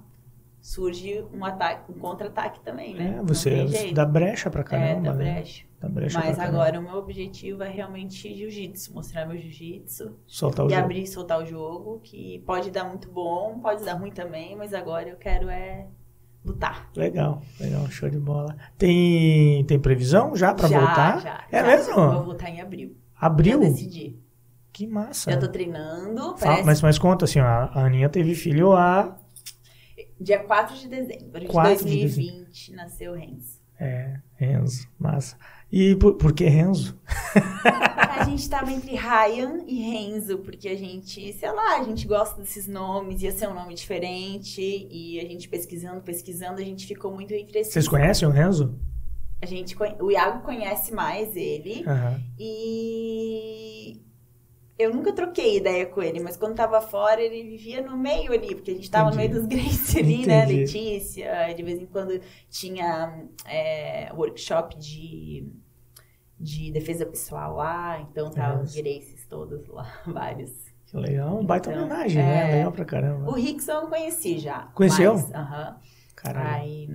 surge 0.61 1.25
um 1.33 1.43
ataque, 1.43 1.91
um 1.91 1.95
contra-ataque 1.97 2.59
também, 2.61 2.93
né? 2.93 3.17
É, 3.19 3.23
você 3.23 3.91
dá 3.93 4.05
brecha 4.05 4.49
pra 4.49 4.61
É, 4.61 4.63
caramba. 4.63 5.11
dá 5.11 5.13
né? 5.15 5.33
brecha. 5.33 5.65
Dá 5.79 5.89
brecha 5.89 6.19
Mas 6.19 6.37
agora 6.37 6.79
o 6.79 6.83
meu 6.83 6.95
objetivo 6.95 7.63
é 7.63 7.69
realmente 7.69 8.31
jiu-jitsu, 8.33 8.93
mostrar 8.93 9.25
meu 9.25 9.35
jiu-jitsu 9.37 10.11
Soltar 10.27 10.65
o 10.65 10.69
e 10.69 10.71
jogo. 10.73 10.83
abrir 10.83 11.01
e 11.01 11.07
soltar 11.07 11.41
o 11.41 11.45
jogo, 11.45 11.99
que 12.03 12.39
pode 12.45 12.69
dar 12.69 12.83
muito 12.83 13.09
bom, 13.09 13.59
pode 13.59 13.83
dar 13.83 13.93
ruim 13.95 14.11
também, 14.11 14.55
mas 14.55 14.73
agora 14.75 15.09
eu 15.09 15.15
quero 15.17 15.49
é 15.49 15.87
lutar. 16.45 16.89
Legal, 16.95 17.41
legal, 17.59 17.87
show 17.89 18.09
de 18.09 18.19
bola. 18.19 18.55
Tem, 18.77 19.63
tem 19.65 19.79
previsão 19.79 20.35
já 20.35 20.53
pra 20.53 20.67
já, 20.67 20.77
voltar? 20.79 21.21
Já, 21.21 21.43
é 21.51 21.59
já. 21.61 21.67
mesmo? 21.67 21.95
Vou 21.95 22.23
voltar 22.25 22.49
em 22.49 22.61
abril. 22.61 22.95
Abril? 23.19 23.63
Já 23.63 23.69
decidi. 23.69 24.15
Que 24.71 24.85
massa. 24.87 25.31
Já 25.31 25.37
tô 25.37 25.47
treinando. 25.47 26.19
Fala- 26.21 26.37
Parece 26.39 26.65
mas, 26.65 26.81
mas 26.81 26.97
conta 26.99 27.25
assim, 27.25 27.39
a 27.39 27.71
Aninha 27.73 28.07
teve 28.09 28.35
filho 28.35 28.71
a. 28.73 29.17
Dia 30.21 30.39
4 30.43 30.77
de 30.77 30.87
dezembro 30.87 31.39
de 31.39 31.47
4 31.47 31.85
de 31.85 31.99
2020 32.01 32.73
nasceu 32.73 33.13
o 33.13 33.15
Renzo. 33.15 33.59
É, 33.79 34.19
Renzo, 34.35 34.87
massa. 34.99 35.35
E 35.71 35.95
por, 35.95 36.13
por 36.13 36.31
que 36.33 36.45
Renzo? 36.45 36.99
A 37.97 38.23
gente 38.25 38.47
tava 38.47 38.71
entre 38.71 38.95
Ryan 38.95 39.63
e 39.65 39.81
Renzo, 39.81 40.37
porque 40.37 40.69
a 40.69 40.75
gente, 40.77 41.33
sei 41.33 41.51
lá, 41.51 41.79
a 41.79 41.83
gente 41.83 42.05
gosta 42.05 42.39
desses 42.39 42.67
nomes, 42.67 43.23
ia 43.23 43.31
ser 43.31 43.47
um 43.47 43.55
nome 43.55 43.73
diferente, 43.73 44.61
e 44.61 45.19
a 45.19 45.23
gente 45.23 45.49
pesquisando, 45.49 46.01
pesquisando, 46.01 46.61
a 46.61 46.63
gente 46.63 46.85
ficou 46.85 47.11
muito 47.11 47.33
entre. 47.33 47.63
Vocês 47.63 47.87
conhecem 47.87 48.27
o 48.27 48.31
Renzo? 48.31 48.77
A 49.41 49.45
gente, 49.47 49.75
o 49.99 50.11
Iago 50.11 50.43
conhece 50.43 50.93
mais 50.93 51.35
ele, 51.35 51.83
Aham. 51.87 52.21
e 52.37 53.99
eu 54.77 54.93
nunca 54.93 55.13
troquei 55.13 55.57
ideia 55.57 55.85
com 55.85 56.01
ele, 56.01 56.19
mas 56.19 56.35
quando 56.37 56.55
tava 56.55 56.81
fora, 56.81 57.21
ele 57.21 57.43
vivia 57.51 57.81
no 57.81 57.97
meio 57.97 58.31
ali, 58.33 58.55
porque 58.55 58.71
a 58.71 58.73
gente 58.73 58.89
tava 58.89 59.09
Entendi. 59.09 59.27
no 59.27 59.33
meio 59.33 59.41
dos 59.41 59.47
Grace 59.47 59.99
ali, 59.99 60.25
né? 60.25 60.45
Letícia, 60.45 61.53
de 61.53 61.63
vez 61.63 61.79
em 61.79 61.85
quando 61.85 62.19
tinha 62.49 63.25
é, 63.45 64.11
workshop 64.13 64.77
de, 64.77 65.47
de 66.39 66.71
defesa 66.71 67.05
pessoal 67.05 67.55
lá, 67.55 67.99
então 68.01 68.31
tava 68.31 68.61
os. 68.63 68.73
Graces 68.75 69.25
todos 69.27 69.67
lá, 69.67 69.87
vários. 70.07 70.51
Que 70.87 70.97
legal, 70.97 71.39
um 71.39 71.45
baita 71.45 71.71
Então, 71.71 71.85
homenagem, 71.85 72.21
é. 72.21 72.25
né? 72.25 72.55
Legal 72.55 72.71
pra 72.71 72.83
caramba. 72.85 73.29
O 73.29 73.33
Rickson 73.35 73.71
eu 73.71 73.87
conheci 73.87 74.39
já. 74.39 74.63
Conheceu? 74.73 75.13
Aham. 75.33 75.77
Caramba. 76.15 76.49
Aí, 76.49 76.89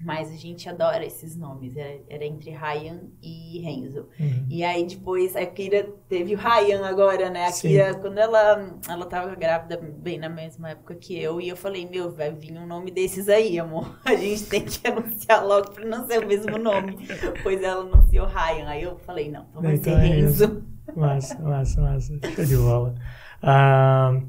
mas 0.00 0.30
a 0.30 0.36
gente 0.36 0.68
adora 0.68 1.04
esses 1.04 1.36
nomes. 1.36 1.76
Era, 1.76 2.00
era 2.08 2.24
entre 2.24 2.50
Ryan 2.50 3.00
e 3.20 3.60
Renzo. 3.60 4.06
Uhum. 4.18 4.46
E 4.48 4.62
aí 4.62 4.86
depois 4.86 5.34
a 5.34 5.44
Kira 5.44 5.88
teve 6.08 6.34
o 6.34 6.38
Ryan 6.38 6.86
agora, 6.86 7.28
né? 7.30 7.46
A 7.46 7.52
Sim. 7.52 7.68
Kira, 7.68 7.94
quando 7.94 8.18
ela, 8.18 8.74
ela 8.88 9.06
tava 9.06 9.34
grávida 9.34 9.76
bem 9.76 10.18
na 10.18 10.28
mesma 10.28 10.70
época 10.70 10.94
que 10.94 11.18
eu, 11.20 11.40
e 11.40 11.48
eu 11.48 11.56
falei, 11.56 11.88
meu, 11.88 12.10
vai 12.10 12.32
vir 12.32 12.56
um 12.56 12.66
nome 12.66 12.90
desses 12.90 13.28
aí, 13.28 13.58
amor. 13.58 13.98
A 14.04 14.14
gente 14.14 14.44
tem 14.44 14.64
que 14.64 14.86
anunciar 14.86 15.44
logo 15.44 15.72
pra 15.72 15.84
não 15.84 16.06
ser 16.06 16.22
o 16.22 16.26
mesmo 16.26 16.56
nome. 16.58 16.96
pois 17.42 17.60
ela 17.62 17.82
anunciou 17.82 18.26
Ryan. 18.26 18.68
Aí 18.68 18.82
eu 18.84 18.96
falei, 18.98 19.30
não, 19.30 19.46
então 19.50 19.62
vai 19.62 19.74
Então 19.74 19.94
ser 19.94 19.98
é 20.00 20.02
Renzo. 20.04 20.64
Massa, 20.96 21.38
massa, 21.40 21.80
massa. 21.80 22.18
Show 22.34 22.44
de 22.44 22.56
bola. 22.56 22.94
Ah, 23.42 24.20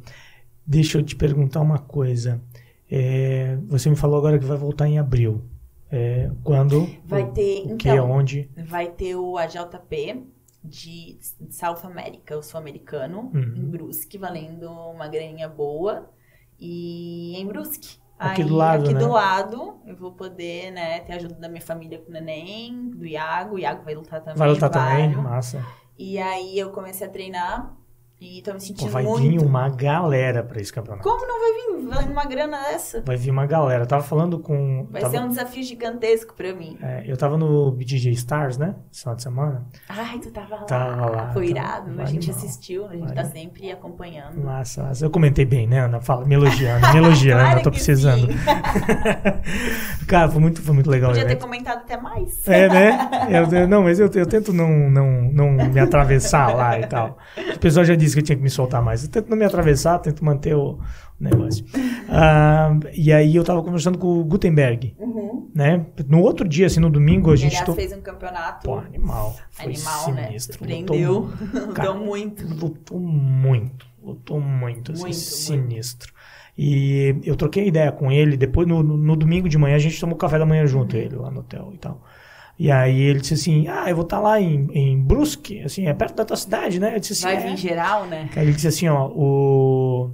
deixa 0.65 0.97
eu 0.97 1.03
te 1.03 1.15
perguntar 1.15 1.61
uma 1.61 1.77
coisa. 1.79 2.41
É, 2.91 3.55
você 3.67 3.89
me 3.89 3.95
falou 3.95 4.17
agora 4.17 4.39
que 4.39 4.45
vai 4.45 4.57
voltar 4.57 4.87
em 4.87 4.97
abril. 4.97 5.41
É, 5.91 6.29
quando? 6.43 6.87
Vai 7.05 7.31
ter, 7.31 7.63
o 7.71 7.77
que, 7.77 7.89
então, 7.89 8.11
onde? 8.11 8.49
vai 8.65 8.89
ter 8.91 9.15
o 9.15 9.37
AJP 9.37 10.25
de 10.63 11.17
South 11.49 11.79
America, 11.83 12.37
o 12.37 12.43
sul-americano, 12.43 13.31
Uhum. 13.33 13.53
em 13.55 13.65
Brusque, 13.65 14.17
valendo 14.17 14.69
uma 14.69 15.07
graninha 15.07 15.47
boa. 15.47 16.09
E 16.59 17.35
em 17.37 17.47
Brusque. 17.47 17.97
Aqui 18.19 18.41
Aí, 18.41 18.47
do 18.47 18.55
lado, 18.55 18.83
aqui 18.83 18.93
né? 18.93 18.99
do 18.99 19.07
lado, 19.07 19.77
eu 19.85 19.95
vou 19.95 20.11
poder, 20.11 20.71
né, 20.71 20.99
ter 20.99 21.13
a 21.13 21.15
ajuda 21.15 21.35
da 21.35 21.47
minha 21.47 21.61
família 21.61 21.99
com 21.99 22.09
o 22.09 22.13
neném, 22.13 22.89
do 22.89 23.05
Iago. 23.05 23.55
O 23.55 23.59
Iago 23.59 23.83
vai 23.85 23.95
lutar 23.95 24.19
também. 24.19 24.35
Vai 24.37 24.49
lutar 24.49 24.69
também? 24.69 25.15
Massa. 25.15 25.65
E 25.97 26.17
aí 26.19 26.59
eu 26.59 26.71
comecei 26.71 27.07
a 27.07 27.09
treinar 27.09 27.77
e 28.21 28.41
tô 28.41 28.51
me 28.51 28.57
Pô, 28.57 28.65
sentindo 28.65 28.91
vai 28.91 29.03
muito. 29.03 29.21
vir 29.29 29.39
uma 29.41 29.69
galera 29.69 30.43
pra 30.43 30.59
esse 30.59 30.73
campeonato. 30.73 31.01
Como 31.07 31.25
não 31.25 31.39
vai 31.39 31.53
vir? 31.53 31.69
Vai 31.89 32.03
uma 32.11 32.25
grana 32.25 32.57
dessa? 32.63 33.01
Vai 33.05 33.15
vir 33.17 33.31
uma 33.31 33.45
galera. 33.45 33.83
Eu 33.83 33.87
tava 33.87 34.03
falando 34.03 34.37
com. 34.39 34.85
Vai 34.91 35.01
tava- 35.01 35.13
ser 35.13 35.19
um 35.21 35.29
desafio 35.29 35.63
gigantesco 35.63 36.33
pra 36.35 36.53
mim. 36.53 36.77
é, 36.83 37.03
eu 37.07 37.15
tava 37.17 37.37
no 37.37 37.71
BJJ 37.71 38.11
Stars, 38.11 38.57
né? 38.57 38.75
Esse 38.91 39.01
final 39.01 39.15
de 39.15 39.23
semana. 39.23 39.65
Ai, 39.87 40.19
tu 40.19 40.29
tava 40.31 40.55
lá. 40.55 40.61
Tava 40.63 41.05
lá, 41.09 41.31
Foi 41.33 41.47
tava- 41.53 41.67
irado. 41.67 41.95
vai 41.95 42.05
a 42.05 42.07
gente 42.07 42.29
animal. 42.29 42.45
assistiu, 42.45 42.85
a 42.87 42.91
gente 42.93 43.05
Vai 43.05 43.15
tá 43.15 43.25
sempre 43.25 43.71
acompanhando. 43.71 44.43
Massa, 44.43 44.83
massa. 44.83 45.05
Eu 45.05 45.09
comentei 45.09 45.45
bem, 45.45 45.65
né, 45.65 45.79
Ana? 45.79 46.01
Fala, 46.01 46.25
me 46.25 46.35
elogiando, 46.35 46.87
me 46.91 46.97
elogiando, 46.97 47.41
Claro 47.43 47.59
eu 47.59 47.63
tô 47.63 47.71
precisando. 47.71 48.27
Cara, 50.07 50.29
foi 50.29 50.41
muito, 50.41 50.61
foi 50.61 50.73
muito 50.73 50.89
legal 50.89 51.11
Podia 51.11 51.25
ter 51.27 51.35
comentado 51.37 51.77
até 51.79 51.97
mais. 51.97 52.47
É, 52.47 52.67
né? 52.67 53.09
Eu- 53.29 53.59
eu- 53.59 53.67
não, 53.67 53.83
mas 53.83 53.99
eu, 53.99 54.09
eu 54.15 54.25
tento 54.25 54.51
não, 54.51 54.67
não, 54.89 55.21
não 55.31 55.51
me 55.69 55.79
atravessar 55.79 56.53
lá 56.55 56.79
e 56.79 56.85
tal. 56.87 57.17
O 57.55 57.59
pessoal 57.59 57.85
já 57.85 57.95
disse 57.95 58.08
que 58.13 58.19
eu 58.19 58.23
tinha 58.23 58.35
que 58.35 58.43
me 58.43 58.49
soltar 58.49 58.81
mais. 58.81 59.03
Eu 59.03 59.09
tento 59.09 59.29
não 59.29 59.37
me 59.37 59.45
atravessar, 59.45 59.99
tento 59.99 60.23
manter 60.23 60.55
o 60.55 60.79
negócio. 61.19 61.65
Ah, 62.07 62.77
e 62.93 63.11
aí 63.11 63.35
eu 63.35 63.43
tava 63.43 63.61
conversando 63.63 63.97
com 63.97 64.07
o 64.19 64.23
Gutenberg, 64.23 64.95
Uhum. 64.99 65.49
né? 65.53 65.85
No 66.07 66.21
outro 66.21 66.47
dia, 66.47 66.67
assim, 66.67 66.79
no 66.79 66.89
domingo, 66.89 67.31
a 67.31 67.35
gente... 67.35 67.51
aliás, 67.51 67.65
to- 67.65 67.73
fez 67.75 67.91
um 67.93 68.01
campeonato 68.01 68.65
Pô, 68.65 68.77
animal. 68.77 69.35
Foi 69.51 69.65
animal, 69.73 70.13
né? 70.13 70.27
sinistro. 70.27 70.65
Lutou, 70.67 71.29
cara, 71.73 71.89
Lutou 71.91 72.05
muito. 72.05 72.47
lutou 72.47 72.99
muito. 72.99 73.85
Lutou 74.01 74.39
muito, 74.39 74.91
assim, 74.93 75.01
Muito, 75.01 75.15
sinistro. 75.17 76.13
E 76.57 77.15
eu 77.23 77.35
troquei 77.35 77.67
ideia 77.67 77.91
com 77.91 78.11
ele. 78.11 78.35
Depois, 78.35 78.67
no, 78.67 78.81
no- 78.83 78.97
no 78.97 79.15
domingo 79.15 79.47
de 79.47 79.57
manhã, 79.57 79.75
a 79.75 79.79
gente 79.79 79.99
tomou 79.99 80.15
café 80.17 80.39
da 80.39 80.45
manhã 80.45 80.65
junto, 80.65 80.95
Uhum. 80.95 81.01
ele, 81.01 81.15
lá 81.15 81.29
no 81.31 81.41
hotel 81.41 81.71
e 81.73 81.77
tal. 81.77 82.01
E 82.59 82.69
aí 82.69 82.99
ele 82.99 83.21
disse 83.21 83.35
assim: 83.35 83.67
Ah, 83.69 83.89
eu 83.89 83.95
vou 83.95 84.03
estar 84.03 84.19
lá 84.19 84.39
em, 84.39 84.67
em 84.73 85.01
Brusque, 85.01 85.61
assim, 85.61 85.87
é 85.87 85.93
perto 85.93 86.15
da 86.15 86.25
tua 86.25 86.35
cidade, 86.35 86.77
né? 86.77 86.93
Eu 86.93 86.99
disse 86.99 87.13
assim: 87.13 87.23
Vai 87.23 87.37
"É." 87.37 87.49
vir 87.49 87.55
geral, 87.57 88.05
né? 88.05 88.29
Aí 88.35 88.43
ele 88.43 88.51
disse 88.53 88.67
assim: 88.67 88.89
Ó, 88.89 89.07
o, 89.07 90.11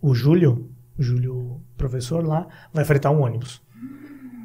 o 0.00 0.14
Júlio, 0.14 0.70
o 0.96 1.02
Júlio, 1.02 1.60
professor 1.76 2.24
lá, 2.24 2.46
vai 2.72 2.84
fretar 2.84 3.10
um 3.12 3.22
ônibus. 3.22 3.60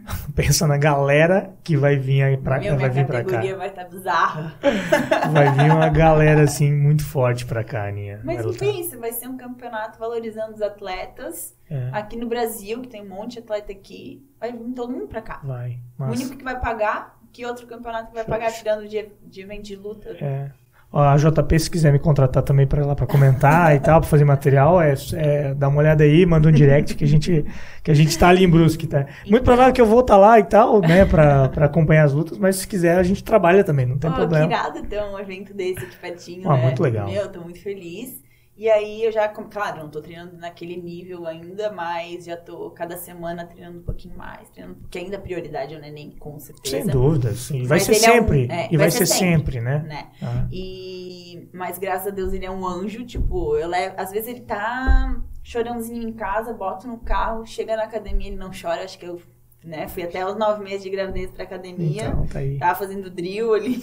Pensa 0.36 0.68
na 0.68 0.78
galera 0.78 1.54
que 1.64 1.78
vai 1.78 1.96
vir 1.98 2.22
aí 2.24 2.38
pra, 2.38 2.60
Meu, 2.60 2.78
vai 2.78 2.90
vir 2.90 3.06
pra 3.06 3.20
cá. 3.24 3.26
categoria 3.26 3.58
vai 3.58 3.68
estar 3.70 3.86
bizarra. 3.86 4.54
Vai 5.32 5.52
vir 5.54 5.72
uma 5.72 5.90
galera 5.90 6.44
assim 6.44 6.72
muito 6.74 7.06
forte 7.06 7.46
pra 7.46 7.64
cá, 7.64 7.88
Aninha. 7.88 8.20
Mas 8.24 8.36
Vai 8.38 8.46
não 8.46 8.52
lutar. 8.52 8.68
pensa, 8.68 8.98
vai 9.00 9.12
ser 9.14 9.28
um 9.28 9.38
campeonato 9.38 9.98
valorizando 9.98 10.54
os 10.54 10.62
atletas. 10.62 11.56
É, 11.70 11.90
Aqui 11.92 12.18
no 12.18 12.28
Brasil, 12.28 12.82
que 12.82 12.88
tem 12.90 13.02
um 13.02 13.08
monte 13.10 13.34
de 13.34 13.40
atleta 13.40 13.72
aqui, 13.72 14.28
vai 14.40 14.52
vir 14.52 14.60
todo 14.74 14.92
mundo 14.92 15.08
pra 15.08 15.22
cá. 15.22 15.40
vai. 15.44 15.80
O 15.98 16.04
Massa. 16.04 16.12
único 16.14 16.38
que 16.38 16.44
vai 16.44 16.60
pagar, 16.60 17.18
que 17.32 17.46
outro 17.46 17.66
campeonato 17.66 18.08
que 18.10 18.14
vai 18.14 18.24
Show. 18.24 18.32
pagar 18.34 18.52
tirando 18.52 18.88
de, 18.88 19.10
de 19.24 19.42
evento 19.42 19.64
de 19.64 19.76
luta? 19.76 20.10
É. 20.22 20.52
A 20.94 21.18
JP, 21.18 21.60
se 21.60 21.72
quiser 21.72 21.92
me 21.92 21.98
contratar 21.98 22.44
também 22.44 22.68
para 22.68 22.86
lá 22.86 22.96
para 22.96 23.08
comentar 23.08 23.76
e 23.76 23.80
tal, 23.80 24.00
para 24.00 24.08
fazer 24.08 24.26
material, 24.26 24.80
é, 24.80 24.94
é, 25.14 25.54
dá 25.56 25.68
uma 25.68 25.80
olhada 25.80 26.04
aí, 26.04 26.24
manda 26.24 26.48
um 26.48 26.52
direct 26.52 26.94
que 26.94 27.04
a 27.04 27.08
gente 27.08 27.44
que 27.82 27.90
a 27.90 27.96
gente 27.96 28.16
tá 28.16 28.28
ali 28.28 28.44
em 28.44 28.50
Brusque, 28.50 28.86
tá? 28.86 29.08
Muito 29.28 29.44
provável 29.44 29.74
que 29.74 29.82
eu 29.82 29.88
vou 29.88 30.02
estar 30.02 30.14
tá 30.14 30.20
lá 30.20 30.40
e 30.40 30.44
tal, 30.44 30.82
né, 30.82 31.04
para 31.04 31.66
acompanhar 31.66 32.04
as 32.04 32.14
lutas, 32.14 32.38
mas 32.38 32.58
se 32.58 32.68
quiser 32.68 33.00
a 33.00 33.04
gente 33.04 33.24
trabalha 33.24 33.64
também, 33.64 33.88
não 33.88 33.98
tem 33.98 34.12
oh, 34.12 34.14
problema. 34.14 34.48
Que 34.48 34.54
irado 34.54 34.84
ter 34.84 35.02
um 35.02 35.18
evento 35.18 35.52
desse 35.52 35.80
aqui 35.80 35.98
pertinho, 35.98 36.48
oh, 36.48 36.54
né? 36.54 36.62
Muito 36.62 36.84
legal. 36.84 37.10
Meu, 37.10 37.28
tô 37.28 37.42
muito 37.42 37.60
feliz. 37.60 38.22
E 38.56 38.70
aí 38.70 39.04
eu 39.04 39.12
já, 39.12 39.28
claro, 39.28 39.80
não 39.80 39.90
tô 39.90 40.00
treinando 40.00 40.38
naquele 40.38 40.78
nível 40.78 41.26
ainda, 41.26 41.72
mas 41.72 42.26
já 42.26 42.38
tô 42.38 42.70
cada 42.70 42.96
semana 42.98 43.46
treinando 43.46 43.80
um 43.80 43.84
pouquinho 43.84 44.16
mais, 44.16 44.48
treinando, 44.52 44.80
porque 44.80 45.00
ainda 45.00 45.18
a 45.18 45.20
prioridade 45.20 45.74
é 45.74 45.78
o 45.78 45.82
neném, 45.82 46.12
com 46.12 46.38
certeza. 46.40 46.84
Sem 46.84 46.86
dúvida, 46.86 47.34
sim. 47.34 47.66
Vai 47.66 47.80
ser 47.80 47.96
sempre. 47.96 48.48
É 48.48 48.54
um, 48.54 48.56
é, 48.56 48.66
e 48.66 48.78
vai, 48.78 48.90
vai 48.90 48.92
ser, 48.92 49.08
ser, 49.08 49.16
sempre, 49.16 49.60
né? 49.60 49.80
né? 49.80 50.12
Ah. 50.22 50.48
E, 50.52 51.50
mas 51.52 51.80
graças 51.80 52.08
a 52.08 52.12
Deus 52.12 52.32
ele 52.32 52.46
é 52.46 52.52
um 52.52 52.66
anjo, 52.66 53.04
tipo, 53.04 53.58
eu 53.58 53.68
levo, 53.68 53.96
às 53.98 54.12
vezes 54.12 54.30
ele 54.30 54.42
tá 54.42 55.20
chorãozinho 55.44 56.08
em 56.08 56.14
casa, 56.14 56.54
boto 56.54 56.88
no 56.88 57.00
carro, 57.00 57.46
chega 57.48 57.76
na 57.76 57.86
academia, 57.86 58.28
ele 58.28 58.38
não 58.38 58.52
chora, 58.52 58.84
acho 58.84 59.00
que 59.00 59.06
eu 59.06 59.20
né, 59.64 59.88
fui 59.88 60.04
até 60.04 60.26
os 60.26 60.38
nove 60.38 60.64
meses 60.64 60.84
de 60.84 60.90
gravidez 60.92 61.32
pra 61.32 61.44
academia. 61.44 62.08
Então, 62.08 62.28
tá 62.28 62.40
aí. 62.40 62.60
Tava 62.60 62.76
fazendo 62.76 63.10
drill 63.10 63.54
ali. 63.54 63.82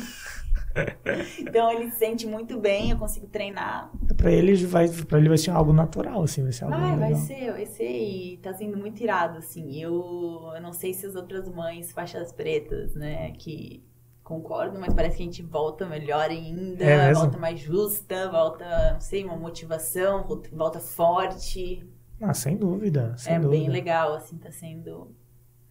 Então 1.39 1.73
ele 1.73 1.91
se 1.91 1.99
sente 1.99 2.27
muito 2.27 2.59
bem, 2.59 2.91
eu 2.91 2.99
consigo 2.99 3.27
treinar. 3.27 3.91
Para 4.17 4.31
ele 4.31 4.55
vai, 4.67 4.89
para 4.89 5.19
ele 5.19 5.29
vai 5.29 5.39
ser 5.39 5.51
algo 5.51 5.73
natural, 5.73 6.23
assim, 6.23 6.43
vai 6.43 6.53
ser 6.53 6.65
algo 6.65 6.77
ah, 6.77 6.97
vai 6.97 7.15
ser, 7.15 7.53
vai 7.53 7.67
ser 7.67 7.91
e 7.91 8.37
tá 8.39 8.55
sendo 8.55 8.77
muito 8.77 9.03
irado, 9.03 9.39
assim. 9.39 9.81
Eu, 9.81 10.53
eu 10.55 10.63
não 10.63 10.73
sei 10.73 10.95
se 10.95 11.07
as 11.07 11.15
outras 11.15 11.49
mães 11.49 11.93
faixas 11.93 12.33
pretas, 12.33 12.95
né, 12.95 13.33
que 13.33 13.83
concordam, 14.23 14.81
mas 14.81 14.95
parece 14.95 15.17
que 15.17 15.23
a 15.23 15.27
gente 15.27 15.43
volta 15.43 15.87
melhor 15.89 16.31
ainda, 16.31 16.85
é 16.85 17.13
volta 17.13 17.37
mais 17.37 17.59
justa, 17.59 18.31
volta, 18.31 18.93
não 18.93 19.01
sei, 19.01 19.25
uma 19.25 19.37
motivação, 19.37 20.25
volta 20.53 20.79
forte. 20.79 21.85
Ah, 22.23 22.35
sem 22.35 22.57
dúvida, 22.57 23.15
sem 23.17 23.35
é 23.35 23.41
dúvida. 23.41 23.61
bem 23.61 23.69
legal, 23.69 24.15
assim, 24.15 24.39
tá 24.39 24.53
sendo 24.53 25.13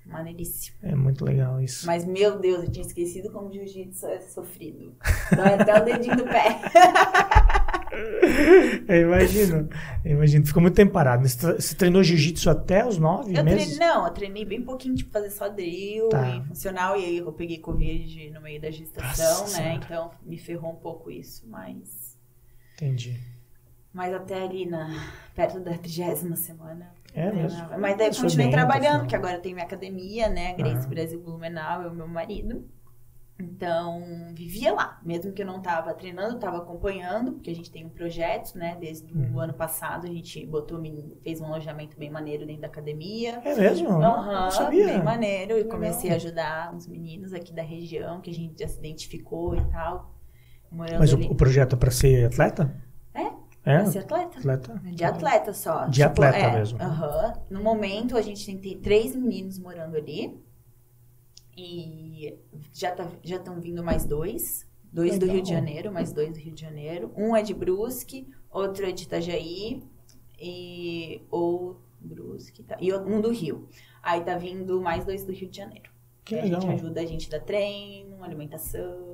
Maneiríssimo. 0.10 0.76
É 0.82 0.96
muito 0.96 1.24
legal 1.24 1.62
isso. 1.62 1.86
Mas, 1.86 2.04
meu 2.04 2.40
Deus, 2.40 2.64
eu 2.64 2.72
tinha 2.72 2.86
esquecido 2.86 3.32
como 3.32 3.52
jiu-jitsu 3.52 4.08
é 4.08 4.20
sofrido. 4.22 4.96
Dói 5.36 5.54
até 5.54 5.80
o 5.80 5.86
dedinho 5.86 6.18
do 6.18 6.24
pé. 6.24 6.60
eu 8.88 9.02
imagino. 9.04 9.70
Eu 10.04 10.12
imagino. 10.14 10.46
Ficou 10.46 10.62
muito 10.62 10.74
tempo 10.76 10.92
parado. 10.92 11.28
Você 11.28 11.76
treinou 11.76 12.04
jiu-jitsu 12.04 12.50
até 12.50 12.86
os 12.86 12.98
nove 12.98 13.38
eu 13.38 13.44
meses? 13.44 13.76
Treinei, 13.76 13.88
não, 13.88 14.06
eu 14.06 14.12
treinei 14.12 14.46
bem 14.46 14.62
pouquinho, 14.62 14.96
tipo, 14.96 15.12
fazer 15.12 15.30
só 15.30 15.48
drill 15.48 16.10
tá. 16.10 16.28
e 16.28 16.44
funcional. 16.48 16.98
E 16.98 17.06
aí 17.06 17.18
eu 17.18 17.32
peguei 17.32 17.60
Covid 17.60 18.32
no 18.32 18.42
meio 18.42 18.60
da 18.60 18.72
gestação, 18.72 19.42
Nossa, 19.42 19.58
né? 19.58 19.64
Senhora. 19.64 19.86
Então 19.86 20.12
me 20.24 20.38
ferrou 20.38 20.72
um 20.72 20.78
pouco 20.78 21.12
isso, 21.12 21.48
mas... 21.48 22.18
Entendi. 22.76 23.20
Mas 23.94 24.14
até 24.14 24.44
ali 24.44 24.66
na, 24.66 24.88
perto 25.36 25.60
da 25.60 25.78
trigésima 25.78 26.36
semana 26.36 26.99
é 27.14 27.32
mesmo. 27.32 27.80
Mas 27.80 27.98
daí 27.98 28.08
eu 28.08 28.16
continuei 28.16 28.50
trabalhando, 28.50 29.00
porque 29.02 29.16
agora 29.16 29.36
eu 29.36 29.42
tenho 29.42 29.56
minha 29.56 29.66
academia, 29.66 30.30
né? 30.30 30.54
Grace 30.54 30.86
ah. 30.86 30.90
Brasil 30.90 31.20
Blumenau, 31.20 31.84
é 31.84 31.88
o 31.88 31.94
meu 31.94 32.08
marido. 32.08 32.68
Então, 33.42 34.04
vivia 34.34 34.74
lá. 34.74 35.00
Mesmo 35.04 35.32
que 35.32 35.42
eu 35.42 35.46
não 35.46 35.60
estava 35.60 35.94
treinando, 35.94 36.36
estava 36.36 36.58
acompanhando, 36.58 37.32
porque 37.34 37.50
a 37.50 37.56
gente 37.56 37.72
tem 37.72 37.86
um 37.86 37.90
projeto, 37.90 38.56
né? 38.58 38.78
Desde 38.80 39.14
uhum. 39.14 39.36
o 39.36 39.40
ano 39.40 39.54
passado, 39.54 40.06
a 40.06 40.10
gente 40.10 40.46
botou, 40.46 40.82
fez 41.24 41.40
um 41.40 41.46
alojamento 41.46 41.98
bem 41.98 42.10
maneiro 42.10 42.46
dentro 42.46 42.64
da 42.64 42.68
academia. 42.68 43.42
É 43.46 43.56
mesmo? 43.56 43.90
Aham, 43.90 44.44
uhum, 44.44 44.52
sabia. 44.52 44.88
bem 44.88 45.04
maneiro. 45.04 45.58
E 45.58 45.64
comecei 45.64 46.12
a 46.12 46.16
ajudar 46.16 46.76
uns 46.76 46.86
meninos 46.86 47.34
aqui 47.34 47.54
da 47.54 47.64
região, 47.64 48.20
que 48.20 48.30
a 48.30 48.34
gente 48.34 48.60
já 48.60 48.68
se 48.68 48.78
identificou 48.78 49.56
e 49.56 49.64
tal. 49.72 50.14
Mas 50.72 51.14
o, 51.14 51.20
o, 51.20 51.36
projeto 51.36 51.76
é 51.76 51.80
para 51.80 51.92
ser 51.92 52.26
atleta? 52.26 52.76
É, 53.14 53.32
é? 53.66 53.86
ser 53.86 54.00
atleta. 54.00 54.40
atleta. 54.40 54.82
De 54.84 55.04
atleta 55.04 55.54
só. 55.54 55.86
De 55.86 56.00
tipo, 56.00 56.06
atleta 56.06 56.38
é, 56.38 56.58
mesmo. 56.58 56.78
Uh 56.80 56.82
-huh. 56.82 57.42
No 57.50 57.64
momento, 57.64 58.18
a 58.18 58.22
gente 58.22 58.58
tem 58.58 58.80
três 58.80 59.16
meninos 59.16 59.60
morando 59.60 59.96
ali. 59.96 60.42
E 61.58 62.38
já 62.74 62.92
tá, 62.92 63.08
já 63.24 63.36
estão 63.36 63.60
vindo 63.60 63.84
mais 63.84 64.06
dois. 64.06 64.68
Dois 64.92 65.14
Legal. 65.14 65.28
do 65.28 65.34
Rio 65.34 65.44
de 65.44 65.50
Janeiro, 65.50 65.92
mais 65.92 66.12
dois 66.12 66.32
do 66.32 66.40
Rio 66.40 66.54
de 66.54 66.62
Janeiro. 66.62 67.12
Um 67.16 67.36
é 67.36 67.44
de 67.44 67.54
Brusque, 67.54 68.28
outro 68.50 68.86
é 68.88 68.92
de 68.92 69.04
Itajaí. 69.04 69.84
E... 70.40 71.22
Ou... 71.30 71.80
Brusque, 72.02 72.64
tá. 72.64 72.78
E 72.80 72.94
um 72.94 73.20
do 73.20 73.30
Rio. 73.30 73.68
Aí 74.02 74.22
tá 74.22 74.38
vindo 74.38 74.82
mais 74.82 75.04
dois 75.04 75.26
do 75.26 75.34
Rio 75.34 75.50
de 75.50 75.58
Janeiro. 75.58 75.92
Que 76.24 76.40
a 76.40 76.44
legal. 76.44 76.62
gente 76.62 76.74
ajuda 76.74 77.02
a 77.02 77.06
gente 77.06 77.30
da 77.30 77.40
treino, 77.40 78.24
alimentação, 78.24 79.09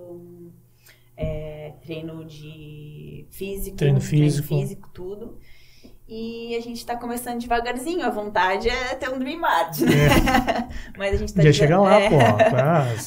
é, 1.18 1.74
treino 1.82 2.26
de 2.26 3.28
físico, 3.32 3.78
treino 3.78 4.02
físico. 4.02 4.48
treino 4.48 4.68
físico, 4.68 4.90
tudo. 4.94 5.40
E 6.08 6.56
a 6.56 6.60
gente 6.62 6.78
está 6.78 6.96
começando 6.96 7.40
devagarzinho. 7.40 8.06
A 8.06 8.12
vontade 8.12 8.70
é 8.70 8.94
ter 8.94 9.10
um 9.10 9.18
Dream 9.18 9.44
Art, 9.44 9.80
né? 9.80 9.92
É. 9.92 10.70
Mas 10.96 11.16
a 11.16 11.18
gente 11.18 11.34
tá 11.34 11.52
Já 11.52 11.80
lá, 11.80 12.00
é. 12.00 12.10
pô. 12.10 12.16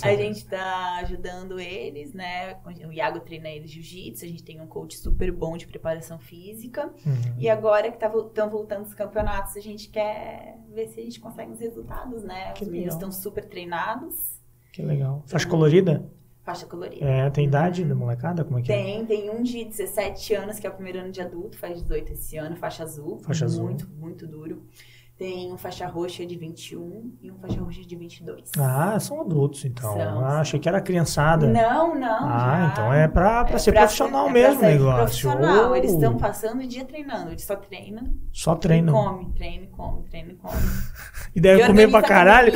a 0.03 0.17
gente 0.17 0.39
está 0.39 0.97
ajudando 1.03 1.61
eles, 1.61 2.13
né? 2.13 2.57
O 2.85 2.93
Iago 2.93 3.21
treina 3.21 3.49
eles 3.49 3.71
jiu-jitsu. 3.71 4.25
A 4.25 4.29
gente 4.29 4.43
tem 4.43 4.61
um 4.61 4.67
coach 4.67 4.99
super 4.99 5.31
bom 5.31 5.57
de 5.57 5.69
preparação 5.69 6.19
física. 6.19 6.87
Uhum. 7.07 7.35
E 7.39 7.49
agora 7.49 7.89
que 7.89 8.05
estão 8.05 8.33
tá, 8.35 8.47
voltando 8.47 8.83
os 8.85 8.95
campeonatos, 8.95 9.57
a 9.57 9.61
gente 9.61 9.89
quer 9.91 10.59
ver 10.75 10.89
se 10.89 10.99
a 10.99 11.05
gente 11.05 11.21
consegue 11.21 11.53
os 11.53 11.61
resultados, 11.61 12.25
né? 12.25 12.53
Que 12.55 12.65
os 12.65 12.69
meninos 12.69 12.95
estão 12.95 13.13
super 13.13 13.45
treinados. 13.45 14.41
Que 14.73 14.83
legal. 14.83 15.23
Faixa 15.29 15.49
colorida? 15.49 16.11
Faixa 16.49 16.65
colorida. 16.65 17.05
É, 17.05 17.29
tem 17.29 17.45
idade 17.45 17.85
da 17.85 17.95
molecada? 17.95 18.43
Como 18.43 18.59
é 18.59 18.63
que 18.63 18.69
tem, 18.69 19.03
é? 19.03 19.05
Tem, 19.05 19.07
tem 19.07 19.31
um 19.31 19.43
de 19.43 19.65
17 19.67 20.35
anos, 20.35 20.59
que 20.59 20.67
é 20.67 20.71
o 20.71 20.73
primeiro 20.73 21.01
ano 21.01 21.13
de 21.13 21.21
adulto, 21.21 21.59
faz 21.59 21.83
18 21.83 22.15
esse 22.15 22.39
ano, 22.39 22.57
faixa 22.57 22.83
azul. 22.85 23.19
Faixa 23.19 23.45
muito, 23.45 23.55
azul. 23.55 23.65
Muito, 23.67 23.89
muito 23.91 24.27
duro. 24.27 24.63
Tem 25.19 25.53
um 25.53 25.59
faixa 25.59 25.85
roxa 25.85 26.25
de 26.25 26.37
21 26.39 27.13
e 27.21 27.29
um 27.29 27.37
faixa 27.41 27.61
roxa 27.61 27.83
de 27.83 27.97
22. 27.97 28.53
Ah, 28.57 29.01
são 29.01 29.21
adultos 29.21 29.65
então. 29.65 29.93
São, 29.93 30.25
ah, 30.25 30.39
achei 30.39 30.61
que 30.61 30.69
era 30.69 30.81
criançada. 30.81 31.49
Não, 31.49 31.93
não. 31.99 32.29
Ah, 32.29 32.57
já. 32.61 32.69
então 32.71 32.93
é 32.95 33.09
pra, 33.09 33.45
pra 33.45 33.57
é 33.57 33.59
ser 33.59 33.73
pra 33.73 33.81
profissional 33.81 34.27
ser, 34.27 34.33
mesmo 34.33 34.61
o 34.61 34.65
é 34.65 34.69
negócio. 34.69 34.97
Profissional. 34.97 35.71
Oh. 35.73 35.75
Eles 35.75 35.93
estão 35.93 36.17
passando 36.17 36.63
o 36.63 36.69
dia 36.69 36.85
treinando. 36.85 37.31
Eles 37.33 37.43
só 37.43 37.57
treinam. 37.57 38.15
Só 38.33 38.55
treinam. 38.55 38.95
Come, 38.95 39.33
treina, 39.33 39.67
come, 39.73 40.05
treina, 40.05 40.35
come. 40.41 40.55
e 41.35 41.41
deve 41.41 41.63
e 41.63 41.67
comer 41.67 41.91
pra 41.91 42.03
caralho. 42.03 42.53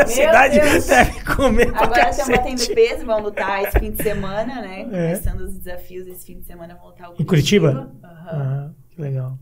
a 0.00 0.06
cidade 0.06 0.60
Deus. 0.64 0.86
deve 0.86 1.22
comer 1.36 1.70
pra 1.70 1.82
Agora 1.84 2.08
estão 2.08 2.28
batendo 2.28 2.74
peso, 2.74 3.04
vão 3.04 3.20
lutar 3.20 3.62
esse 3.62 3.78
fim 3.78 3.90
de 3.90 4.02
semana, 4.02 4.62
né? 4.62 4.88
É. 4.90 5.06
Começando 5.08 5.40
os 5.42 5.58
desafios 5.58 6.06
esse 6.06 6.24
fim 6.24 6.38
de 6.38 6.46
semana, 6.46 6.76
vão 6.76 6.86
lutar 6.86 7.10
o 7.10 7.14
Em 7.20 7.26
Curitiba? 7.26 7.92
Aham. 8.02 8.64
Uhum. 8.64 8.74
que 8.88 9.02
legal. 9.02 9.38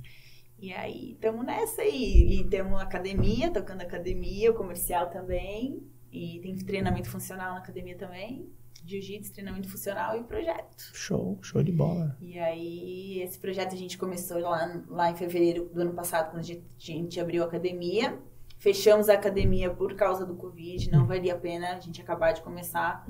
E 0.62 0.72
aí, 0.72 1.10
estamos 1.10 1.44
nessa 1.44 1.82
aí. 1.82 2.38
E 2.38 2.44
temos 2.44 2.80
academia, 2.80 3.50
tocando 3.50 3.82
academia, 3.82 4.48
o 4.48 4.54
comercial 4.54 5.10
também. 5.10 5.82
E 6.12 6.38
tem 6.40 6.54
treinamento 6.54 7.10
funcional 7.10 7.54
na 7.54 7.58
academia 7.58 7.96
também. 7.96 8.48
Jiu-jitsu, 8.86 9.32
treinamento 9.32 9.68
funcional 9.68 10.16
e 10.16 10.22
projeto. 10.22 10.92
Show, 10.94 11.36
show 11.42 11.64
de 11.64 11.72
bola. 11.72 12.16
E 12.20 12.38
aí, 12.38 13.20
esse 13.22 13.40
projeto 13.40 13.74
a 13.74 13.76
gente 13.76 13.98
começou 13.98 14.38
lá, 14.38 14.80
lá 14.86 15.10
em 15.10 15.16
fevereiro 15.16 15.68
do 15.68 15.80
ano 15.80 15.94
passado, 15.94 16.30
quando 16.30 16.38
a 16.38 16.46
gente, 16.46 16.62
a 16.78 16.80
gente 16.80 17.18
abriu 17.18 17.42
a 17.42 17.46
academia. 17.46 18.16
Fechamos 18.56 19.08
a 19.08 19.14
academia 19.14 19.68
por 19.68 19.96
causa 19.96 20.24
do 20.24 20.36
Covid, 20.36 20.88
não 20.92 21.08
valia 21.08 21.34
a 21.34 21.38
pena 21.38 21.72
a 21.72 21.80
gente 21.80 22.00
acabar 22.00 22.30
de 22.30 22.40
começar. 22.40 23.04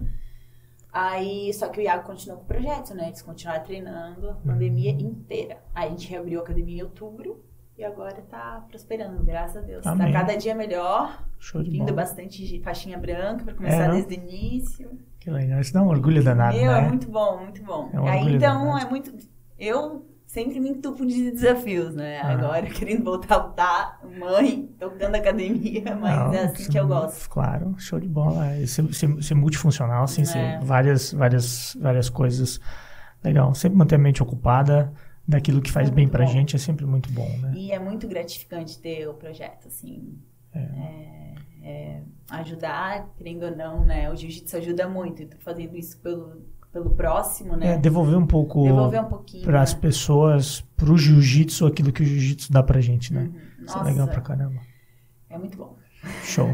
Aí, 0.92 1.52
só 1.54 1.68
que 1.68 1.80
o 1.80 1.82
Iago 1.82 2.04
continuou 2.06 2.38
com 2.38 2.44
o 2.44 2.48
projeto, 2.48 2.94
né? 2.94 3.06
Eles 3.06 3.22
continuaram 3.22 3.64
treinando 3.64 4.30
a 4.30 4.34
pandemia 4.34 4.92
uhum. 4.92 5.00
inteira. 5.00 5.58
Aí 5.74 5.86
a 5.86 5.90
gente 5.90 6.08
reabriu 6.08 6.40
a 6.40 6.42
academia 6.42 6.80
em 6.80 6.82
outubro 6.82 7.42
e 7.78 7.82
agora 7.82 8.20
tá 8.30 8.64
prosperando, 8.68 9.24
graças 9.24 9.56
a 9.56 9.60
Deus. 9.60 9.84
Tá 9.84 9.92
Amém. 9.92 10.12
Tá 10.12 10.20
cada 10.20 10.36
dia 10.36 10.54
melhor. 10.54 11.24
Show 11.38 11.62
de 11.62 11.70
Vindo 11.70 11.86
bola. 11.86 11.96
bastante 11.96 12.60
faixinha 12.60 12.98
branca 12.98 13.42
para 13.42 13.54
começar 13.54 13.84
é, 13.84 13.90
desde 13.90 14.14
o 14.14 14.18
início. 14.18 14.98
Que 15.18 15.30
legal. 15.30 15.60
Isso 15.60 15.72
dá 15.72 15.82
um 15.82 15.88
orgulho 15.88 16.22
danado, 16.22 16.56
Meu, 16.56 16.70
né? 16.70 16.78
é 16.78 16.88
muito 16.88 17.10
bom, 17.10 17.38
muito 17.38 17.62
bom. 17.64 17.88
É 17.92 17.98
um 17.98 18.06
Aí 18.06 18.34
então 18.34 18.64
danado. 18.64 18.86
é 18.86 18.90
muito. 18.90 19.16
Eu 19.58 20.04
sempre 20.32 20.58
me 20.58 20.70
entupo 20.70 21.04
de 21.04 21.30
desafios, 21.30 21.94
né? 21.94 22.18
Ah. 22.22 22.32
Agora, 22.32 22.66
querendo 22.72 23.04
voltar 23.04 23.34
a 23.34 23.46
lutar, 23.46 24.00
mãe, 24.18 24.66
tocando 24.78 25.14
academia, 25.14 25.94
mas 26.00 26.16
Não, 26.16 26.34
é 26.34 26.44
assim 26.44 26.70
que 26.70 26.78
eu 26.78 26.88
gosto. 26.88 27.28
Claro, 27.28 27.74
show 27.78 28.00
de 28.00 28.08
bola. 28.08 28.46
É 28.46 28.66
ser, 28.66 28.92
ser, 28.94 29.22
ser 29.22 29.34
multifuncional, 29.34 30.04
assim, 30.04 30.22
é. 30.22 30.24
ser 30.24 30.60
várias, 30.62 31.12
várias, 31.12 31.76
várias 31.78 32.08
coisas. 32.08 32.58
Legal. 33.22 33.54
Sempre 33.54 33.76
manter 33.76 33.96
a 33.96 33.98
mente 33.98 34.22
ocupada 34.22 34.92
daquilo 35.28 35.60
que 35.60 35.70
faz 35.70 35.90
é 35.90 35.92
bem 35.92 36.08
pra 36.08 36.24
bom. 36.24 36.32
gente 36.32 36.56
é 36.56 36.58
sempre 36.58 36.86
muito 36.86 37.12
bom, 37.12 37.28
né? 37.38 37.52
E 37.54 37.70
é 37.70 37.78
muito 37.78 38.08
gratificante 38.08 38.80
ter 38.80 39.06
o 39.06 39.14
projeto, 39.14 39.68
assim. 39.68 40.18
É. 40.54 40.60
É, 40.60 41.34
é 41.62 42.02
ajudar, 42.30 43.06
querendo 43.18 43.44
ou 43.44 43.54
não, 43.54 43.84
né? 43.84 44.10
O 44.10 44.16
jiu-jitsu 44.16 44.56
ajuda 44.56 44.88
muito. 44.88 45.22
Eu 45.22 45.28
tô 45.28 45.36
fazendo 45.40 45.76
isso 45.76 46.00
pelo 46.00 46.42
pelo 46.72 46.90
próximo, 46.90 47.56
né? 47.56 47.74
É, 47.74 47.78
devolver 47.78 48.16
um 48.16 48.26
pouco 48.26 48.62
devolver 48.64 49.00
um 49.00 49.08
pouquinho 49.08 49.44
para 49.44 49.60
as 49.60 49.74
né? 49.74 49.80
pessoas, 49.80 50.62
para 50.76 50.90
o 50.90 50.96
jiu-jitsu, 50.96 51.66
aquilo 51.66 51.92
que 51.92 52.02
o 52.02 52.06
jiu-jitsu 52.06 52.52
dá 52.52 52.62
pra 52.62 52.80
gente, 52.80 53.12
né? 53.12 53.22
Uhum. 53.22 53.64
Isso 53.64 53.78
é 53.78 53.82
legal 53.82 54.08
pra 54.08 54.20
caramba. 54.20 54.60
É 55.28 55.38
muito 55.38 55.56
bom. 55.56 55.76
Show. 56.24 56.48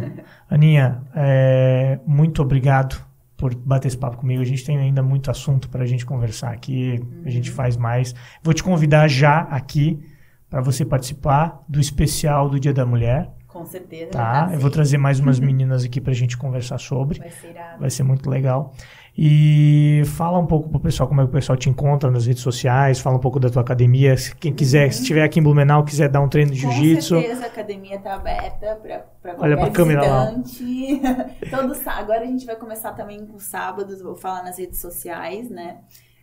Aninha, 0.51 1.03
é, 1.14 1.99
muito 2.07 2.43
obrigado 2.43 3.03
por 3.37 3.55
bater 3.55 3.89
esse 3.89 3.97
papo 3.97 4.19
comigo. 4.19 4.43
A 4.43 4.45
gente 4.45 4.64
tem 4.64 4.77
ainda 4.77 5.03
muito 5.03 5.31
assunto 5.31 5.71
para 5.71 5.85
a 5.85 5.87
gente 5.87 6.05
conversar 6.05 6.53
aqui. 6.53 7.01
Uhum. 7.01 7.23
A 7.25 7.31
gente 7.31 7.51
uhum. 7.51 7.57
faz 7.57 7.77
mais. 7.77 8.14
Vou 8.43 8.53
te 8.53 8.62
convidar 8.62 9.09
já 9.09 9.41
aqui 9.43 10.05
para 10.51 10.61
você 10.61 10.85
participar 10.85 11.62
do 11.69 11.81
especial 11.81 12.51
do 12.51 12.59
Dia 12.59 12.75
da 12.75 12.85
Mulher. 12.85 13.31
Com 13.47 13.64
certeza. 13.64 14.11
Tá? 14.11 14.51
Eu 14.53 14.59
vou 14.59 14.71
trazer 14.71 14.99
mais 14.99 15.21
umas 15.21 15.39
meninas 15.41 15.85
aqui 15.85 16.01
para 16.01 16.12
a 16.12 16.16
gente 16.16 16.37
conversar 16.37 16.79
sobre. 16.79 17.19
Vai 17.19 17.31
ser 17.31 17.51
irado. 17.51 17.81
Vai 17.81 17.91
ser 17.91 18.03
muito 18.03 18.29
legal. 18.29 18.75
E 19.21 20.05
fala 20.16 20.39
um 20.39 20.47
pouco 20.47 20.69
pro 20.69 20.79
pessoal 20.79 21.09
como 21.09 21.21
é 21.21 21.25
que 21.25 21.31
o 21.31 21.33
pessoal 21.33 21.59
te 21.59 21.69
encontra 21.69 22.09
nas 22.09 22.27
redes 22.27 22.41
sociais, 22.41 23.01
fala 23.01 23.16
um 23.16 23.21
pouco 23.21 23.41
da 23.41 23.51
tua 23.51 23.62
academia. 23.62 24.14
Quem 24.39 24.55
quiser, 24.55 24.85
uhum. 24.85 24.93
se 24.93 25.01
estiver 25.01 25.25
aqui 25.25 25.41
em 25.41 25.43
Blumenau, 25.43 25.85
quiser 25.85 26.09
dar 26.09 26.21
um 26.21 26.29
treino 26.29 26.53
de 26.53 26.61
jiu-jitsu. 26.61 27.16
Com 27.16 27.21
certeza 27.23 27.45
a 27.45 27.49
academia 27.49 27.97
está 27.97 28.14
aberta 28.14 28.77
para 28.77 29.01
qualquer 29.35 29.43
Olha 29.43 29.57
pra 29.57 29.71
câmera 29.71 30.07
lá. 30.07 30.31
Todo, 31.51 31.73
agora 31.87 32.21
a 32.21 32.27
gente 32.27 32.47
vai 32.47 32.55
começar 32.55 32.93
também 32.93 33.27
com 33.27 33.41
sábados, 33.41 34.01
vou 34.01 34.14
falar 34.14 34.45
nas 34.45 34.57
redes 34.57 34.81
sociais, 34.81 35.51
né? 35.51 35.79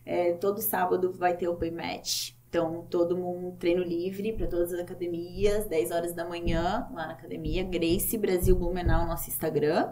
É, 0.06 0.32
todo 0.34 0.62
sábado 0.62 1.12
vai 1.12 1.36
ter 1.36 1.48
open 1.48 1.72
match. 1.72 2.30
Então, 2.48 2.86
todo 2.88 3.14
mundo 3.14 3.54
treino 3.58 3.82
livre 3.82 4.32
para 4.32 4.46
todas 4.46 4.72
as 4.72 4.80
academias, 4.80 5.66
10 5.66 5.90
horas 5.90 6.14
da 6.14 6.26
manhã 6.26 6.88
lá 6.94 7.08
na 7.08 7.12
academia, 7.12 7.62
Grace 7.62 8.16
Brasil 8.16 8.56
Blumenau, 8.56 9.06
nosso 9.06 9.28
Instagram. 9.28 9.90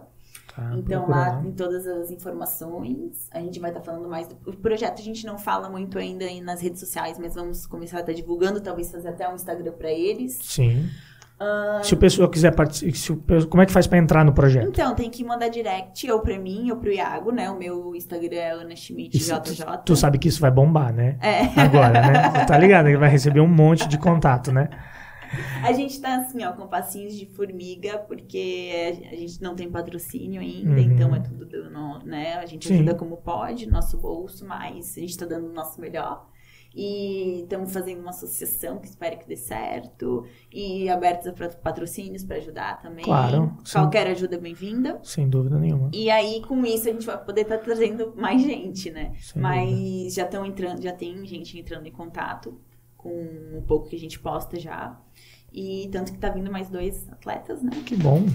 Tá, 0.54 0.72
então, 0.76 1.08
lá 1.08 1.40
tem 1.42 1.50
todas 1.50 1.84
as 1.86 2.10
informações. 2.12 3.28
A 3.32 3.40
gente 3.40 3.58
vai 3.58 3.70
estar 3.70 3.80
tá 3.80 3.86
falando 3.86 4.08
mais 4.08 4.28
do 4.28 4.36
o 4.46 4.56
projeto. 4.56 5.00
A 5.00 5.02
gente 5.02 5.26
não 5.26 5.36
fala 5.36 5.68
muito 5.68 5.98
ainda 5.98 6.26
nas 6.42 6.60
redes 6.60 6.78
sociais, 6.78 7.18
mas 7.18 7.34
vamos 7.34 7.66
começar 7.66 7.96
a 7.96 8.00
estar 8.00 8.12
tá 8.12 8.16
divulgando, 8.16 8.60
talvez 8.60 8.90
fazer 8.90 9.08
até 9.08 9.28
um 9.28 9.34
Instagram 9.34 9.72
para 9.72 9.90
eles. 9.90 10.38
Sim. 10.42 10.88
Uh, 11.34 11.84
se 11.84 11.92
o 11.92 11.96
pessoal 11.96 12.28
quiser 12.28 12.54
participar, 12.54 13.44
como 13.46 13.60
é 13.60 13.66
que 13.66 13.72
faz 13.72 13.88
para 13.88 13.98
entrar 13.98 14.24
no 14.24 14.32
projeto? 14.32 14.68
Então, 14.68 14.94
tem 14.94 15.10
que 15.10 15.24
mandar 15.24 15.48
direct 15.48 16.08
ou 16.08 16.20
para 16.20 16.38
mim 16.38 16.70
ou 16.70 16.76
para 16.76 16.88
o 16.88 16.92
Iago, 16.92 17.32
né? 17.32 17.50
O 17.50 17.58
meu 17.58 17.96
Instagram 17.96 18.36
é 18.36 18.50
Ana 18.52 18.76
Schmidt 18.76 19.18
JJ. 19.18 19.40
Tu, 19.40 19.78
tu 19.86 19.96
sabe 19.96 20.18
que 20.18 20.28
isso 20.28 20.40
vai 20.40 20.52
bombar, 20.52 20.92
né? 20.92 21.18
É. 21.20 21.60
Agora, 21.60 22.00
né? 22.00 22.44
tá 22.46 22.56
ligado? 22.56 22.86
Ele 22.86 22.96
vai 22.96 23.10
receber 23.10 23.40
um 23.40 23.48
monte 23.48 23.88
de 23.88 23.98
contato, 23.98 24.52
né? 24.52 24.68
A 25.62 25.72
gente 25.72 26.00
tá 26.00 26.16
assim, 26.16 26.44
ó, 26.44 26.52
com 26.52 26.66
passinhos 26.66 27.14
de 27.14 27.26
formiga, 27.26 27.98
porque 27.98 29.00
a 29.10 29.16
gente 29.16 29.42
não 29.42 29.54
tem 29.54 29.70
patrocínio 29.70 30.40
ainda, 30.40 30.70
uhum. 30.70 30.78
então 30.78 31.14
é 31.14 31.20
tudo, 31.20 31.46
do, 31.46 31.70
né? 32.04 32.34
A 32.34 32.46
gente 32.46 32.68
Sim. 32.68 32.74
ajuda 32.74 32.94
como 32.94 33.16
pode, 33.16 33.68
nosso 33.68 33.98
bolso, 33.98 34.46
mas 34.46 34.96
a 34.96 35.00
gente 35.00 35.16
tá 35.16 35.26
dando 35.26 35.48
o 35.48 35.52
nosso 35.52 35.80
melhor. 35.80 36.26
E 36.76 37.42
estamos 37.42 37.72
fazendo 37.72 38.00
uma 38.00 38.10
associação 38.10 38.80
que 38.80 38.88
espero 38.88 39.16
que 39.16 39.28
dê 39.28 39.36
certo. 39.36 40.26
E 40.52 40.88
abertos 40.88 41.28
a 41.28 41.48
patrocínios 41.62 42.24
para 42.24 42.36
ajudar 42.36 42.82
também. 42.82 43.04
Claro. 43.04 43.56
Qualquer 43.70 44.06
sim. 44.06 44.12
ajuda 44.12 44.34
é 44.34 44.38
bem-vinda. 44.40 44.98
Sem 45.04 45.28
dúvida 45.28 45.56
nenhuma. 45.56 45.90
E 45.92 46.10
aí, 46.10 46.42
com 46.42 46.66
isso, 46.66 46.88
a 46.88 46.92
gente 46.92 47.06
vai 47.06 47.22
poder 47.22 47.42
estar 47.42 47.58
tá 47.58 47.64
trazendo 47.64 48.12
mais 48.16 48.42
gente, 48.42 48.90
né? 48.90 49.12
Sem 49.20 49.40
Mas 49.40 49.70
dúvida. 49.70 50.10
já 50.10 50.24
estão 50.24 50.44
entrando, 50.44 50.82
já 50.82 50.92
tem 50.92 51.24
gente 51.24 51.56
entrando 51.56 51.86
em 51.86 51.92
contato 51.92 52.60
com 53.04 53.58
um 53.58 53.62
pouco 53.68 53.90
que 53.90 53.96
a 53.96 53.98
gente 53.98 54.18
posta 54.18 54.58
já. 54.58 54.98
E 55.52 55.88
tanto 55.92 56.10
que 56.10 56.18
tá 56.18 56.30
vindo 56.30 56.50
mais 56.50 56.68
dois 56.68 57.08
atletas, 57.12 57.62
né? 57.62 57.70
Que 57.86 57.94
bom. 57.94 58.26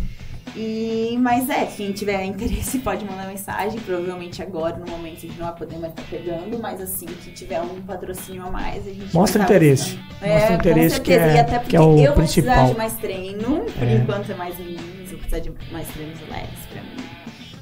E, 0.56 1.18
mas 1.20 1.50
é, 1.50 1.66
quem 1.66 1.92
tiver 1.92 2.24
interesse 2.24 2.80
pode 2.80 3.04
mandar 3.04 3.28
mensagem. 3.28 3.78
Provavelmente 3.82 4.42
agora, 4.42 4.78
no 4.78 4.90
momento, 4.90 5.18
a 5.18 5.20
gente 5.22 5.38
não 5.38 5.48
vai 5.48 5.56
poder 5.56 5.78
mais 5.80 5.92
estar 5.92 6.04
tá 6.04 6.08
pegando, 6.10 6.58
mas 6.60 6.80
assim, 6.80 7.08
que 7.08 7.32
tiver 7.32 7.60
um 7.60 7.82
patrocínio 7.82 8.44
a 8.44 8.52
mais, 8.52 8.88
a 8.88 8.92
gente 8.94 9.14
Mostra 9.14 9.44
interesse. 9.44 9.98
Mostra 9.98 10.28
é, 10.30 10.54
interesse 10.54 11.02
que 11.02 11.12
é, 11.12 11.36
e 11.36 11.40
até 11.40 11.60
porque 11.60 11.72
que 11.72 11.76
é 11.76 11.82
o 11.82 11.98
eu 11.98 12.14
principal. 12.14 12.16
vou 12.16 12.24
precisar 12.24 12.68
de 12.68 12.78
mais 12.78 12.94
treino, 12.94 13.66
por 13.66 13.84
é. 13.84 13.96
enquanto 13.96 14.32
é 14.32 14.36
mais 14.36 14.58
meninos, 14.58 15.10
vou 15.10 15.18
precisar 15.18 15.40
de 15.40 15.52
mais 15.74 15.90
treinos 15.90 16.20
leves 16.22 16.66
pra 16.72 16.82
mim 16.82 17.09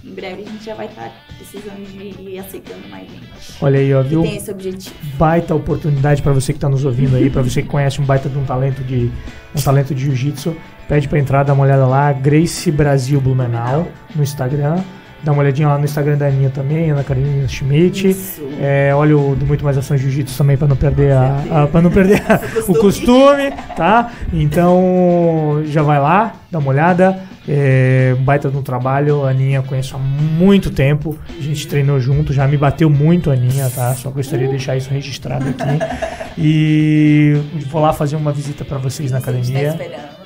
em 0.07 0.13
breve 0.13 0.43
a 0.43 0.45
gente 0.45 0.63
já 0.63 0.73
vai 0.73 0.85
estar 0.85 1.03
tá 1.03 1.11
precisando 1.37 1.85
de 1.85 2.29
ir 2.29 2.39
aceitando 2.39 2.87
mais 2.89 3.07
gente. 3.09 3.27
Olha 3.61 3.79
aí, 3.79 3.93
ó, 3.93 4.01
viu? 4.01 4.23
tem 4.23 4.37
esse 4.37 4.49
objetivo. 4.49 4.95
Baita 5.17 5.53
oportunidade 5.53 6.21
para 6.21 6.31
você 6.31 6.53
que 6.53 6.57
está 6.57 6.69
nos 6.69 6.85
ouvindo 6.85 7.15
aí, 7.17 7.29
para 7.29 7.41
você 7.41 7.61
que 7.61 7.67
conhece 7.67 7.99
um 7.99 8.05
baita 8.05 8.29
de 8.29 8.37
um 8.37 8.45
talento 8.45 8.81
de 8.83 9.11
um 9.55 9.61
talento 9.61 9.93
de 9.93 10.05
jiu-jitsu, 10.05 10.55
pede 10.87 11.07
para 11.07 11.19
entrar, 11.19 11.43
dá 11.43 11.53
uma 11.53 11.63
olhada 11.63 11.85
lá, 11.85 12.13
Grace 12.13 12.71
Brasil 12.71 13.19
Blumenau 13.19 13.87
no 14.15 14.23
Instagram. 14.23 14.81
Dá 15.23 15.31
uma 15.31 15.41
olhadinha 15.41 15.67
lá 15.67 15.79
no 15.79 15.83
Instagram 15.83 16.15
da 16.15 16.27
Aninha 16.27 16.51
também, 16.51 16.91
Ana 16.91 17.03
Carolina 17.03 17.47
Schmidt. 17.47 18.15
É, 18.61 18.91
olha 18.93 19.17
o 19.17 19.35
do 19.35 19.47
Muito 19.47 19.65
Mais 19.65 19.75
Ação 19.75 19.97
Jiu-Jitsu 19.97 20.37
também 20.37 20.55
para 20.55 20.67
não 20.67 20.75
perder 20.75 21.11
a, 21.11 21.63
a 21.63 21.67
para 21.67 21.81
não 21.81 21.89
perder 21.89 22.21
a, 22.31 22.39
o 22.71 22.75
costume, 22.75 23.51
tá? 23.75 24.11
Então 24.31 25.63
já 25.65 25.81
vai 25.81 25.99
lá, 25.99 26.35
dá 26.51 26.59
uma 26.59 26.69
olhada. 26.69 27.26
É, 27.47 28.13
baita 28.19 28.49
no 28.49 28.61
trabalho, 28.61 29.23
a 29.25 29.29
Aninha 29.29 29.61
conheço 29.61 29.95
há 29.95 29.99
muito 29.99 30.69
tempo. 30.69 31.17
A 31.37 31.41
gente 31.41 31.65
treinou 31.67 31.99
junto, 31.99 32.33
já 32.33 32.45
me 32.47 32.57
bateu 32.57 32.89
muito 32.89 33.29
a 33.29 33.33
Aninha, 33.33 33.69
tá? 33.73 33.95
Só 33.95 34.09
gostaria 34.09 34.45
de 34.47 34.51
deixar 34.51 34.75
isso 34.75 34.89
registrado 34.89 35.45
aqui. 35.49 36.35
E 36.37 37.41
vou 37.67 37.81
lá 37.81 37.93
fazer 37.93 38.15
uma 38.15 38.31
visita 38.31 38.63
para 38.65 38.77
vocês 38.77 39.11
na 39.11 39.17
academia. 39.19 39.73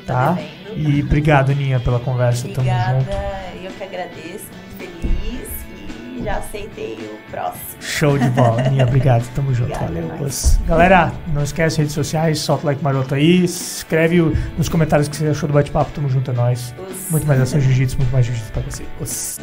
Tá, 0.05 0.35
tá? 0.35 0.39
E 0.75 1.01
obrigado, 1.01 1.51
Aninha, 1.51 1.79
pela 1.79 1.99
conversa. 1.99 2.47
Obrigada, 2.47 2.99
Tamo 2.99 2.99
junto. 3.01 3.65
eu 3.65 3.71
que 3.71 3.83
agradeço, 3.83 4.45
e 6.21 6.23
já 6.23 6.37
aceitei 6.37 6.97
o 7.13 7.31
próximo. 7.31 7.61
Show 7.81 8.17
de 8.17 8.29
bola, 8.29 8.61
Aninha, 8.65 8.85
obrigado. 8.85 9.27
Tamo 9.35 9.53
junto, 9.53 9.77
valeu. 9.77 10.11
Galera, 10.67 11.11
não 11.33 11.43
esquece 11.43 11.79
redes 11.79 11.93
sociais, 11.93 12.39
solta 12.39 12.63
o 12.63 12.65
like 12.67 12.83
maroto 12.83 13.15
aí, 13.15 13.43
escreve 13.43 14.21
nos 14.57 14.69
comentários 14.69 15.07
o 15.07 15.11
que 15.11 15.17
você 15.17 15.27
achou 15.27 15.47
do 15.47 15.53
bate-papo, 15.53 15.91
tamo 15.93 16.09
junto, 16.09 16.31
é 16.31 16.33
nóis. 16.33 16.73
Os. 16.89 17.11
Muito 17.11 17.27
mais 17.27 17.41
ação 17.41 17.59
jiu-jitsu, 17.59 17.97
muito 17.97 18.11
mais 18.11 18.25
jiu-jitsu 18.25 18.51
pra 18.51 18.61
você. 18.61 18.83
Os. 18.99 19.39